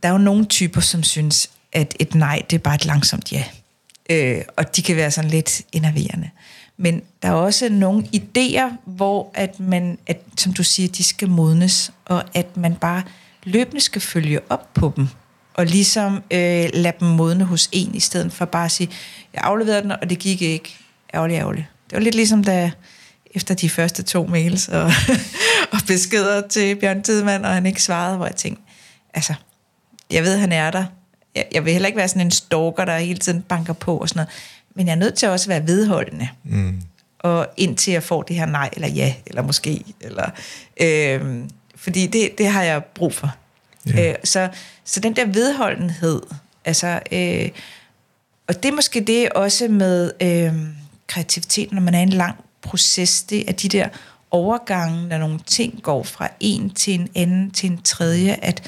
Der 0.04 0.10
er 0.10 0.12
jo 0.12 0.18
nogle 0.18 0.46
typer, 0.46 0.82
som 0.82 1.04
synes, 1.04 1.50
at 1.72 1.96
et 2.00 2.16
nej, 2.16 2.42
det 2.50 2.56
er 2.56 2.60
bare 2.60 2.76
et 2.76 2.86
langsomt 2.86 3.32
ja. 3.32 3.44
Øh, 4.10 4.42
og 4.58 4.76
de 4.76 4.82
kan 4.82 4.96
være 4.96 5.12
sådan 5.12 5.30
lidt 5.30 5.62
enerverende. 5.72 6.30
Men 6.78 7.02
der 7.22 7.28
er 7.28 7.34
også 7.34 7.70
nogle 7.70 8.10
idéer, 8.16 8.76
hvor 8.86 9.32
at 9.34 9.60
man, 9.60 9.98
at, 10.08 10.22
som 10.38 10.54
du 10.54 10.64
siger, 10.64 10.90
de 10.90 11.04
skal 11.04 11.30
modnes, 11.30 11.92
og 12.06 12.24
at 12.34 12.58
man 12.58 12.76
bare 12.76 13.04
løbende 13.44 13.82
skal 13.82 14.02
følge 14.02 14.40
op 14.52 14.74
på 14.74 14.94
dem, 14.96 15.08
og 15.54 15.66
ligesom 15.66 16.16
øh, 16.16 16.70
lade 16.74 16.94
dem 17.00 17.08
modne 17.08 17.44
hos 17.44 17.70
en, 17.72 17.96
i 17.96 18.00
stedet 18.00 18.34
for 18.34 18.46
bare 18.46 18.66
at 18.66 18.72
sige, 18.72 18.90
jeg 19.34 19.42
afleverede 19.44 19.82
den, 19.82 19.92
og 19.92 20.10
det 20.10 20.20
gik 20.20 20.42
ikke. 20.42 20.76
Ærgerligt, 21.14 21.40
ærgerligt. 21.40 21.66
Det 21.90 21.96
var 21.96 22.00
lidt 22.00 22.16
ligesom 22.16 22.44
da, 22.44 22.72
efter 23.32 23.56
de 23.56 23.70
første 23.70 24.04
to 24.04 24.26
mails 24.26 24.68
og, 24.68 24.84
og 25.74 25.80
beskeder 25.88 26.48
til 26.48 26.76
Bjørn 26.76 27.04
Tidemand, 27.04 27.46
og 27.46 27.54
han 27.54 27.66
ikke 27.66 27.84
svarede, 27.84 28.18
hvor 28.18 28.26
jeg 28.26 28.36
tænkte, 28.36 28.64
altså, 29.14 29.34
jeg 30.12 30.24
ved, 30.24 30.38
han 30.38 30.52
er 30.52 30.72
der. 30.72 30.86
Jeg, 31.36 31.46
jeg 31.54 31.66
vil 31.66 31.74
heller 31.74 31.88
ikke 31.88 31.98
være 31.98 32.08
sådan 32.08 32.22
en 32.22 32.32
stalker, 32.32 32.86
der 32.86 32.98
hele 32.98 33.20
tiden 33.20 33.42
banker 33.42 33.74
på 33.74 33.98
og 33.98 34.10
sådan 34.10 34.20
noget 34.20 34.30
men 34.76 34.88
jeg 34.88 34.94
er 34.94 34.98
nødt 34.98 35.16
til 35.16 35.30
også 35.30 35.46
at 35.46 35.50
være 35.50 35.68
vedholdende. 35.68 36.30
Mm. 36.44 36.82
og 37.20 37.48
indtil 37.58 37.94
jeg 37.94 38.04
får 38.04 38.22
det 38.22 38.36
her 38.36 38.46
nej, 38.46 38.70
eller 38.74 38.88
ja, 38.88 39.14
eller 39.26 39.42
måske, 39.42 39.84
eller, 40.02 40.30
øh, 40.82 41.46
fordi 41.76 42.08
det, 42.08 42.38
det 42.38 42.48
har 42.48 42.64
jeg 42.64 42.84
brug 42.84 43.14
for. 43.14 43.36
Ja. 43.88 44.10
Øh, 44.10 44.16
så, 44.24 44.50
så 44.84 45.00
den 45.00 45.16
der 45.16 45.26
vedholdenhed, 45.26 46.22
altså, 46.66 47.00
øh, 47.12 47.50
og 48.48 48.64
det 48.64 48.72
er 48.72 48.76
måske 48.76 49.02
det 49.02 49.30
også 49.30 49.68
med 49.68 50.12
øh, 50.22 50.54
kreativitet, 51.08 51.72
når 51.72 51.82
man 51.82 51.94
er 51.94 52.00
i 52.00 52.04
en 52.04 52.10
lang 52.10 52.36
proces, 52.62 53.24
det 53.24 53.50
er 53.50 53.54
de 53.54 53.70
der 53.70 53.88
overgange, 54.32 55.08
når 55.08 55.18
nogle 55.18 55.40
ting 55.46 55.84
går 55.84 56.04
fra 56.04 56.30
en 56.40 56.70
til 56.70 56.94
en 56.94 57.10
anden 57.16 57.52
til 57.52 57.72
en 57.72 57.82
tredje, 57.82 58.40
at 58.42 58.64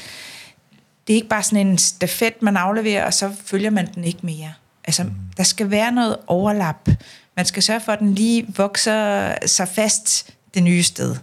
det 1.07 1.13
er 1.13 1.15
ikke 1.15 1.27
bare 1.27 1.43
sådan 1.43 1.67
en 1.67 1.77
stafet, 1.77 2.41
man 2.41 2.57
afleverer, 2.57 3.05
og 3.05 3.13
så 3.13 3.31
følger 3.45 3.69
man 3.69 3.93
den 3.95 4.03
ikke 4.03 4.19
mere. 4.23 4.53
Altså, 4.85 5.03
mm. 5.03 5.11
der 5.37 5.43
skal 5.43 5.71
være 5.71 5.91
noget 5.91 6.17
overlap. 6.27 6.89
Man 7.35 7.45
skal 7.45 7.63
sørge 7.63 7.81
for, 7.81 7.91
at 7.91 7.99
den 7.99 8.15
lige 8.15 8.45
vokser 8.57 9.33
sig 9.45 9.67
fast 9.67 10.33
det 10.53 10.63
nye 10.63 10.83
sted. 10.83 11.15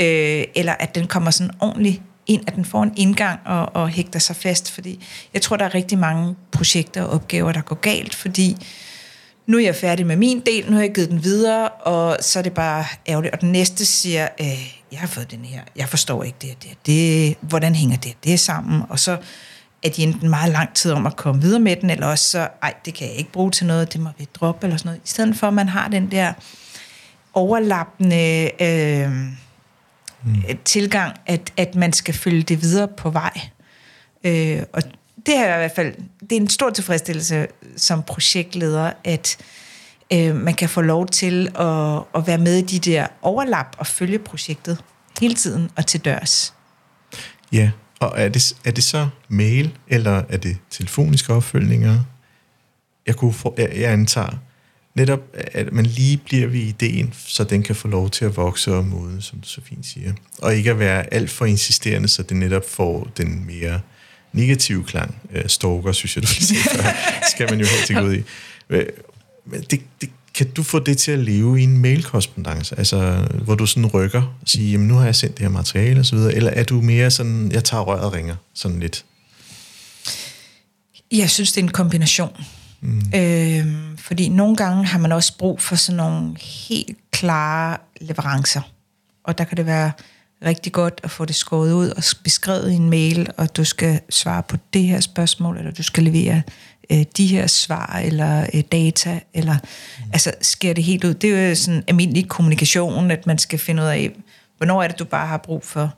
Øh, 0.00 0.44
eller 0.54 0.72
at 0.72 0.94
den 0.94 1.06
kommer 1.06 1.30
sådan 1.30 1.54
ordentligt 1.60 2.02
ind, 2.28 2.42
at 2.46 2.54
den 2.54 2.64
får 2.64 2.82
en 2.82 2.92
indgang 2.96 3.40
og, 3.44 3.76
og 3.76 3.88
hægter 3.88 4.18
sig 4.18 4.36
fast. 4.36 4.70
Fordi 4.70 5.06
jeg 5.34 5.42
tror, 5.42 5.56
der 5.56 5.64
er 5.64 5.74
rigtig 5.74 5.98
mange 5.98 6.36
projekter 6.52 7.02
og 7.02 7.10
opgaver, 7.10 7.52
der 7.52 7.60
går 7.60 7.76
galt, 7.76 8.14
fordi 8.14 8.56
nu 9.46 9.56
er 9.58 9.62
jeg 9.62 9.76
færdig 9.76 10.06
med 10.06 10.16
min 10.16 10.40
del, 10.40 10.70
nu 10.70 10.72
har 10.72 10.82
jeg 10.82 10.94
givet 10.94 11.10
den 11.10 11.24
videre, 11.24 11.68
og 11.68 12.16
så 12.20 12.38
er 12.38 12.42
det 12.42 12.52
bare 12.52 12.84
ærgerligt. 13.08 13.34
Og 13.34 13.40
den 13.40 13.52
næste 13.52 13.86
siger, 13.86 14.28
øh, 14.40 14.74
jeg 14.92 15.00
har 15.00 15.06
fået 15.06 15.30
den 15.30 15.44
her, 15.44 15.60
jeg 15.76 15.88
forstår 15.88 16.22
ikke 16.22 16.38
det 16.40 16.62
det, 16.62 16.86
det 16.86 17.36
hvordan 17.40 17.74
hænger 17.74 17.96
det 17.96 18.14
det 18.24 18.40
sammen? 18.40 18.82
Og 18.88 18.98
så 18.98 19.18
er 19.82 19.88
de 19.88 20.02
enten 20.02 20.28
meget 20.28 20.52
lang 20.52 20.74
tid 20.74 20.92
om 20.92 21.06
at 21.06 21.16
komme 21.16 21.42
videre 21.42 21.60
med 21.60 21.76
den, 21.76 21.90
eller 21.90 22.06
også 22.06 22.30
så, 22.30 22.48
ej, 22.62 22.74
det 22.84 22.94
kan 22.94 23.08
jeg 23.08 23.16
ikke 23.16 23.32
bruge 23.32 23.50
til 23.50 23.66
noget, 23.66 23.92
det 23.92 24.00
må 24.00 24.10
vi 24.18 24.26
droppe, 24.34 24.66
eller 24.66 24.76
sådan 24.76 24.88
noget. 24.88 25.00
I 25.04 25.08
stedet 25.08 25.36
for, 25.36 25.46
at 25.46 25.54
man 25.54 25.68
har 25.68 25.88
den 25.88 26.10
der 26.10 26.32
overlappende 27.34 28.50
øh, 28.62 29.12
mm. 30.28 30.58
tilgang, 30.64 31.16
at, 31.26 31.52
at 31.56 31.74
man 31.74 31.92
skal 31.92 32.14
følge 32.14 32.42
det 32.42 32.62
videre 32.62 32.88
på 32.88 33.10
vej. 33.10 33.40
Øh, 34.24 34.62
og 34.72 34.82
det 35.26 35.36
er 35.36 35.54
i 35.54 35.58
hvert 35.58 35.72
fald, 35.76 35.94
det 36.20 36.32
er 36.32 36.40
en 36.40 36.48
stor 36.48 36.70
tilfredsstillelse 36.70 37.46
som 37.76 38.02
projektleder, 38.02 38.92
at 39.04 39.36
øh, 40.12 40.36
man 40.36 40.54
kan 40.54 40.68
få 40.68 40.80
lov 40.80 41.06
til 41.06 41.48
at, 41.58 42.02
at 42.14 42.26
være 42.26 42.38
med 42.38 42.56
i 42.56 42.62
de 42.62 42.90
der 42.90 43.06
overlap 43.22 43.76
og 43.78 43.86
følge 43.86 44.18
projektet 44.18 44.78
hele 45.20 45.34
tiden 45.34 45.70
og 45.76 45.86
til 45.86 46.00
dørs. 46.00 46.54
Ja, 47.52 47.70
og 48.00 48.12
er 48.16 48.28
det, 48.28 48.52
er 48.64 48.70
det 48.70 48.84
så 48.84 49.08
mail, 49.28 49.78
eller 49.88 50.22
er 50.28 50.36
det 50.36 50.56
telefoniske 50.70 51.34
opfølgninger? 51.34 51.98
Jeg, 53.06 53.16
kunne 53.16 53.32
for, 53.32 53.54
jeg, 53.58 53.72
jeg 53.76 53.92
antager 53.92 54.38
netop, 54.98 55.20
at 55.34 55.72
man 55.72 55.86
lige 55.86 56.16
bliver 56.16 56.46
ved 56.46 56.60
ideen, 56.60 57.14
så 57.26 57.44
den 57.44 57.62
kan 57.62 57.74
få 57.74 57.88
lov 57.88 58.10
til 58.10 58.24
at 58.24 58.36
vokse 58.36 58.74
og 58.74 58.84
modne, 58.84 59.22
som 59.22 59.38
du 59.40 59.48
så 59.48 59.60
fint 59.68 59.86
siger. 59.86 60.12
Og 60.38 60.54
ikke 60.54 60.70
at 60.70 60.78
være 60.78 61.14
alt 61.14 61.30
for 61.30 61.44
insisterende, 61.44 62.08
så 62.08 62.22
det 62.22 62.36
netop 62.36 62.70
får 62.70 63.08
den 63.16 63.46
mere 63.46 63.80
negative 64.32 64.84
klang. 64.84 65.14
Øh, 65.34 65.48
stalker, 65.48 65.92
synes 65.92 66.16
jeg, 66.16 66.22
du 66.22 66.28
vil 66.28 66.46
sige 66.46 66.60
skal 67.30 67.50
man 67.50 67.60
jo 67.60 67.66
helt 67.66 67.98
gå 67.98 68.06
ud 68.06 68.14
i. 68.14 68.22
Øh, 68.70 68.86
men 69.46 69.60
det, 69.70 69.80
det, 70.00 70.10
kan 70.34 70.50
du 70.50 70.62
få 70.62 70.78
det 70.78 70.98
til 70.98 71.12
at 71.12 71.18
leve 71.18 71.60
i 71.60 71.62
en 71.62 71.78
mailkorrespondance, 71.78 72.78
altså 72.78 73.28
hvor 73.44 73.54
du 73.54 73.66
sådan 73.66 73.86
rykker 73.86 74.22
og 74.22 74.48
siger, 74.48 74.70
jamen 74.70 74.88
nu 74.88 74.94
har 74.94 75.04
jeg 75.04 75.16
sendt 75.16 75.38
det 75.38 75.42
her 75.42 75.50
materiale 75.50 76.00
osv., 76.00 76.16
eller 76.16 76.50
er 76.50 76.64
du 76.64 76.80
mere 76.80 77.10
sådan, 77.10 77.52
jeg 77.52 77.64
tager 77.64 77.82
røret 77.82 78.00
og 78.00 78.12
ringer, 78.12 78.36
sådan 78.54 78.80
lidt? 78.80 79.04
Jeg 81.12 81.30
synes, 81.30 81.52
det 81.52 81.60
er 81.60 81.64
en 81.64 81.70
kombination. 81.70 82.30
Mm. 82.80 83.02
Øhm, 83.14 83.96
fordi 83.96 84.28
nogle 84.28 84.56
gange 84.56 84.84
har 84.84 84.98
man 84.98 85.12
også 85.12 85.38
brug 85.38 85.60
for 85.60 85.76
sådan 85.76 85.96
nogle 85.96 86.36
helt 86.40 86.98
klare 87.10 87.76
leverancer. 88.00 88.60
Og 89.24 89.38
der 89.38 89.44
kan 89.44 89.56
det 89.56 89.66
være 89.66 89.92
rigtig 90.44 90.72
godt 90.72 91.00
at 91.04 91.10
få 91.10 91.24
det 91.24 91.34
skåret 91.34 91.72
ud 91.72 91.88
og 91.88 92.02
beskrevet 92.24 92.70
i 92.70 92.74
en 92.74 92.90
mail, 92.90 93.30
og 93.36 93.56
du 93.56 93.64
skal 93.64 94.00
svare 94.10 94.42
på 94.42 94.56
det 94.72 94.82
her 94.82 95.00
spørgsmål, 95.00 95.58
eller 95.58 95.70
du 95.70 95.82
skal 95.82 96.04
levere 96.04 96.42
øh, 96.90 97.04
de 97.16 97.26
her 97.26 97.46
svar, 97.46 98.00
eller 98.04 98.46
øh, 98.54 98.62
data, 98.72 99.20
eller 99.34 99.54
mm. 99.98 100.10
altså 100.12 100.32
sker 100.40 100.72
det 100.72 100.84
helt 100.84 101.04
ud. 101.04 101.14
Det 101.14 101.34
er 101.34 101.48
jo 101.48 101.54
sådan 101.54 101.84
almindelig 101.86 102.28
kommunikation, 102.28 103.10
at 103.10 103.26
man 103.26 103.38
skal 103.38 103.58
finde 103.58 103.82
ud 103.82 103.88
af, 103.88 104.10
hvornår 104.56 104.82
er 104.82 104.88
det, 104.88 104.98
du 104.98 105.04
bare 105.04 105.26
har 105.26 105.36
brug 105.36 105.64
for 105.64 105.94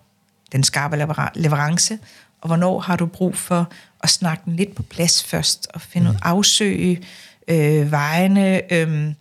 den 0.52 0.64
skarpe 0.64 0.96
leverance, 1.34 1.98
og 2.40 2.46
hvornår 2.46 2.80
har 2.80 2.96
du 2.96 3.06
brug 3.06 3.36
for 3.36 3.70
at 4.02 4.10
snakke 4.10 4.42
den 4.44 4.56
lidt 4.56 4.74
på 4.74 4.82
plads 4.82 5.24
først, 5.24 5.68
og 5.74 5.80
finde 5.80 6.08
ud, 6.08 6.12
mm. 6.12 6.20
afsøge 6.22 7.00
øh, 7.48 7.90
vejene, 7.90 8.72
øh, 8.72 9.12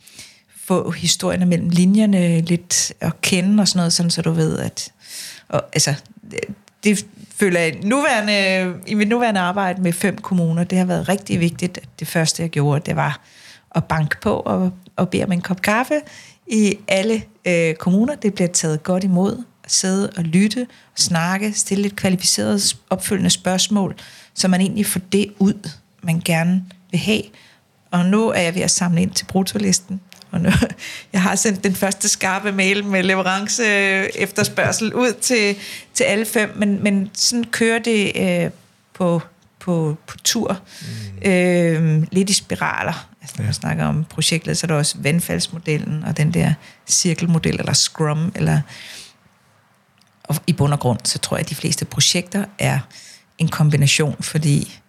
få 0.57 0.91
historierne 0.91 1.45
mellem 1.45 1.69
linjerne 1.69 2.41
lidt 2.41 2.93
at 2.99 3.21
kende 3.21 3.61
og 3.61 3.67
sådan 3.67 3.79
noget, 3.79 3.93
sådan 3.93 4.09
så 4.09 4.21
du 4.21 4.31
ved, 4.31 4.59
at 4.59 4.91
og, 5.49 5.63
altså, 5.73 5.95
det, 6.31 6.39
det 6.83 7.05
føler 7.35 7.59
jeg 7.59 7.79
nuværende, 7.83 8.73
i 8.87 8.93
mit 8.93 9.07
nuværende 9.07 9.39
arbejde 9.39 9.81
med 9.81 9.93
fem 9.93 10.17
kommuner, 10.17 10.63
det 10.63 10.77
har 10.77 10.85
været 10.85 11.09
rigtig 11.09 11.39
vigtigt. 11.39 11.77
At 11.77 11.89
det 11.99 12.07
første, 12.07 12.41
jeg 12.41 12.49
gjorde, 12.49 12.81
det 12.85 12.95
var 12.95 13.21
at 13.75 13.83
banke 13.85 14.21
på 14.21 14.33
og, 14.33 14.71
og 14.95 15.09
bede 15.09 15.23
om 15.23 15.31
en 15.31 15.41
kop 15.41 15.61
kaffe 15.61 16.01
i 16.47 16.77
alle 16.87 17.23
øh, 17.45 17.75
kommuner. 17.75 18.15
Det 18.15 18.33
bliver 18.33 18.47
taget 18.47 18.83
godt 18.83 19.03
imod. 19.03 19.43
Sidde 19.71 20.09
og 20.17 20.23
lytte, 20.23 20.67
og 20.93 20.99
snakke, 20.99 21.53
stille 21.53 21.81
lidt 21.81 21.95
kvalificerede 21.95 22.59
opfølgende 22.89 23.29
spørgsmål, 23.29 23.95
så 24.33 24.47
man 24.47 24.61
egentlig 24.61 24.85
får 24.85 24.99
det 25.11 25.33
ud, 25.39 25.69
man 26.03 26.21
gerne 26.25 26.63
vil 26.91 26.99
have. 26.99 27.21
Og 27.91 28.05
nu 28.05 28.29
er 28.29 28.39
jeg 28.39 28.55
ved 28.55 28.61
at 28.61 28.71
samle 28.71 29.01
ind 29.01 29.11
til 29.11 29.25
brutolisten. 29.25 30.01
Og 30.31 30.41
nu, 30.41 30.49
jeg 31.13 31.21
har 31.21 31.35
sendt 31.35 31.63
den 31.63 31.75
første 31.75 32.09
skarpe 32.09 32.51
mail 32.51 32.85
med 32.85 33.03
leverance 33.03 33.63
efterspørgsel 34.17 34.93
ud 34.93 35.13
til, 35.21 35.55
til 35.93 36.03
alle 36.03 36.25
fem, 36.25 36.53
men, 36.55 36.83
men 36.83 37.09
sådan 37.13 37.43
kører 37.43 37.79
det 37.79 38.11
øh, 38.15 38.51
på, 38.93 39.21
på, 39.59 39.97
på 40.07 40.17
tur. 40.23 40.59
Mm. 40.81 41.29
Øh, 41.29 42.03
lidt 42.11 42.29
i 42.29 42.33
spiraler. 42.33 43.09
Altså, 43.21 43.35
når 43.37 43.43
ja. 43.43 43.47
man 43.47 43.53
snakker 43.53 43.85
om 43.85 44.05
projektet, 44.09 44.57
så 44.57 44.65
er 44.65 44.67
der 44.67 44.75
også 44.75 44.95
vandfaldsmodellen 44.99 46.03
og 46.03 46.17
den 46.17 46.33
der 46.33 46.53
cirkelmodel, 46.87 47.59
eller 47.59 47.73
Scrum, 47.73 48.31
eller 48.35 48.61
og 50.29 50.35
i 50.47 50.53
bund 50.53 50.73
og 50.73 50.79
grund, 50.79 50.99
så 51.03 51.19
tror 51.19 51.37
jeg, 51.37 51.43
at 51.43 51.49
de 51.49 51.55
fleste 51.55 51.85
projekter 51.85 52.45
er 52.59 52.79
en 53.37 53.47
kombination, 53.47 54.15
fordi 54.19 54.79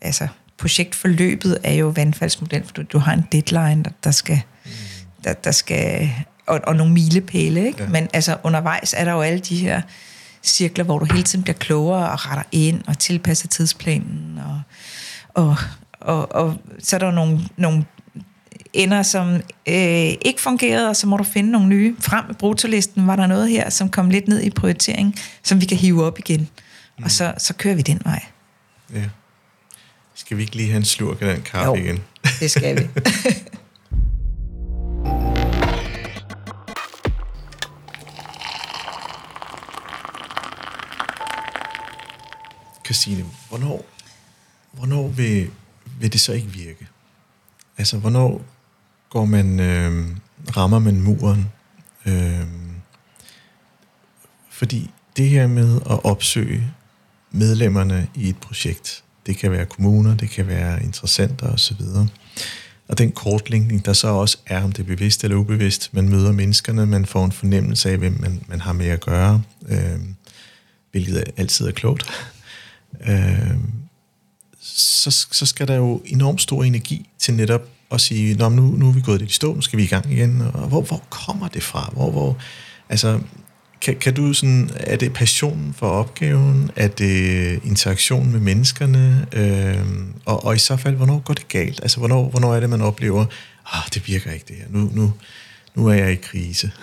altså, 0.00 0.28
projektforløbet 0.58 1.58
er 1.64 1.72
jo 1.72 1.88
vandfaldsmodel, 1.88 2.64
for 2.64 2.72
du, 2.72 2.82
du 2.82 2.98
har 2.98 3.12
en 3.12 3.24
deadline, 3.32 3.84
der, 3.84 3.90
der 4.04 4.10
skal 4.10 4.42
der, 5.24 5.32
der 5.32 5.50
skal, 5.50 6.10
og, 6.46 6.60
og 6.66 6.76
nogle 6.76 6.92
milepæle, 6.92 7.66
ikke? 7.66 7.82
Ja. 7.82 7.88
men 7.88 8.08
altså 8.12 8.36
undervejs 8.42 8.94
er 8.96 9.04
der 9.04 9.12
jo 9.12 9.20
alle 9.20 9.38
de 9.38 9.56
her 9.56 9.82
cirkler, 10.42 10.84
hvor 10.84 10.98
du 10.98 11.04
hele 11.04 11.22
tiden 11.22 11.42
bliver 11.42 11.56
klogere 11.56 12.10
og 12.10 12.26
retter 12.26 12.44
ind 12.52 12.82
og 12.86 12.98
tilpasser 12.98 13.48
tidsplanen, 13.48 14.40
og, 14.46 14.62
og, 15.34 15.56
og, 16.00 16.32
og 16.32 16.56
så 16.78 16.96
er 16.96 17.00
der 17.00 17.10
nogle, 17.10 17.40
nogle 17.56 17.84
ender, 18.76 19.02
som 19.02 19.34
øh, 19.68 20.14
ikke 20.22 20.40
fungerede, 20.40 20.88
og 20.88 20.96
så 20.96 21.06
må 21.06 21.16
du 21.16 21.24
finde 21.24 21.50
nogle 21.50 21.68
nye. 21.68 21.96
Frem 22.00 22.24
med 22.26 22.34
brutolisten 22.34 23.06
var 23.06 23.16
der 23.16 23.26
noget 23.26 23.48
her, 23.48 23.70
som 23.70 23.88
kom 23.88 24.10
lidt 24.10 24.28
ned 24.28 24.42
i 24.42 24.50
prioritering, 24.50 25.14
som 25.42 25.60
vi 25.60 25.66
kan 25.66 25.76
hive 25.76 26.04
op 26.04 26.18
igen. 26.18 26.40
Mm. 26.98 27.04
Og 27.04 27.10
så, 27.10 27.34
så 27.38 27.54
kører 27.54 27.74
vi 27.74 27.82
den 27.82 28.00
vej. 28.04 28.24
Ja. 28.94 29.04
Skal 30.14 30.36
vi 30.36 30.42
ikke 30.42 30.56
lige 30.56 30.68
have 30.68 30.76
en 30.76 30.84
slurk 30.84 31.22
af 31.22 31.34
den 31.34 31.42
kaffe 31.42 31.70
jo, 31.70 31.74
igen? 31.74 32.02
det 32.40 32.50
skal 32.50 32.80
vi. 32.80 32.88
Christine, 42.86 43.24
hvornår, 43.48 43.84
hvornår 44.72 45.08
vil, 45.08 45.50
vil 46.00 46.12
det 46.12 46.20
så 46.20 46.32
ikke 46.32 46.48
virke? 46.48 46.86
Altså, 47.78 47.98
hvornår 47.98 48.44
går 49.16 49.24
man, 49.24 49.60
øh, 49.60 50.06
rammer 50.56 50.78
man 50.78 51.00
muren? 51.00 51.46
Øh, 52.06 52.46
fordi 54.50 54.90
det 55.16 55.28
her 55.28 55.46
med 55.46 55.76
at 55.76 56.04
opsøge 56.04 56.72
medlemmerne 57.30 58.08
i 58.14 58.28
et 58.28 58.36
projekt, 58.36 59.04
det 59.26 59.36
kan 59.36 59.50
være 59.50 59.66
kommuner, 59.66 60.16
det 60.16 60.30
kan 60.30 60.46
være 60.46 60.82
interessenter 60.82 61.52
osv., 61.52 61.80
og 62.88 62.98
den 62.98 63.12
kortlægning, 63.12 63.84
der 63.84 63.92
så 63.92 64.08
også 64.08 64.38
er, 64.46 64.62
om 64.64 64.72
det 64.72 64.82
er 64.82 64.86
bevidst 64.86 65.24
eller 65.24 65.36
ubevidst, 65.36 65.94
man 65.94 66.08
møder 66.08 66.32
menneskerne, 66.32 66.86
man 66.86 67.06
får 67.06 67.24
en 67.24 67.32
fornemmelse 67.32 67.90
af, 67.90 67.98
hvem 67.98 68.16
man, 68.20 68.42
man 68.48 68.60
har 68.60 68.72
med 68.72 68.86
at 68.86 69.00
gøre, 69.00 69.42
øh, 69.68 70.00
hvilket 70.90 71.24
altid 71.36 71.66
er 71.66 71.72
klogt 71.72 72.10
øh, 73.08 73.56
så, 74.60 75.10
så 75.10 75.46
skal 75.46 75.68
der 75.68 75.74
jo 75.74 76.02
enormt 76.04 76.40
stor 76.40 76.64
energi 76.64 77.08
til 77.18 77.34
netop 77.34 77.62
og 77.90 78.00
sige, 78.00 78.34
Nå, 78.34 78.48
nu, 78.48 78.62
nu 78.62 78.88
er 78.88 78.92
vi 78.92 79.00
gået 79.00 79.20
lidt 79.20 79.30
i 79.30 79.34
stå, 79.34 79.54
nu 79.54 79.60
skal 79.60 79.76
vi 79.76 79.84
i 79.84 79.86
gang 79.86 80.12
igen. 80.12 80.40
Og 80.54 80.68
hvor, 80.68 80.80
hvor 80.80 81.02
kommer 81.10 81.48
det 81.48 81.62
fra? 81.62 81.90
Hvor, 81.92 82.10
hvor, 82.10 82.38
altså, 82.88 83.20
kan, 83.80 83.96
kan 83.96 84.14
du 84.14 84.32
sådan, 84.32 84.70
er 84.76 84.96
det 84.96 85.12
passionen 85.12 85.74
for 85.74 85.88
opgaven? 85.88 86.70
Er 86.76 86.88
det 86.88 87.60
interaktion 87.64 88.32
med 88.32 88.40
menneskerne? 88.40 89.26
Øh, 89.32 89.86
og, 90.24 90.44
og 90.44 90.54
i 90.54 90.58
så 90.58 90.76
fald, 90.76 90.94
hvornår 90.94 91.18
går 91.18 91.34
det 91.34 91.48
galt? 91.48 91.80
Altså, 91.82 91.98
hvornår, 91.98 92.28
hvornår 92.28 92.54
er 92.54 92.60
det, 92.60 92.70
man 92.70 92.80
oplever, 92.80 93.26
ah, 93.72 93.82
det 93.94 94.08
virker 94.08 94.32
ikke 94.32 94.44
det 94.48 94.56
her. 94.56 94.64
Nu, 94.68 94.90
nu, 94.92 95.12
nu 95.74 95.86
er 95.86 95.94
jeg 95.94 96.12
i 96.12 96.16
krise? 96.16 96.70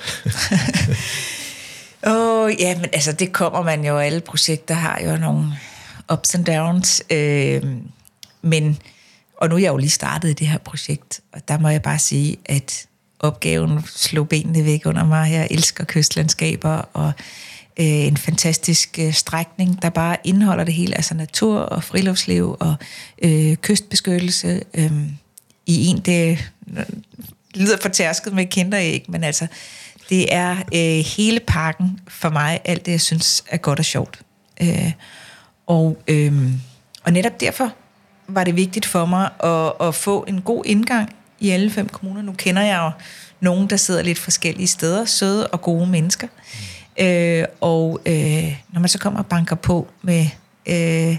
Åh, 2.08 2.44
oh, 2.44 2.52
ja, 2.60 2.78
men 2.80 2.90
altså, 2.94 3.12
det 3.12 3.32
kommer 3.32 3.64
man 3.64 3.86
jo, 3.86 3.98
alle 3.98 4.22
projekter 4.22 4.76
har 4.76 5.02
jo 5.06 5.18
nogle 5.18 5.54
ups 6.14 6.36
and 6.36 6.46
downs, 6.46 7.04
øh, 7.10 7.64
men, 8.42 8.78
og 9.44 9.50
nu 9.50 9.56
er 9.56 9.60
jeg 9.60 9.70
jo 9.70 9.78
lige 9.78 9.90
startet 9.90 10.30
i 10.30 10.34
det 10.34 10.48
her 10.48 10.58
projekt, 10.58 11.22
og 11.34 11.48
der 11.48 11.60
må 11.60 11.70
jeg 11.70 11.82
bare 11.82 12.00
sige, 12.00 12.38
at 12.46 12.86
opgaven 13.20 13.84
slog 13.88 14.30
benene 14.30 14.66
væk 14.66 14.82
under 14.86 15.04
mig. 15.06 15.32
Jeg 15.32 15.48
elsker 15.52 15.84
kystlandskaber, 15.88 16.90
og 16.94 17.12
øh, 17.80 17.86
en 17.86 18.18
fantastisk 18.18 19.00
øh, 19.00 19.14
strækning, 19.14 19.82
der 19.82 19.90
bare 19.90 20.18
indeholder 20.24 20.64
det 20.64 20.74
hele, 20.74 20.96
altså 20.96 21.14
natur 21.14 21.60
og 21.60 21.84
friluftsliv 21.84 22.58
og 22.60 22.76
øh, 23.22 23.56
kystbeskyttelse 23.56 24.64
øh, 24.74 24.92
i 25.66 25.88
en. 25.88 25.98
Det, 25.98 26.52
det 26.66 27.62
lyder 27.62 27.78
fortærsket 27.82 28.34
med 28.34 28.46
kinderæg, 28.46 29.06
men 29.10 29.24
altså, 29.24 29.48
det 30.10 30.34
er 30.34 30.58
øh, 30.74 31.06
hele 31.06 31.40
pakken 31.40 32.00
for 32.08 32.30
mig, 32.30 32.60
alt 32.66 32.86
det, 32.86 32.92
jeg 32.92 33.02
synes 33.02 33.44
er 33.48 33.58
godt 33.58 33.80
og 33.80 33.86
sjovt. 33.86 34.22
Øh, 34.62 34.92
og, 35.68 35.98
øh, 36.08 36.52
og 37.04 37.14
netop 37.14 37.40
derfor 37.40 37.74
var 38.28 38.44
det 38.44 38.56
vigtigt 38.56 38.86
for 38.86 39.06
mig 39.06 39.30
at, 39.44 39.88
at 39.88 39.96
få 39.96 40.26
en 40.28 40.42
god 40.42 40.64
indgang 40.66 41.16
i 41.40 41.50
alle 41.50 41.72
fem 41.72 41.90
kommuner. 41.90 42.22
Nu 42.22 42.32
kender 42.32 42.62
jeg 42.62 42.78
jo 42.78 42.92
nogen, 43.40 43.70
der 43.70 43.78
sidder 43.78 44.02
lidt 44.02 44.20
forskellige 44.20 44.68
steder, 44.68 45.06
søde 45.06 45.48
og 45.48 45.62
gode 45.62 45.88
mennesker. 45.88 46.28
Øh, 47.00 47.46
og 47.62 48.00
øh, 48.06 48.62
når 48.70 48.80
man 48.80 48.90
så 48.90 49.00
kommer 49.00 49.20
og 49.20 49.26
banker 49.26 49.56
på 49.56 49.88
med 50.02 50.28
øh, 50.66 51.18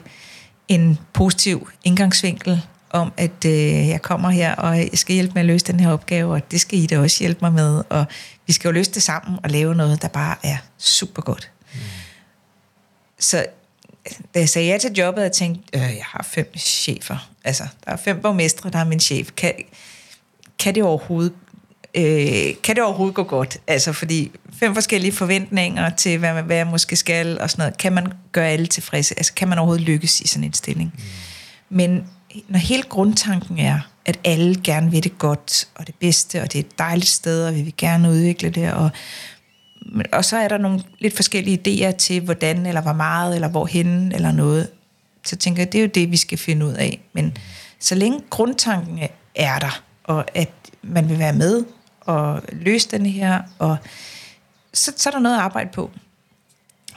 en 0.69 0.99
positiv 1.13 1.71
indgangsvinkel 1.85 2.63
om, 2.91 3.13
at 3.17 3.45
øh, 3.47 3.89
jeg 3.89 4.03
kommer 4.03 4.31
her, 4.31 4.55
og 4.55 4.79
jeg 4.79 4.91
skal 4.95 5.15
hjælpe 5.15 5.35
med 5.35 5.41
at 5.43 5.47
løse 5.47 5.67
den 5.67 5.81
her 5.81 5.91
opgave, 5.91 6.33
og 6.33 6.51
det 6.51 6.61
skal 6.61 6.79
I 6.79 6.87
da 6.87 6.99
også 6.99 7.17
hjælpe 7.21 7.39
mig 7.43 7.53
med, 7.53 7.83
og 7.89 8.05
vi 8.47 8.53
skal 8.53 8.69
jo 8.69 8.73
løse 8.73 8.93
det 8.93 9.03
sammen 9.03 9.39
og 9.43 9.51
lave 9.51 9.75
noget, 9.75 10.03
der 10.03 10.09
bare 10.09 10.37
er 10.43 10.57
super 10.79 11.23
godt. 11.23 11.51
Mm. 11.73 11.81
Så 13.19 13.47
da 14.35 14.39
jeg 14.39 14.49
sagde 14.49 14.69
ja 14.69 14.79
til 14.79 14.93
jobbet, 14.93 15.23
jeg 15.23 15.33
tænkte, 15.33 15.79
øh, 15.79 15.83
jeg 15.83 16.05
har 16.05 16.27
fem 16.31 16.53
chefer. 16.57 17.31
Altså, 17.45 17.65
der 17.85 17.93
er 17.93 17.97
fem 17.97 18.21
borgmestre, 18.21 18.71
der 18.71 18.79
er 18.79 18.85
min 18.85 19.01
chef. 19.01 19.31
Kan, 19.37 19.53
kan 20.59 20.75
det 20.75 20.83
overhovedet 20.83 21.33
øh, 21.95 22.55
kan 22.63 22.77
det 22.77 22.83
overhovedet 22.83 23.15
gå 23.15 23.23
godt? 23.23 23.59
Altså, 23.67 23.93
fordi 23.93 24.31
fem 24.53 24.75
forskellige 24.75 25.13
forventninger 25.13 25.91
til, 25.91 26.19
hvad, 26.19 26.43
hvad 26.43 26.57
jeg 26.57 26.67
måske 26.67 26.97
skal, 26.97 27.41
og 27.41 27.51
sådan 27.51 27.63
noget. 27.63 27.79
Kan 27.79 27.93
man 27.93 28.13
gøre 28.33 28.49
alle 28.49 28.67
tilfredse? 28.67 29.15
Altså, 29.19 29.35
kan 29.35 29.49
man 29.49 29.59
overhovedet 29.59 29.85
lykkes 29.85 30.21
i 30.21 30.29
sådan 30.29 30.45
en 30.45 30.53
stilling? 30.53 30.93
Mm. 30.95 31.03
Men 31.77 32.07
når 32.49 32.59
hele 32.59 32.83
grundtanken 32.83 33.59
er, 33.59 33.81
at 34.05 34.19
alle 34.25 34.61
gerne 34.65 34.91
vil 34.91 35.05
det 35.05 35.19
godt, 35.19 35.69
og 35.75 35.87
det 35.87 35.95
bedste, 35.95 36.43
og 36.43 36.53
det 36.53 36.59
er 36.59 36.63
et 36.63 36.79
dejligt 36.79 37.09
sted, 37.09 37.47
og 37.47 37.55
vi 37.55 37.63
vil 37.63 37.75
gerne 37.79 38.11
udvikle 38.11 38.51
det, 38.51 38.73
og, 38.73 38.91
og 40.13 40.25
så 40.25 40.37
er 40.37 40.49
der 40.49 40.59
nogle 40.59 40.83
lidt 40.99 41.17
forskellige 41.17 41.61
idéer 41.89 41.97
til, 41.97 42.21
hvordan, 42.21 42.67
eller 42.67 42.81
hvor 42.81 42.93
meget, 42.93 43.35
eller 43.35 43.49
hvorhen, 43.49 44.13
eller 44.13 44.33
noget. 44.33 44.69
Så 45.27 45.37
tænker 45.37 45.63
jeg, 45.63 45.73
det 45.73 45.79
er 45.79 45.83
jo 45.83 45.91
det, 45.95 46.11
vi 46.11 46.17
skal 46.17 46.39
finde 46.39 46.67
ud 46.67 46.73
af. 46.73 47.01
Men 47.13 47.37
så 47.81 47.95
længe 47.95 48.21
grundtanken 48.31 48.99
er 49.35 49.59
der, 49.59 49.83
og 50.05 50.25
at 50.35 50.51
man 50.83 51.09
vil 51.09 51.19
være 51.19 51.33
med 51.33 51.65
og 52.01 52.43
løse 52.53 52.89
den 52.91 53.07
her, 53.07 53.43
og 53.59 53.77
så, 54.75 54.93
så 54.97 55.09
er 55.09 55.13
der 55.13 55.21
noget 55.21 55.37
at 55.37 55.43
arbejde 55.43 55.71
på 55.73 55.91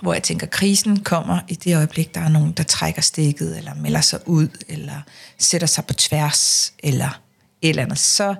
hvor 0.01 0.13
jeg 0.13 0.23
tænker, 0.23 0.47
krisen 0.47 1.03
kommer 1.03 1.39
i 1.47 1.55
det 1.55 1.75
øjeblik, 1.75 2.15
der 2.15 2.21
er 2.21 2.29
nogen, 2.29 2.51
der 2.51 2.63
trækker 2.63 3.01
stikket, 3.01 3.57
eller 3.57 3.73
melder 3.73 4.01
sig 4.01 4.19
ud, 4.25 4.47
eller 4.67 5.01
sætter 5.37 5.67
sig 5.67 5.85
på 5.85 5.93
tværs, 5.93 6.73
eller 6.79 7.21
et 7.61 7.69
eller 7.69 7.83
andet, 7.83 7.99
så, 7.99 8.35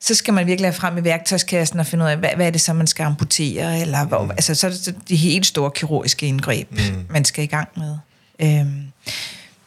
så 0.00 0.14
skal 0.14 0.34
man 0.34 0.46
virkelig 0.46 0.66
have 0.66 0.74
frem 0.74 0.98
i 0.98 1.04
værktøjskassen 1.04 1.80
og 1.80 1.86
finde 1.86 2.04
ud 2.04 2.10
af, 2.10 2.16
hvad, 2.16 2.30
hvad 2.36 2.46
er 2.46 2.50
det 2.50 2.60
så, 2.60 2.72
man 2.72 2.86
skal 2.86 3.04
amputere, 3.04 3.80
eller 3.80 4.04
hvor, 4.04 4.22
mm. 4.22 4.30
altså, 4.30 4.54
så 4.54 4.66
er 4.66 4.70
det 4.70 4.96
de 5.08 5.16
helt 5.16 5.46
store 5.46 5.70
kirurgiske 5.70 6.26
indgreb, 6.26 6.70
mm. 6.70 7.06
man 7.10 7.24
skal 7.24 7.44
i 7.44 7.46
gang 7.46 7.68
med. 7.76 7.98
Øhm, 8.38 8.82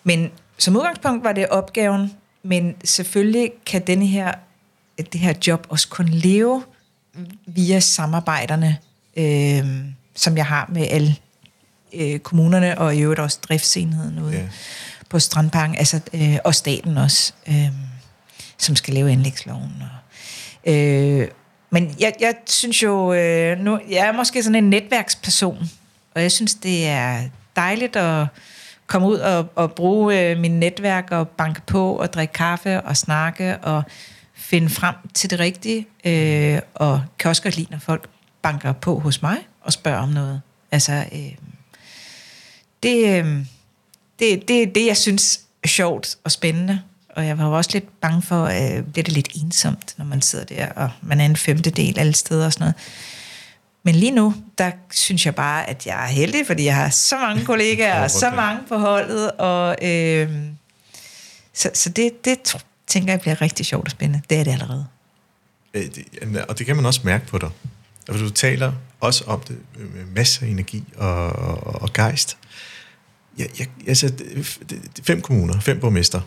men 0.03 0.31
som 0.57 0.75
udgangspunkt 0.75 1.23
var 1.23 1.31
det 1.31 1.47
opgaven, 1.47 2.13
men 2.43 2.75
selvfølgelig 2.83 3.51
kan 3.65 3.81
denne 3.87 4.07
her, 4.07 4.33
det 4.97 5.19
her 5.19 5.33
job 5.47 5.67
også 5.69 5.87
kun 5.87 6.07
leve 6.07 6.63
via 7.45 7.79
samarbejderne, 7.79 8.77
øhm, 9.17 9.93
som 10.15 10.37
jeg 10.37 10.45
har 10.45 10.69
med 10.73 10.87
alle 10.89 11.15
øh, 11.93 12.19
kommunerne, 12.19 12.77
og 12.77 12.95
i 12.95 13.01
øvrigt 13.01 13.19
også 13.19 13.39
driftsenheden 13.47 14.19
ude 14.19 14.33
yeah. 14.33 14.49
på 15.09 15.19
Strandparken, 15.19 15.75
altså, 15.75 15.99
øh, 16.13 16.37
og 16.43 16.55
staten 16.55 16.97
også, 16.97 17.33
øh, 17.47 17.69
som 18.57 18.75
skal 18.75 18.93
lave 18.93 19.11
anlægsloven. 19.11 19.73
Og, 19.81 19.98
øh, 20.65 21.27
men 21.69 21.95
jeg, 21.99 22.13
jeg 22.19 22.35
synes 22.45 22.83
jo, 22.83 23.13
øh, 23.13 23.59
nu, 23.59 23.79
jeg 23.89 24.07
er 24.07 24.11
måske 24.11 24.43
sådan 24.43 24.63
en 24.63 24.69
netværksperson, 24.69 25.69
og 26.15 26.21
jeg 26.21 26.31
synes, 26.31 26.53
det 26.53 26.87
er 26.87 27.21
dejligt 27.55 27.95
at 27.95 28.27
komme 28.87 29.07
ud 29.07 29.17
og, 29.17 29.47
og 29.55 29.71
bruge 29.71 30.31
øh, 30.31 30.37
min 30.37 30.59
netværk 30.59 31.11
og 31.11 31.27
banke 31.27 31.61
på 31.61 31.95
og 31.95 32.13
drikke 32.13 32.33
kaffe 32.33 32.81
og 32.81 32.97
snakke 32.97 33.57
og 33.57 33.83
finde 34.33 34.69
frem 34.69 34.95
til 35.13 35.29
det 35.29 35.39
rigtige, 35.39 35.87
øh, 36.05 36.59
og 36.73 37.01
kan 37.19 37.29
også 37.29 37.43
godt 37.43 37.57
lide, 37.57 37.71
når 37.71 37.79
folk 37.79 38.09
banker 38.41 38.73
på 38.73 38.99
hos 38.99 39.21
mig 39.21 39.37
og 39.61 39.73
spørger 39.73 39.99
om 39.99 40.09
noget. 40.09 40.41
Altså, 40.71 41.05
øh, 41.11 41.35
det, 42.83 43.25
øh, 43.25 43.45
det, 44.19 44.47
det 44.47 44.63
er 44.63 44.67
det, 44.67 44.85
jeg 44.85 44.97
synes 44.97 45.41
er 45.63 45.67
sjovt 45.67 46.17
og 46.23 46.31
spændende. 46.31 46.81
Og 47.15 47.25
jeg 47.25 47.37
var 47.37 47.45
også 47.45 47.69
lidt 47.73 48.01
bange 48.01 48.21
for, 48.21 48.45
at 48.45 48.77
øh, 48.77 48.83
bliver 48.83 49.03
det 49.03 49.13
lidt 49.13 49.29
ensomt, 49.35 49.95
når 49.97 50.05
man 50.05 50.21
sidder 50.21 50.45
der, 50.45 50.69
og 50.69 50.89
man 51.01 51.21
er 51.21 51.25
en 51.25 51.35
femtedel 51.35 51.99
alle 51.99 52.13
steder 52.13 52.45
og 52.45 52.53
sådan 52.53 52.63
noget. 52.63 52.75
Men 53.83 53.95
lige 53.95 54.11
nu, 54.11 54.35
der 54.57 54.71
synes 54.91 55.25
jeg 55.25 55.35
bare, 55.35 55.69
at 55.69 55.85
jeg 55.85 56.03
er 56.03 56.07
heldig, 56.07 56.47
fordi 56.47 56.65
jeg 56.65 56.75
har 56.75 56.89
så 56.89 57.17
mange 57.17 57.45
kollegaer, 57.51 58.03
og 58.03 58.11
så 58.11 58.29
mange 58.29 58.61
på 58.67 58.77
holdet, 58.77 59.31
og 59.31 59.75
øh, 59.81 60.29
så, 61.53 61.69
så 61.73 61.89
det, 61.89 62.25
det 62.25 62.55
tænker 62.87 63.13
jeg 63.13 63.21
bliver 63.21 63.41
rigtig 63.41 63.65
sjovt 63.65 63.85
og 63.85 63.91
spændende. 63.91 64.21
Det 64.29 64.39
er 64.39 64.43
det 64.43 64.51
allerede. 64.51 64.85
Øh, 65.73 65.89
og 66.49 66.59
det 66.59 66.65
kan 66.65 66.75
man 66.75 66.85
også 66.85 67.01
mærke 67.03 67.27
på 67.27 67.37
dig. 67.37 67.49
Altså, 68.07 68.25
du 68.25 68.29
taler 68.29 68.73
også 68.99 69.23
om 69.23 69.41
det 69.47 69.57
med 69.75 70.05
masser 70.05 70.45
af 70.45 70.49
energi 70.49 70.83
og, 70.97 71.31
og, 71.31 71.81
og 71.81 71.93
gejst. 71.93 72.37
Ja, 73.37 73.45
ja, 73.59 73.65
altså, 73.87 74.13
fem 75.03 75.21
kommuner, 75.21 75.59
fem 75.59 75.79
borgmester. 75.79 76.21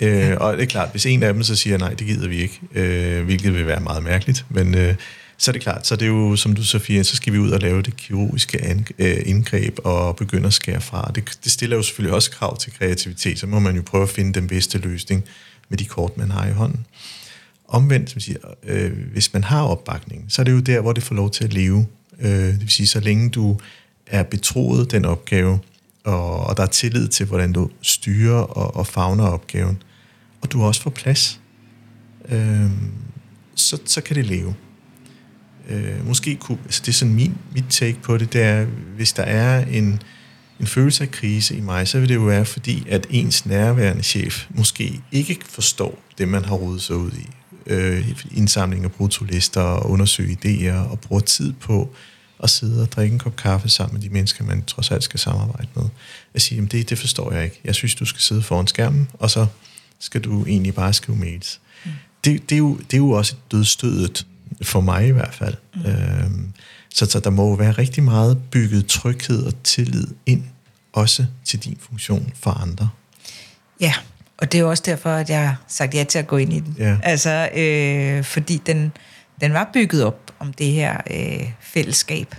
Øh. 0.00 0.36
Og 0.40 0.56
det 0.56 0.62
er 0.62 0.66
klart, 0.66 0.90
hvis 0.90 1.06
en 1.06 1.22
af 1.22 1.34
dem 1.34 1.42
så 1.42 1.56
siger, 1.56 1.78
nej, 1.78 1.94
det 1.94 2.06
gider 2.06 2.28
vi 2.28 2.36
ikke, 2.36 2.60
øh, 2.74 3.24
hvilket 3.24 3.54
vil 3.54 3.66
være 3.66 3.80
meget 3.80 4.02
mærkeligt, 4.02 4.44
men 4.48 4.74
øh, 4.74 4.94
så 5.36 5.50
er 5.50 5.52
det 5.52 5.62
klart, 5.62 5.86
så 5.86 5.96
det 5.96 6.02
er 6.02 6.10
jo, 6.10 6.36
som 6.36 6.54
du 6.54 6.64
Sofia, 6.64 7.02
så 7.02 7.16
skal 7.16 7.32
vi 7.32 7.38
ud 7.38 7.50
og 7.50 7.60
lave 7.60 7.82
det 7.82 7.96
kirurgiske 7.96 8.82
øh, 8.98 9.22
indgreb 9.26 9.78
og 9.84 10.16
begynde 10.16 10.46
at 10.46 10.52
skære 10.52 10.80
fra. 10.80 11.10
Det, 11.14 11.38
det 11.44 11.52
stiller 11.52 11.76
jo 11.76 11.82
selvfølgelig 11.82 12.14
også 12.14 12.30
krav 12.30 12.58
til 12.58 12.72
kreativitet, 12.72 13.38
så 13.38 13.46
må 13.46 13.58
man 13.58 13.76
jo 13.76 13.82
prøve 13.82 14.02
at 14.02 14.08
finde 14.08 14.32
den 14.32 14.48
bedste 14.48 14.78
løsning 14.78 15.24
med 15.68 15.78
de 15.78 15.84
kort, 15.84 16.16
man 16.16 16.30
har 16.30 16.46
i 16.46 16.52
hånden. 16.52 16.86
Omvendt, 17.68 18.10
som 18.10 18.20
siger, 18.20 18.38
øh, 18.64 18.92
hvis 19.12 19.32
man 19.32 19.44
har 19.44 19.62
opbakning, 19.62 20.24
så 20.28 20.42
er 20.42 20.44
det 20.44 20.52
jo 20.52 20.60
der, 20.60 20.80
hvor 20.80 20.92
det 20.92 21.02
får 21.02 21.14
lov 21.14 21.30
til 21.30 21.44
at 21.44 21.52
leve. 21.52 21.86
Øh, 22.20 22.30
det 22.30 22.60
vil 22.60 22.70
sige, 22.70 22.86
så 22.86 23.00
længe 23.00 23.30
du 23.30 23.60
er 24.06 24.22
betroet 24.22 24.90
den 24.90 25.04
opgave, 25.04 25.58
og, 26.04 26.46
og 26.46 26.56
der 26.56 26.62
er 26.62 26.66
tillid 26.66 27.08
til, 27.08 27.26
hvordan 27.26 27.52
du 27.52 27.70
styrer 27.82 28.38
og, 28.38 28.76
og 28.76 28.86
fagner 28.86 29.24
opgaven, 29.24 29.82
og 30.40 30.52
du 30.52 30.62
også 30.62 30.82
får 30.82 30.90
plads, 30.90 31.40
øh, 32.28 32.70
så, 33.54 33.78
så 33.84 34.00
kan 34.00 34.16
det 34.16 34.24
leve. 34.24 34.54
Øh, 35.68 36.06
måske 36.06 36.36
kunne, 36.36 36.58
altså 36.64 36.82
det 36.82 36.88
er 36.88 36.92
sådan 36.92 37.14
min, 37.14 37.34
mit 37.54 37.64
take 37.70 37.98
på 38.02 38.18
det, 38.18 38.32
det 38.32 38.42
er, 38.42 38.64
hvis 38.96 39.12
der 39.12 39.22
er 39.22 39.64
en, 39.64 40.02
en 40.60 40.66
følelse 40.66 41.04
af 41.04 41.10
krise 41.10 41.56
i 41.56 41.60
mig, 41.60 41.88
så 41.88 42.00
vil 42.00 42.08
det 42.08 42.14
jo 42.14 42.20
være 42.20 42.44
fordi, 42.44 42.86
at 42.88 43.06
ens 43.10 43.46
nærværende 43.46 44.02
chef 44.02 44.46
måske 44.50 45.00
ikke 45.12 45.38
forstår 45.48 45.98
det, 46.18 46.28
man 46.28 46.44
har 46.44 46.54
rodet 46.54 46.82
sig 46.82 46.96
ud 46.96 47.10
i. 47.12 47.26
Øh, 47.66 48.08
indsamling 48.32 48.84
af 48.84 48.92
brutolister 48.92 49.60
og 49.60 49.90
undersøge 49.90 50.38
idéer 50.44 50.90
og 50.90 51.00
bruger 51.00 51.20
tid 51.20 51.52
på 51.52 51.94
at 52.44 52.50
sidde 52.50 52.82
og 52.82 52.92
drikke 52.92 53.12
en 53.12 53.18
kop 53.18 53.36
kaffe 53.36 53.68
sammen 53.68 53.94
med 53.94 54.02
de 54.02 54.08
mennesker, 54.08 54.44
man 54.44 54.64
trods 54.64 54.90
alt 54.90 55.04
skal 55.04 55.20
samarbejde 55.20 55.68
med. 55.74 55.84
At 56.34 56.42
sige, 56.42 56.56
jamen 56.56 56.68
det, 56.68 56.90
det 56.90 56.98
forstår 56.98 57.32
jeg 57.32 57.44
ikke. 57.44 57.60
Jeg 57.64 57.74
synes, 57.74 57.94
du 57.94 58.04
skal 58.04 58.20
sidde 58.20 58.42
foran 58.42 58.66
skærmen, 58.66 59.08
og 59.12 59.30
så 59.30 59.46
skal 59.98 60.20
du 60.20 60.44
egentlig 60.46 60.74
bare 60.74 60.92
skrive 60.92 61.18
mails. 61.18 61.60
Mm. 61.84 61.90
Det, 62.24 62.50
det, 62.50 62.56
er 62.56 62.58
jo, 62.58 62.76
det 62.76 62.94
er 62.94 62.98
jo 62.98 63.10
også 63.10 63.34
dødstødet, 63.50 64.26
for 64.62 64.80
mig 64.80 65.06
i 65.06 65.10
hvert 65.10 65.34
fald. 65.34 65.54
Mm. 65.74 65.86
Øhm, 65.86 66.52
så, 66.94 67.06
så 67.06 67.20
der 67.20 67.30
må 67.30 67.48
jo 67.48 67.54
være 67.54 67.72
rigtig 67.72 68.02
meget 68.02 68.42
bygget 68.50 68.86
tryghed 68.86 69.42
og 69.42 69.62
tillid 69.62 70.06
ind, 70.26 70.44
også 70.92 71.26
til 71.44 71.58
din 71.58 71.78
funktion 71.80 72.32
for 72.40 72.50
andre. 72.50 72.88
Ja, 73.80 73.94
og 74.38 74.52
det 74.52 74.58
er 74.58 74.62
jo 74.62 74.70
også 74.70 74.82
derfor, 74.86 75.10
at 75.10 75.30
jeg 75.30 75.48
har 75.48 75.62
sagt 75.68 75.94
ja 75.94 76.04
til 76.04 76.18
at 76.18 76.26
gå 76.26 76.36
ind 76.36 76.52
i 76.52 76.60
den. 76.60 76.76
Ja. 76.78 76.96
Altså, 77.02 77.48
øh, 77.56 78.24
fordi 78.24 78.62
den, 78.66 78.92
den 79.40 79.52
var 79.52 79.70
bygget 79.72 80.04
op 80.04 80.32
om 80.38 80.52
det 80.52 80.66
her 80.66 80.96
øh, 81.10 81.50
fællesskab. 81.60 82.34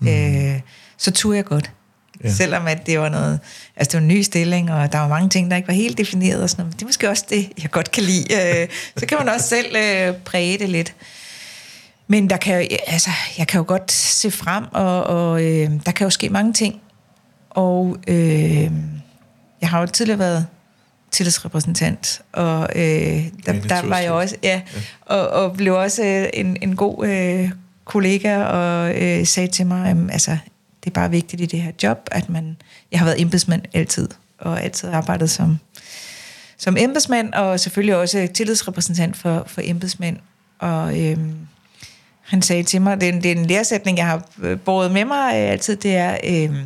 Mm. 0.00 0.08
Øh, 0.08 0.60
så 0.96 1.10
turde 1.10 1.36
jeg 1.36 1.44
godt. 1.44 1.70
Ja. 2.24 2.30
Selvom 2.30 2.66
at 2.66 2.86
det 2.86 3.00
var 3.00 3.08
noget, 3.08 3.40
altså 3.76 3.90
det 3.90 3.94
var 3.94 4.02
en 4.02 4.08
ny 4.08 4.22
stilling, 4.22 4.72
og 4.72 4.92
der 4.92 4.98
var 4.98 5.08
mange 5.08 5.28
ting, 5.28 5.50
der 5.50 5.56
ikke 5.56 5.68
var 5.68 5.74
helt 5.74 5.98
defineret 5.98 6.42
og 6.42 6.50
sådan 6.50 6.62
noget. 6.62 6.72
Men 6.72 6.78
det 6.78 6.82
er 6.82 6.86
måske 6.86 7.08
også 7.08 7.24
det, 7.30 7.52
jeg 7.62 7.70
godt 7.70 7.90
kan 7.90 8.02
lide. 8.02 8.60
Øh, 8.62 8.68
så 8.96 9.06
kan 9.06 9.18
man 9.18 9.28
også 9.28 9.48
selv 9.48 9.76
øh, 9.76 10.14
præge 10.24 10.58
det 10.58 10.68
lidt. 10.68 10.94
Men 12.08 12.30
der 12.30 12.36
kan 12.36 12.68
altså, 12.86 13.10
jeg 13.38 13.46
kan 13.46 13.58
jo 13.58 13.64
godt 13.68 13.92
se 13.92 14.30
frem, 14.30 14.64
og, 14.72 15.04
og 15.04 15.42
øh, 15.44 15.70
der 15.86 15.92
kan 15.92 16.04
jo 16.04 16.10
ske 16.10 16.28
mange 16.28 16.52
ting. 16.52 16.80
Og 17.50 17.96
øh, 18.08 18.70
jeg 19.60 19.68
har 19.68 19.80
jo 19.80 19.86
tidligere 19.86 20.18
været 20.18 20.46
tillidsrepræsentant, 21.10 22.20
og 22.32 22.68
øh, 22.74 22.82
der, 23.46 23.52
der 23.68 23.86
var 23.86 23.98
jeg 23.98 24.10
også, 24.10 24.36
ja, 24.42 24.48
ja. 24.74 24.80
Og, 25.00 25.28
og 25.28 25.56
blev 25.56 25.74
også 25.74 26.04
øh, 26.04 26.28
en, 26.34 26.56
en 26.62 26.76
god 26.76 27.06
øh, 27.06 27.50
kollega, 27.84 28.42
og 28.42 29.02
øh, 29.02 29.26
sagde 29.26 29.48
til 29.48 29.66
mig, 29.66 29.90
at 29.90 29.96
altså, 30.10 30.30
det 30.84 30.90
er 30.90 30.94
bare 30.94 31.10
vigtigt 31.10 31.42
i 31.42 31.46
det 31.46 31.62
her 31.62 31.72
job, 31.82 32.08
at 32.10 32.28
man, 32.28 32.56
jeg 32.92 33.00
har 33.00 33.06
været 33.06 33.20
embedsmand 33.20 33.62
altid, 33.74 34.08
og 34.38 34.62
altid 34.62 34.88
arbejdet 34.88 35.30
som, 35.30 35.58
som 36.58 36.76
embedsmand, 36.78 37.32
og 37.32 37.60
selvfølgelig 37.60 37.96
også 37.96 38.28
tillidsrepræsentant 38.34 39.16
for, 39.16 39.44
for 39.46 39.60
embedsmænd, 39.64 40.16
og 40.58 41.00
øh, 41.00 41.18
han 42.20 42.42
sagde 42.42 42.62
til 42.62 42.82
mig, 42.82 43.00
det 43.00 43.08
er, 43.08 43.12
en, 43.12 43.22
det 43.22 43.32
er 43.32 43.36
en 43.36 43.46
læresætning, 43.46 43.98
jeg 43.98 44.06
har 44.06 44.28
øh, 44.42 44.58
båret 44.58 44.92
med 44.92 45.04
mig 45.04 45.28
øh, 45.34 45.50
altid, 45.50 45.76
det 45.76 45.96
er, 45.96 46.18
øh, 46.24 46.56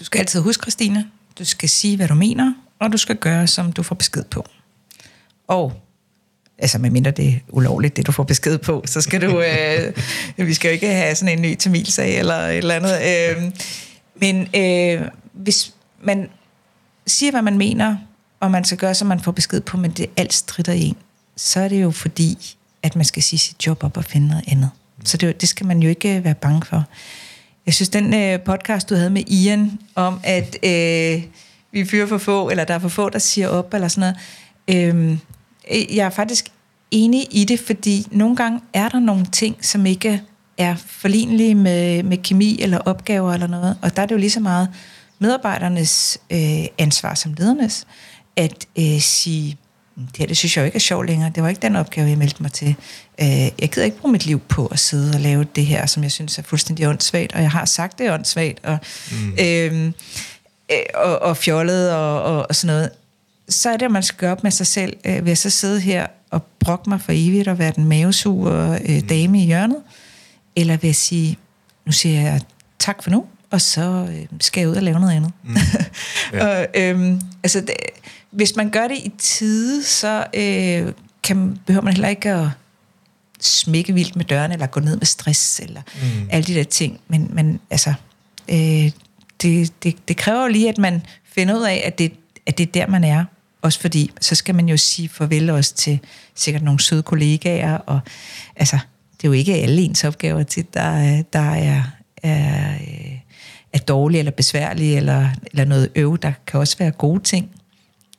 du 0.00 0.04
skal 0.04 0.18
altid 0.18 0.40
huske, 0.40 0.62
Christine, 0.62 1.06
du 1.38 1.44
skal 1.44 1.68
sige, 1.68 1.96
hvad 1.96 2.08
du 2.08 2.14
mener, 2.14 2.54
og 2.82 2.92
du 2.92 2.98
skal 2.98 3.16
gøre, 3.16 3.46
som 3.46 3.72
du 3.72 3.82
får 3.82 3.94
besked 3.94 4.24
på. 4.24 4.46
Og 5.48 5.72
altså 6.58 6.78
medmindre 6.78 7.10
det 7.10 7.28
er 7.28 7.38
ulovligt, 7.48 7.96
det 7.96 8.06
du 8.06 8.12
får 8.12 8.22
besked 8.22 8.58
på, 8.58 8.82
så 8.86 9.00
skal 9.00 9.22
du, 9.22 9.40
øh, 10.38 10.46
vi 10.46 10.54
skal 10.54 10.68
jo 10.68 10.72
ikke 10.72 10.88
have 10.88 11.14
sådan 11.14 11.38
en 11.38 11.42
ny 11.42 11.54
tamilsag 11.56 12.18
eller 12.18 12.34
et 12.34 12.58
eller 12.58 12.74
andet. 12.74 12.98
Øh, 13.02 13.52
men 14.20 14.48
øh, 14.56 15.08
hvis 15.32 15.74
man 16.02 16.28
siger, 17.06 17.30
hvad 17.30 17.42
man 17.42 17.58
mener, 17.58 17.96
og 18.40 18.50
man 18.50 18.64
skal 18.64 18.78
gøre, 18.78 18.94
som 18.94 19.08
man 19.08 19.20
får 19.20 19.32
besked 19.32 19.60
på, 19.60 19.76
men 19.76 19.90
det 19.90 20.06
alt 20.16 20.32
strider 20.32 20.72
i 20.72 20.82
en, 20.82 20.96
så 21.36 21.60
er 21.60 21.68
det 21.68 21.82
jo 21.82 21.90
fordi, 21.90 22.56
at 22.82 22.96
man 22.96 23.04
skal 23.04 23.22
sige 23.22 23.40
sit 23.40 23.66
job 23.66 23.84
op 23.84 23.96
og 23.96 24.04
finde 24.04 24.28
noget 24.28 24.44
andet. 24.48 24.70
Så 25.04 25.16
det, 25.16 25.40
det 25.40 25.48
skal 25.48 25.66
man 25.66 25.82
jo 25.82 25.88
ikke 25.88 26.24
være 26.24 26.34
bange 26.34 26.62
for. 26.66 26.84
Jeg 27.66 27.74
synes, 27.74 27.88
den 27.88 28.14
øh, 28.14 28.40
podcast, 28.40 28.90
du 28.90 28.94
havde 28.94 29.10
med 29.10 29.22
Ian, 29.26 29.78
om 29.94 30.20
at 30.24 30.56
øh, 30.62 31.22
vi 31.72 31.84
fyrer 31.84 32.06
for 32.06 32.18
få, 32.18 32.50
eller 32.50 32.64
der 32.64 32.74
er 32.74 32.78
for 32.78 32.88
få, 32.88 33.08
der 33.08 33.18
siger 33.18 33.48
op, 33.48 33.74
eller 33.74 33.88
sådan 33.88 34.14
noget, 34.68 34.96
øh, 34.96 35.18
jeg 35.96 36.06
er 36.06 36.10
faktisk 36.10 36.48
enig 36.90 37.26
i 37.30 37.44
det, 37.44 37.60
fordi 37.60 38.06
nogle 38.10 38.36
gange 38.36 38.60
er 38.72 38.88
der 38.88 39.00
nogle 39.00 39.26
ting, 39.32 39.64
som 39.64 39.86
ikke 39.86 40.22
er 40.58 40.76
forlignelige 40.86 41.54
med, 41.54 42.02
med 42.02 42.16
kemi 42.16 42.62
eller 42.62 42.78
opgaver 42.78 43.32
eller 43.32 43.46
noget, 43.46 43.76
og 43.82 43.96
der 43.96 44.02
er 44.02 44.06
det 44.06 44.14
jo 44.14 44.20
lige 44.20 44.30
så 44.30 44.40
meget 44.40 44.68
medarbejdernes 45.18 46.18
øh, 46.30 46.64
ansvar 46.78 47.14
som 47.14 47.34
ledernes, 47.38 47.86
at 48.36 48.66
øh, 48.78 49.00
sige, 49.00 49.56
det 49.96 50.16
her, 50.16 50.26
det 50.26 50.36
synes 50.36 50.56
jeg 50.56 50.62
jo 50.62 50.66
ikke 50.66 50.76
er 50.76 50.80
sjovt 50.80 51.06
længere. 51.06 51.32
Det 51.34 51.42
var 51.42 51.48
ikke 51.48 51.62
den 51.62 51.76
opgave, 51.76 52.08
jeg 52.08 52.18
meldte 52.18 52.42
mig 52.42 52.52
til. 52.52 52.74
Øh, 53.20 53.26
jeg 53.28 53.70
gider 53.72 53.84
ikke 53.84 53.96
bruge 53.96 54.12
mit 54.12 54.26
liv 54.26 54.40
på 54.40 54.66
at 54.66 54.78
sidde 54.78 55.14
og 55.14 55.20
lave 55.20 55.44
det 55.44 55.66
her, 55.66 55.86
som 55.86 56.02
jeg 56.02 56.12
synes 56.12 56.38
er 56.38 56.42
fuldstændig 56.42 56.88
åndssvagt, 56.88 57.32
og 57.32 57.42
jeg 57.42 57.50
har 57.50 57.64
sagt, 57.64 57.98
det 57.98 58.06
er 58.06 58.14
åndssvagt, 58.14 58.64
og, 58.64 58.78
mm. 59.10 59.36
øhm, 59.40 59.94
øh, 60.72 60.84
og, 60.94 61.18
og 61.18 61.36
fjollet 61.36 61.92
og, 61.92 62.22
og, 62.22 62.46
og 62.48 62.56
sådan 62.56 62.74
noget. 62.74 62.90
Så 63.48 63.70
er 63.70 63.76
det, 63.76 63.86
at 63.86 63.92
man 63.92 64.02
skal 64.02 64.18
gøre 64.18 64.32
op 64.32 64.42
med 64.42 64.50
sig 64.50 64.66
selv. 64.66 64.96
Øh, 65.04 65.14
vil 65.14 65.26
jeg 65.26 65.38
så 65.38 65.50
sidde 65.50 65.80
her 65.80 66.06
og 66.30 66.42
brokke 66.60 66.90
mig 66.90 67.00
for 67.00 67.12
evigt 67.12 67.48
og 67.48 67.58
være 67.58 67.72
den 67.76 67.84
mavesure 67.84 68.78
øh, 68.88 68.94
mm. 68.94 69.06
dame 69.06 69.42
i 69.42 69.46
hjørnet? 69.46 69.82
Eller 70.56 70.76
vil 70.76 70.88
jeg 70.88 70.96
sige, 70.96 71.38
nu 71.86 71.92
siger 71.92 72.20
jeg 72.20 72.40
tak 72.78 73.02
for 73.02 73.10
nu, 73.10 73.24
og 73.50 73.60
så 73.60 74.08
øh, 74.10 74.26
skal 74.40 74.60
jeg 74.60 74.70
ud 74.70 74.76
og 74.76 74.82
lave 74.82 75.00
noget 75.00 75.16
andet. 75.16 75.32
Mm. 75.44 75.56
Ja. 76.32 76.46
og, 76.60 76.66
øhm, 76.74 77.20
altså, 77.42 77.60
det, 77.60 77.74
hvis 78.30 78.56
man 78.56 78.70
gør 78.70 78.88
det 78.88 78.96
i 78.96 79.12
tide, 79.18 79.84
så 79.84 80.26
øh, 80.34 80.92
kan, 81.22 81.58
behøver 81.66 81.84
man 81.84 81.92
heller 81.92 82.08
ikke 82.08 82.30
at 82.30 82.48
smække 83.40 83.92
vildt 83.92 84.16
med 84.16 84.24
dørene, 84.24 84.54
eller 84.54 84.66
gå 84.66 84.80
ned 84.80 84.96
med 84.96 85.06
stress, 85.06 85.60
eller 85.60 85.80
mm. 86.02 86.28
alle 86.30 86.46
de 86.46 86.54
der 86.54 86.64
ting. 86.64 87.00
Men, 87.08 87.30
men 87.32 87.60
altså, 87.70 87.94
øh, 88.48 88.90
det, 89.42 89.72
det, 89.82 90.08
det 90.08 90.16
kræver 90.16 90.42
jo 90.42 90.48
lige, 90.48 90.68
at 90.68 90.78
man 90.78 91.02
finder 91.24 91.58
ud 91.58 91.62
af, 91.62 91.82
at 91.84 91.98
det, 91.98 92.12
at 92.46 92.58
det 92.58 92.68
er 92.68 92.72
der, 92.72 92.86
man 92.86 93.04
er. 93.04 93.24
Også 93.62 93.80
fordi, 93.80 94.10
så 94.20 94.34
skal 94.34 94.54
man 94.54 94.68
jo 94.68 94.76
sige 94.76 95.08
farvel 95.08 95.50
også 95.50 95.74
til 95.74 95.98
sikkert 96.34 96.62
nogle 96.62 96.80
søde 96.80 97.02
kollegaer, 97.02 97.76
og 97.76 98.00
altså, 98.56 98.78
det 99.16 99.24
er 99.24 99.28
jo 99.28 99.32
ikke 99.32 99.54
alle 99.54 99.82
ens 99.82 100.04
opgaver 100.04 100.42
til, 100.42 100.66
der, 100.74 101.22
der 101.32 101.38
er, 101.38 101.82
er, 102.22 102.74
er 103.72 103.78
dårlige 103.78 104.18
eller 104.18 104.32
besværlige, 104.32 104.96
eller, 104.96 105.28
eller 105.44 105.64
noget 105.64 105.90
øv. 105.94 106.18
Der 106.18 106.32
kan 106.46 106.60
også 106.60 106.78
være 106.78 106.90
gode 106.90 107.22
ting. 107.22 107.50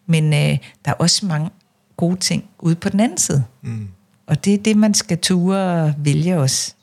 Men 0.05 0.33
øh, 0.33 0.57
der 0.85 0.91
er 0.91 0.93
også 0.93 1.25
mange 1.25 1.49
gode 1.97 2.19
ting 2.19 2.43
ude 2.59 2.75
på 2.75 2.89
den 2.89 2.99
anden 2.99 3.17
side. 3.17 3.43
Mm. 3.61 3.87
Og 4.27 4.45
det 4.45 4.53
er 4.53 4.57
det, 4.57 4.77
man 4.77 4.93
skal 4.93 5.17
ture 5.17 5.57
og 5.57 5.93
vælge 5.97 6.37
os. 6.37 6.75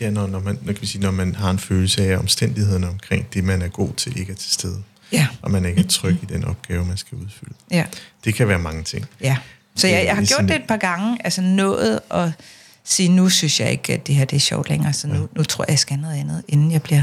Ja, 0.00 0.10
når, 0.10 0.26
når, 0.26 0.40
man, 0.40 0.58
når, 0.62 0.72
kan 0.72 0.82
vi 0.82 0.86
sige, 0.86 1.02
når 1.02 1.10
man 1.10 1.34
har 1.34 1.50
en 1.50 1.58
følelse 1.58 2.12
af 2.12 2.18
omstændighederne 2.18 2.88
omkring 2.88 3.34
det, 3.34 3.44
man 3.44 3.62
er 3.62 3.68
god 3.68 3.94
til, 3.94 4.18
ikke 4.18 4.32
er 4.32 4.36
til 4.36 4.52
stede. 4.52 4.82
Ja. 5.12 5.26
Og 5.42 5.50
man 5.50 5.64
ikke 5.64 5.80
er 5.80 5.86
tryg 5.86 6.18
i 6.22 6.26
den 6.26 6.44
opgave, 6.44 6.84
man 6.84 6.96
skal 6.96 7.18
udfylde. 7.18 7.54
Ja. 7.70 7.84
Det 8.24 8.34
kan 8.34 8.48
være 8.48 8.58
mange 8.58 8.82
ting. 8.82 9.06
Ja. 9.20 9.36
Så 9.74 9.88
jeg, 9.88 10.04
jeg 10.04 10.16
har 10.16 10.24
gjort 10.24 10.48
det 10.48 10.56
et 10.56 10.66
par 10.68 10.76
gange, 10.76 11.18
altså 11.24 11.40
nået 11.40 12.00
at 12.10 12.30
sige, 12.84 13.08
nu 13.08 13.28
synes 13.28 13.60
jeg 13.60 13.70
ikke, 13.70 13.92
at 13.92 14.06
det 14.06 14.14
her 14.14 14.24
det 14.24 14.36
er 14.36 14.40
sjovt 14.40 14.68
længere, 14.68 14.92
så 14.92 15.08
nu, 15.08 15.14
ja. 15.14 15.26
nu 15.36 15.42
tror 15.42 15.64
jeg, 15.64 15.70
jeg 15.70 15.78
skal 15.78 15.98
noget 15.98 16.16
andet, 16.16 16.42
inden 16.48 16.72
jeg 16.72 16.82
bliver 16.82 17.02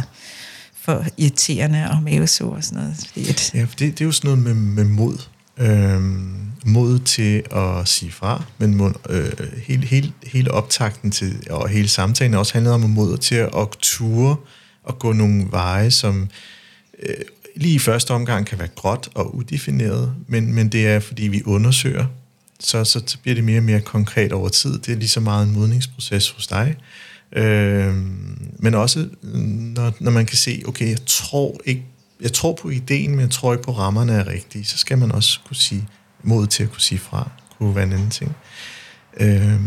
for 0.81 1.05
irriterende 1.17 1.89
og 1.89 2.03
mavesur 2.03 2.55
og 2.55 2.63
sådan 2.63 2.83
noget. 2.83 2.97
Fordi 3.07 3.29
at 3.29 3.53
ja, 3.53 3.59
det, 3.59 3.79
det 3.79 4.01
er 4.01 4.05
jo 4.05 4.11
sådan 4.11 4.27
noget 4.27 4.43
med, 4.43 4.53
med 4.53 4.83
mod. 4.83 5.17
Øhm, 5.57 6.51
mod 6.65 6.99
til 6.99 7.43
at 7.51 7.87
sige 7.87 8.11
fra, 8.11 8.43
men 8.57 8.75
mod, 8.75 8.93
øh, 9.09 9.31
hele, 9.57 9.85
hele, 9.85 10.11
hele 10.23 10.51
optakten 10.51 11.11
til, 11.11 11.47
og 11.49 11.69
hele 11.69 11.87
samtalen 11.87 12.33
også 12.33 12.53
handlede 12.53 12.75
om 12.75 12.81
mod 12.81 13.17
til 13.17 13.35
at 13.35 13.67
ture 13.81 14.35
og 14.83 14.99
gå 14.99 15.13
nogle 15.13 15.45
veje, 15.49 15.91
som 15.91 16.29
øh, 17.03 17.15
lige 17.55 17.75
i 17.75 17.79
første 17.79 18.11
omgang 18.11 18.45
kan 18.45 18.59
være 18.59 18.67
gråt 18.75 19.09
og 19.15 19.35
udefineret, 19.35 20.15
men, 20.27 20.53
men 20.53 20.69
det 20.69 20.87
er, 20.87 20.99
fordi 20.99 21.27
vi 21.27 21.43
undersøger, 21.45 22.05
så, 22.59 22.83
så 22.83 23.17
bliver 23.21 23.35
det 23.35 23.43
mere 23.43 23.59
og 23.59 23.63
mere 23.63 23.81
konkret 23.81 24.31
over 24.31 24.49
tid. 24.49 24.79
Det 24.79 24.91
er 24.91 24.95
lige 24.95 25.07
så 25.07 25.19
meget 25.19 25.47
en 25.47 25.53
modningsproces 25.53 26.29
hos 26.29 26.47
dig, 26.47 26.75
Øh, 27.35 27.95
men 28.59 28.73
også, 28.73 29.07
når, 29.21 29.93
når 29.99 30.11
man 30.11 30.25
kan 30.25 30.37
se, 30.37 30.63
okay, 30.67 30.89
jeg 30.89 31.05
tror 31.05 31.61
ikke, 31.65 31.83
jeg 32.23 32.33
tror 32.33 32.53
på 32.53 32.69
ideen, 32.69 33.11
men 33.11 33.19
jeg 33.19 33.29
tror 33.29 33.53
ikke 33.53 33.63
på 33.63 33.71
rammerne 33.71 34.13
er 34.13 34.27
rigtige, 34.27 34.65
så 34.65 34.77
skal 34.77 34.97
man 34.97 35.11
også 35.11 35.39
kunne 35.47 35.55
sige, 35.55 35.87
mod 36.23 36.47
til 36.47 36.63
at 36.63 36.71
kunne 36.71 36.81
sige 36.81 36.99
fra, 36.99 37.29
kunne 37.57 37.75
være 37.75 37.83
en 37.83 37.93
anden 37.93 38.09
ting. 38.09 38.35
Øh, 39.17 39.59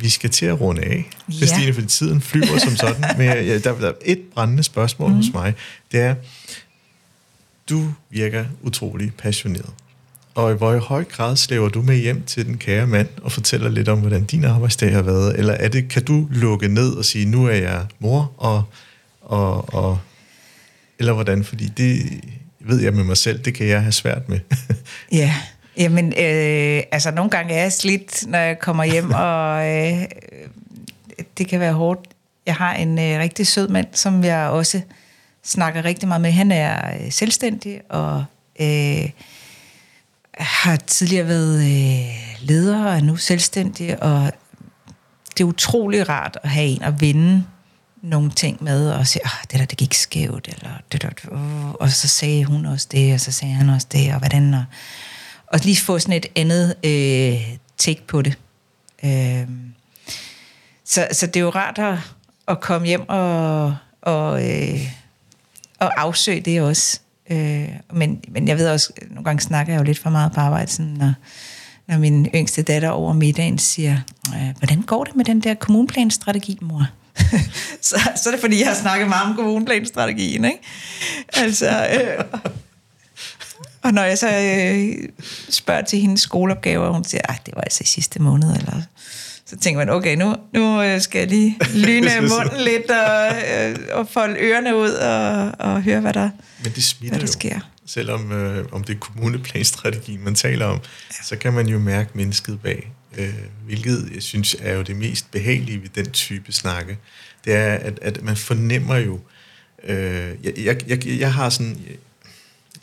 vi 0.00 0.08
skal 0.08 0.30
til 0.30 0.46
at 0.46 0.60
runde 0.60 0.82
af, 0.82 1.10
ja. 1.28 1.34
Christine, 1.34 1.74
fordi 1.74 1.86
tiden 1.86 2.20
flyver 2.20 2.58
som 2.58 2.76
sådan, 2.76 3.04
men 3.18 3.26
ja, 3.26 3.58
der, 3.58 3.78
der 3.78 3.88
er 3.88 3.92
et 4.04 4.20
brændende 4.34 4.62
spørgsmål 4.62 5.10
mm. 5.10 5.16
hos 5.16 5.26
mig, 5.34 5.54
det 5.92 6.00
er, 6.00 6.14
du 7.70 7.92
virker 8.10 8.44
utrolig 8.62 9.14
passioneret. 9.14 9.70
Og 10.34 10.52
i 10.52 10.54
hvor 10.54 10.78
høj 10.78 11.04
grad 11.04 11.36
slæver 11.36 11.68
du 11.68 11.82
med 11.82 11.96
hjem 11.96 12.22
til 12.22 12.46
den 12.46 12.58
kære 12.58 12.86
mand 12.86 13.08
og 13.22 13.32
fortæller 13.32 13.68
lidt 13.68 13.88
om, 13.88 14.00
hvordan 14.00 14.24
din 14.24 14.44
arbejdsdag 14.44 14.92
har 14.92 15.02
været? 15.02 15.38
Eller 15.38 15.52
er 15.52 15.68
det, 15.68 15.88
kan 15.88 16.04
du 16.04 16.28
lukke 16.30 16.68
ned 16.68 16.92
og 16.92 17.04
sige, 17.04 17.26
nu 17.26 17.46
er 17.46 17.54
jeg 17.54 17.86
mor, 17.98 18.32
og, 18.36 18.62
og, 19.20 19.74
og 19.74 19.98
eller 20.98 21.12
hvordan? 21.12 21.44
Fordi 21.44 21.68
det 21.68 22.20
ved 22.60 22.80
jeg 22.80 22.92
med 22.92 23.04
mig 23.04 23.16
selv, 23.16 23.38
det 23.38 23.54
kan 23.54 23.66
jeg 23.66 23.82
have 23.82 23.92
svært 23.92 24.28
med. 24.28 24.40
ja, 25.12 25.34
jamen, 25.76 26.06
øh, 26.06 26.82
altså 26.92 27.10
nogle 27.10 27.30
gange 27.30 27.54
er 27.54 27.62
jeg 27.62 27.72
slidt, 27.72 28.26
når 28.26 28.38
jeg 28.38 28.58
kommer 28.58 28.84
hjem, 28.84 29.10
og 29.26 29.68
øh, 29.68 30.04
det 31.38 31.48
kan 31.48 31.60
være 31.60 31.72
hårdt. 31.72 32.00
Jeg 32.46 32.54
har 32.54 32.74
en 32.74 32.98
øh, 32.98 33.18
rigtig 33.18 33.46
sød 33.46 33.68
mand, 33.68 33.86
som 33.92 34.24
jeg 34.24 34.48
også 34.48 34.80
snakker 35.44 35.84
rigtig 35.84 36.08
meget 36.08 36.20
med. 36.20 36.30
Han 36.30 36.52
er 36.52 36.94
øh, 36.94 37.12
selvstændig, 37.12 37.80
og... 37.88 38.24
Øh, 38.60 39.10
har 40.38 40.76
tidligere 40.76 41.28
været 41.28 41.58
øh, 41.58 42.46
leder 42.46 42.84
og 42.84 42.96
er 42.96 43.00
nu 43.00 43.16
selvstændig, 43.16 44.02
og 44.02 44.32
det 45.36 45.40
er 45.40 45.48
utrolig 45.48 46.08
rart 46.08 46.38
at 46.42 46.50
have 46.50 46.66
en 46.66 46.82
at 46.82 47.00
vinde 47.00 47.44
nogle 48.04 48.30
ting 48.30 48.64
med, 48.64 48.90
og 48.90 49.06
sige, 49.06 49.22
oh, 49.24 49.42
det 49.50 49.60
der, 49.60 49.64
det 49.64 49.78
gik 49.78 49.94
skævt, 49.94 50.48
eller 50.48 50.70
det 50.92 51.02
der, 51.02 51.08
oh. 51.30 51.72
og 51.72 51.90
så 51.90 52.08
sagde 52.08 52.44
hun 52.44 52.66
også 52.66 52.88
det, 52.90 53.14
og 53.14 53.20
så 53.20 53.32
sagde 53.32 53.54
han 53.54 53.68
også 53.68 53.86
det, 53.92 54.12
og 54.12 54.18
hvordan, 54.18 54.54
og, 54.54 54.64
og 55.46 55.60
lige 55.62 55.76
få 55.76 55.98
sådan 55.98 56.16
et 56.16 56.26
andet 56.36 56.74
øh, 56.84 57.56
take 57.78 58.02
på 58.06 58.22
det. 58.22 58.38
Øh, 59.04 59.48
så, 60.84 61.08
så 61.12 61.26
det 61.26 61.36
er 61.36 61.40
jo 61.40 61.50
rart 61.50 61.78
at, 61.78 61.98
at 62.48 62.60
komme 62.60 62.86
hjem 62.86 63.08
og, 63.08 63.76
og, 64.02 64.50
øh, 64.50 64.80
og 65.78 66.00
afsøge 66.00 66.40
det 66.40 66.62
også. 66.62 67.00
Øh, 67.30 67.68
men, 67.92 68.20
men 68.28 68.48
jeg 68.48 68.56
ved 68.56 68.68
også, 68.68 68.92
nogle 69.10 69.24
gange 69.24 69.40
snakker 69.40 69.72
jeg 69.72 69.80
jo 69.80 69.84
lidt 69.84 69.98
for 69.98 70.10
meget 70.10 70.32
på 70.32 70.40
arbejde, 70.40 70.70
sådan, 70.70 70.92
når, 70.92 71.12
når 71.86 71.98
min 71.98 72.26
yngste 72.34 72.62
datter 72.62 72.88
over 72.88 73.12
middagen 73.12 73.58
siger, 73.58 73.98
øh, 74.34 74.56
hvordan 74.58 74.82
går 74.82 75.04
det 75.04 75.16
med 75.16 75.24
den 75.24 75.40
der 75.40 75.54
kommunplanstrategi, 75.54 76.58
mor? 76.60 76.86
så, 77.88 77.96
så 78.16 78.28
er 78.28 78.30
det 78.30 78.40
fordi, 78.40 78.60
jeg 78.60 78.68
har 78.68 78.74
snakket 78.74 79.08
meget 79.08 79.30
om 79.30 79.36
kommunplanstrategien, 79.36 80.44
ikke? 80.44 80.58
Altså, 81.32 81.68
øh, 81.68 82.24
og 83.82 83.92
når 83.92 84.02
jeg 84.02 84.18
så 84.18 84.28
øh, 84.28 85.08
spørger 85.50 85.82
til 85.82 85.98
hendes 85.98 86.20
skoleopgaver, 86.20 86.86
og 86.86 86.94
hun 86.94 87.04
siger, 87.04 87.20
at 87.28 87.46
det 87.46 87.54
var 87.56 87.62
altså 87.62 87.80
i 87.84 87.86
sidste 87.86 88.22
måned, 88.22 88.56
eller 88.56 88.82
så 89.46 89.56
tænker 89.56 89.78
man, 89.78 89.90
okay, 89.90 90.16
nu, 90.16 90.36
nu 90.52 90.82
øh, 90.82 91.00
skal 91.00 91.18
jeg 91.18 91.28
lige 91.28 91.58
lyne 91.86 92.20
munden 92.20 92.60
lidt 92.60 92.90
og, 92.90 93.32
øh, 93.52 93.76
og 93.92 94.08
folde 94.08 94.36
ørerne 94.40 94.76
ud 94.76 94.90
og, 94.90 95.52
og 95.58 95.82
høre, 95.82 96.00
hvad 96.00 96.12
der, 96.12 96.30
Men 96.62 96.72
det 96.72 96.84
smitter 96.84 97.18
hvad 97.18 97.26
der 97.26 97.32
jo. 97.32 97.32
sker. 97.32 97.60
Selvom 97.86 98.32
øh, 98.32 98.66
om 98.72 98.84
det 98.84 98.94
er 98.94 98.98
kommuneplanstrategien, 98.98 100.24
man 100.24 100.34
taler 100.34 100.66
om, 100.66 100.80
ja. 101.10 101.24
så 101.24 101.36
kan 101.36 101.52
man 101.52 101.66
jo 101.66 101.78
mærke 101.78 102.10
mennesket 102.14 102.60
bag. 102.62 102.92
Øh, 103.18 103.34
hvilket 103.64 104.10
jeg 104.14 104.22
synes 104.22 104.56
er 104.60 104.72
jo 104.72 104.82
det 104.82 104.96
mest 104.96 105.30
behagelige 105.30 105.82
ved 105.82 105.88
den 105.88 106.10
type 106.10 106.52
snakke. 106.52 106.98
Det 107.44 107.54
er, 107.54 107.74
at, 107.74 107.98
at 108.02 108.22
man 108.22 108.36
fornemmer 108.36 108.96
jo... 108.96 109.20
Øh, 109.84 110.30
jeg, 110.42 110.52
jeg, 110.58 110.88
jeg, 110.88 111.06
jeg 111.06 111.34
har 111.34 111.50
sådan... 111.50 111.76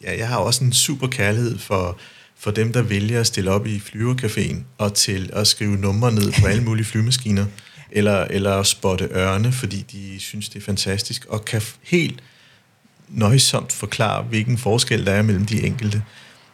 Ja, 0.03 0.17
jeg 0.17 0.27
har 0.27 0.37
også 0.37 0.63
en 0.63 0.73
super 0.73 1.07
kærlighed 1.07 1.57
for, 1.57 1.99
for 2.37 2.51
dem, 2.51 2.73
der 2.73 2.81
vælger 2.81 3.19
at 3.19 3.27
stille 3.27 3.51
op 3.51 3.67
i 3.67 3.77
flyvercaféen 3.77 4.55
og 4.77 4.93
til 4.93 5.29
at 5.33 5.47
skrive 5.47 5.77
numre 5.77 6.11
ned 6.11 6.31
på 6.41 6.47
alle 6.47 6.63
mulige 6.63 6.85
flymaskiner, 6.85 7.45
eller, 7.91 8.23
eller 8.23 8.63
spotte 8.63 9.05
ørne, 9.11 9.51
fordi 9.51 9.85
de 9.91 10.19
synes, 10.19 10.49
det 10.49 10.59
er 10.59 10.65
fantastisk, 10.65 11.25
og 11.25 11.45
kan 11.45 11.61
helt 11.81 12.23
nøjsomt 13.09 13.71
forklare, 13.71 14.23
hvilken 14.23 14.57
forskel 14.57 15.05
der 15.05 15.11
er 15.11 15.21
mellem 15.21 15.45
de 15.45 15.63
enkelte. 15.63 16.03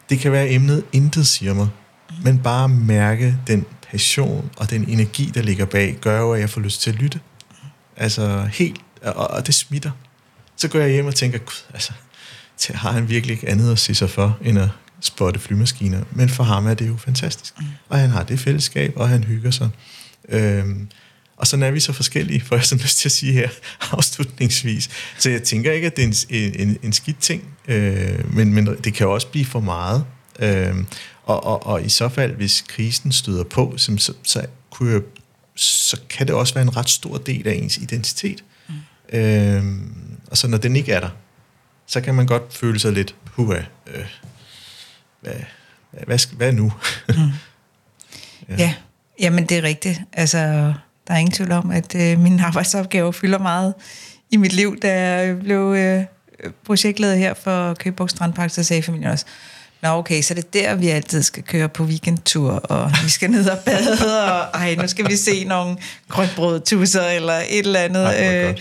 Det 0.09 0.19
kan 0.19 0.31
være 0.31 0.49
emnet, 0.49 0.83
intet 0.93 1.27
siger 1.27 1.53
mig, 1.53 1.67
men 2.23 2.39
bare 2.39 2.69
mærke 2.69 3.37
den 3.47 3.65
passion 3.91 4.51
og 4.57 4.69
den 4.69 4.89
energi, 4.89 5.31
der 5.33 5.41
ligger 5.41 5.65
bag, 5.65 5.97
gør 6.01 6.19
jo, 6.19 6.33
at 6.33 6.39
jeg 6.39 6.49
får 6.49 6.61
lyst 6.61 6.81
til 6.81 6.89
at 6.89 6.95
lytte. 6.95 7.19
Altså 7.97 8.49
helt, 8.53 8.81
og, 9.01 9.27
og 9.31 9.47
det 9.47 9.55
smitter. 9.55 9.91
Så 10.55 10.67
går 10.67 10.79
jeg 10.79 10.89
hjem 10.89 11.05
og 11.05 11.15
tænker, 11.15 11.37
gud, 11.37 11.63
altså, 11.73 11.93
har 12.69 12.91
han 12.91 13.09
virkelig 13.09 13.33
ikke 13.33 13.49
andet 13.49 13.71
at 13.71 13.79
se 13.79 13.95
sig 13.95 14.09
for, 14.09 14.37
end 14.41 14.59
at 14.59 14.69
spotte 15.01 15.39
flymaskiner. 15.39 16.03
Men 16.11 16.29
for 16.29 16.43
ham 16.43 16.67
er 16.67 16.73
det 16.73 16.87
jo 16.87 16.97
fantastisk. 16.97 17.53
Og 17.89 17.97
han 17.97 18.09
har 18.09 18.23
det 18.23 18.39
fællesskab, 18.39 18.93
og 18.95 19.09
han 19.09 19.23
hygger 19.23 19.51
sig. 19.51 19.69
Øhm, 20.29 20.89
og 21.37 21.47
sådan 21.47 21.63
er 21.63 21.71
vi 21.71 21.79
så 21.79 21.93
forskellige, 21.93 22.41
for 22.41 22.55
jeg 22.55 22.65
sådan 22.65 22.83
lyst 22.83 22.97
til 22.97 23.07
at 23.07 23.11
sige 23.11 23.33
her 23.33 23.49
afslutningsvis. 23.91 24.89
Så 25.17 25.29
jeg 25.29 25.43
tænker 25.43 25.71
ikke, 25.71 25.87
at 25.87 25.97
det 25.97 26.03
er 26.03 26.25
en, 26.29 26.67
en, 26.67 26.77
en 26.83 26.93
skidt 26.93 27.19
ting, 27.19 27.43
øh, 27.67 28.35
men, 28.35 28.53
men 28.53 28.67
det 28.83 28.93
kan 28.93 29.05
jo 29.07 29.13
også 29.13 29.27
blive 29.27 29.45
for 29.45 29.59
meget. 29.59 30.05
Øh, 30.39 30.75
og, 31.27 31.43
og, 31.43 31.65
og 31.65 31.85
i 31.85 31.89
så 31.89 32.09
fald, 32.09 32.33
hvis 32.35 32.63
krisen 32.67 33.11
støder 33.11 33.43
på, 33.43 33.73
så, 33.77 33.97
så, 33.97 34.13
så, 34.23 34.45
kunne 34.69 35.01
så 35.55 35.97
kan 36.09 36.27
det 36.27 36.35
også 36.35 36.53
være 36.53 36.61
en 36.61 36.77
ret 36.77 36.89
stor 36.89 37.17
del 37.17 37.47
af 37.47 37.53
ens 37.53 37.77
identitet. 37.77 38.43
Mm. 38.67 39.17
Øh, 39.19 39.63
og 40.31 40.37
så 40.37 40.47
når 40.47 40.57
den 40.57 40.75
ikke 40.75 40.91
er 40.91 40.99
der, 40.99 41.09
så 41.87 42.01
kan 42.01 42.15
man 42.15 42.25
godt 42.27 42.53
føle 42.53 42.79
sig 42.79 42.93
lidt, 42.93 43.15
puha, 43.25 43.59
øh, 43.87 44.05
hvad, 45.21 45.33
hvad, 46.05 46.17
skal- 46.17 46.37
hvad 46.37 46.53
nu? 46.53 46.73
Ja. 48.49 48.55
ja, 48.57 48.73
jamen 49.19 49.45
det 49.45 49.57
er 49.57 49.61
rigtigt. 49.63 50.01
Altså, 50.13 50.37
der 51.07 51.13
er 51.13 51.17
ingen 51.17 51.33
tvivl 51.33 51.51
om, 51.51 51.71
at 51.71 51.95
øh, 51.95 52.19
mine 52.19 52.45
arbejdsopgaver 52.45 53.11
fylder 53.11 53.37
meget 53.39 53.73
i 54.31 54.37
mit 54.37 54.53
liv. 54.53 54.79
Da 54.79 55.01
jeg 55.01 55.39
blev 55.39 55.73
øh, 55.77 56.03
projektleder 56.65 57.15
her 57.15 57.33
for 57.33 57.73
Køgeborg 57.73 58.09
Strandpark, 58.09 58.49
så 58.49 58.63
sagde 58.63 58.83
familien 58.83 59.09
også, 59.09 59.25
Nå 59.81 59.89
okay, 59.89 60.21
så 60.21 60.33
det 60.33 60.45
er 60.45 60.49
der, 60.61 60.75
vi 60.75 60.87
altid 60.89 61.23
skal 61.23 61.43
køre 61.43 61.69
på 61.69 61.83
weekendtur, 61.83 62.51
og 62.51 62.91
vi 63.03 63.09
skal 63.09 63.31
ned 63.31 63.49
og 63.49 63.59
bade, 63.59 64.25
og 64.25 64.59
ej, 64.59 64.75
nu 64.75 64.87
skal 64.87 65.09
vi 65.09 65.15
se 65.15 65.43
nogle 65.43 65.77
grønbrødtusser, 66.09 67.03
eller 67.07 67.33
et 67.33 67.59
eller 67.59 67.79
andet. 67.79 68.05
Ej, 68.05 68.39
hvor 68.41 68.49
Øh, 68.49 68.57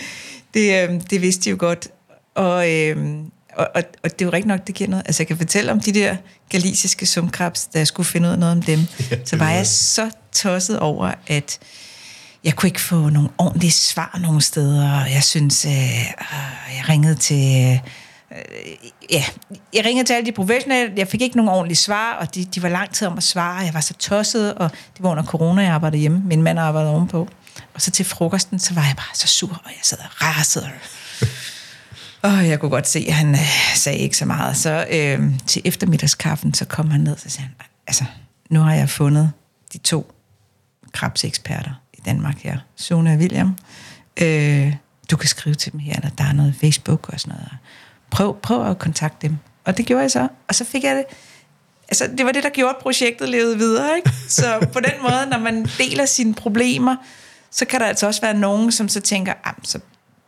det, 0.55 0.89
øh, 0.91 1.01
det 1.11 1.23
vidste 1.23 1.45
de 1.45 1.51
jo 1.51 1.57
godt. 1.59 1.89
Og, 2.35 2.71
øh, 2.73 2.97
og, 3.57 3.69
og, 3.75 3.83
og 4.05 4.11
det 4.12 4.23
er 4.23 4.27
jo 4.27 4.33
rigtigt 4.33 4.47
nok, 4.47 4.67
det 4.67 4.75
giver 4.75 4.91
noget. 4.91 5.03
Altså 5.07 5.23
jeg 5.23 5.27
kan 5.27 5.37
fortælle 5.37 5.73
om 5.73 5.81
de 5.81 5.93
der 5.93 6.17
galisiske 6.49 7.07
sumkrabs, 7.07 7.64
da 7.64 7.79
jeg 7.79 7.87
skulle 7.87 8.07
finde 8.07 8.29
ud 8.29 8.33
af 8.33 8.39
noget 8.39 8.53
om 8.53 8.62
dem. 8.62 8.79
Ja, 9.11 9.17
så 9.25 9.31
det 9.31 9.41
var 9.41 9.51
jeg. 9.51 9.67
så 9.67 10.11
tosset 10.33 10.79
over, 10.79 11.12
at 11.27 11.59
jeg 12.45 12.57
kunne 12.57 12.69
ikke 12.69 12.81
få 12.81 13.09
nogle 13.09 13.29
ordentlige 13.39 13.73
svar 13.73 14.19
nogen 14.23 14.41
steder. 14.41 14.93
og 15.01 15.12
Jeg 15.12 15.23
synes, 15.25 15.64
øh, 15.64 15.73
øh, 15.73 16.77
jeg 16.77 16.89
ringede 16.89 17.14
til... 17.14 17.71
Øh, 17.73 17.79
ja, 19.11 19.24
jeg 19.74 19.84
ringede 19.84 20.09
til 20.09 20.14
alle 20.14 20.26
de 20.26 20.32
professionelle. 20.32 20.93
Jeg 20.97 21.09
fik 21.09 21.22
ikke 21.22 21.37
nogen 21.37 21.49
ordentlige 21.49 21.76
svar, 21.76 22.12
og 22.12 22.34
de, 22.34 22.45
de 22.45 22.62
var 22.62 22.68
lang 22.68 22.91
tid 22.91 23.07
om 23.07 23.16
at 23.16 23.22
svare. 23.22 23.64
Jeg 23.64 23.74
var 23.74 23.80
så 23.80 23.95
tosset, 23.95 24.55
og 24.55 24.70
det 24.70 25.03
var 25.03 25.11
under 25.11 25.24
corona, 25.24 25.62
jeg 25.62 25.72
arbejdede 25.72 26.01
hjemme. 26.01 26.22
Min 26.24 26.43
mand 26.43 26.59
arbejdede 26.59 26.93
ovenpå. 26.93 27.28
Og 27.74 27.82
så 27.82 27.91
til 27.91 28.05
frokosten, 28.05 28.59
så 28.59 28.74
var 28.74 28.82
jeg 28.82 28.97
bare 28.97 29.14
så 29.14 29.26
sur, 29.26 29.61
og 29.64 29.70
jeg 29.70 29.80
sad 29.82 29.99
og 29.99 30.22
rasede. 30.22 30.70
Og 32.22 32.49
jeg 32.49 32.61
kunne 32.61 32.70
godt 32.70 32.89
se, 32.89 33.05
at 33.09 33.14
han 33.14 33.34
øh, 33.34 33.41
sagde 33.74 33.99
ikke 33.99 34.16
så 34.16 34.24
meget. 34.24 34.57
Så 34.57 34.87
øh, 34.91 35.30
til 35.47 35.62
eftermiddagskaffen, 35.64 36.55
så 36.55 36.64
kom 36.64 36.91
han 36.91 37.01
ned, 37.01 37.12
og 37.12 37.18
sagde 37.18 37.41
han, 37.41 37.51
altså, 37.87 38.05
nu 38.51 38.61
har 38.61 38.74
jeg 38.74 38.91
fundet 38.91 39.32
de 39.72 39.78
to 39.78 40.12
krebseksperter 40.93 41.70
i 41.95 42.01
Danmark 42.05 42.39
her, 42.39 42.59
Sune 42.76 43.12
og 43.12 43.16
William. 43.16 43.57
Øh, 44.20 44.74
du 45.11 45.16
kan 45.16 45.28
skrive 45.28 45.55
til 45.55 45.72
dem 45.72 45.80
her, 45.80 45.95
eller 45.97 46.11
der 46.11 46.24
er 46.24 46.32
noget 46.32 46.55
Facebook 46.61 47.09
og 47.09 47.20
sådan 47.20 47.37
noget. 47.37 47.53
Prøv, 48.11 48.37
prøv 48.43 48.71
at 48.71 48.79
kontakte 48.79 49.29
dem. 49.29 49.37
Og 49.65 49.77
det 49.77 49.87
gjorde 49.87 50.03
jeg 50.03 50.11
så. 50.11 50.29
Og 50.49 50.55
så 50.55 50.65
fik 50.65 50.85
jeg 50.85 50.97
det. 50.97 51.05
Altså, 51.89 52.09
det 52.19 52.27
var 52.27 52.33
det, 52.33 52.43
der 52.43 52.51
gjorde, 52.51 52.71
at 52.71 52.83
projektet 52.83 53.29
levede 53.29 53.59
videre. 53.59 53.97
Ikke? 53.97 54.11
Så 54.29 54.67
på 54.73 54.81
den 54.81 54.93
måde, 55.03 55.27
når 55.31 55.39
man 55.39 55.67
deler 55.79 56.07
sine 56.07 56.35
problemer, 56.35 56.97
så 57.51 57.65
kan 57.65 57.81
der 57.81 57.87
altså 57.87 58.07
også 58.07 58.21
være 58.21 58.35
nogen, 58.35 58.73
som 58.73 58.89
så 58.89 59.01
tænker, 59.01 59.33
"Ah, 59.45 59.55
så 59.63 59.79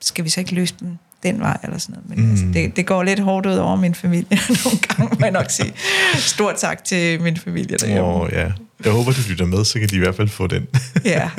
skal 0.00 0.24
vi 0.24 0.30
så 0.30 0.40
ikke 0.40 0.54
løse 0.54 0.74
dem 0.80 0.98
den 1.22 1.40
vej, 1.40 1.56
eller 1.64 1.78
sådan 1.78 1.92
noget. 1.94 2.08
Men 2.08 2.24
mm. 2.24 2.30
altså, 2.30 2.46
det, 2.52 2.76
det 2.76 2.86
går 2.86 3.02
lidt 3.02 3.20
hårdt 3.20 3.46
ud 3.46 3.54
over 3.54 3.76
min 3.76 3.94
familie 3.94 4.38
nogle 4.64 4.78
gange, 4.78 5.16
må 5.20 5.26
jeg 5.26 5.30
nok 5.30 5.50
sige. 5.50 5.72
Stort 6.14 6.56
tak 6.56 6.84
til 6.84 7.20
min 7.20 7.36
familie 7.36 7.76
derhjemme. 7.78 8.04
Åh, 8.04 8.28
ja. 8.32 8.50
Jeg 8.84 8.92
håber, 8.92 9.12
du 9.12 9.20
lytter 9.28 9.44
med, 9.46 9.64
så 9.64 9.78
kan 9.78 9.88
de 9.88 9.96
i 9.96 9.98
hvert 9.98 10.14
fald 10.16 10.28
få 10.28 10.46
den. 10.46 10.66
Ja. 11.04 11.30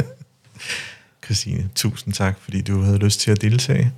Christine, 1.25 1.69
tusind 1.75 2.13
tak, 2.13 2.35
fordi 2.41 2.61
du 2.61 2.81
havde 2.81 2.97
lyst 2.97 3.19
til 3.19 3.31
at 3.31 3.41
deltage. 3.41 3.91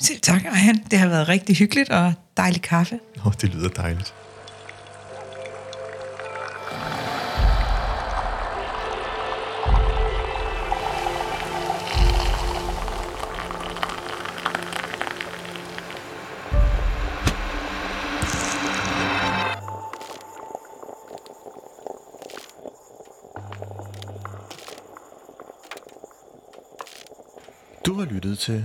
Selv 0.00 0.20
tak, 0.20 0.44
Ejhan. 0.44 0.84
Det 0.90 0.98
har 0.98 1.08
været 1.08 1.28
rigtig 1.28 1.56
hyggeligt 1.56 1.90
og 1.90 2.12
dejlig 2.36 2.62
kaffe. 2.62 2.98
Åh, 3.26 3.32
det 3.40 3.54
lyder 3.54 3.68
dejligt. 3.68 4.14
Du 27.86 27.94
har 27.94 28.04
lyttet 28.04 28.38
til 28.38 28.64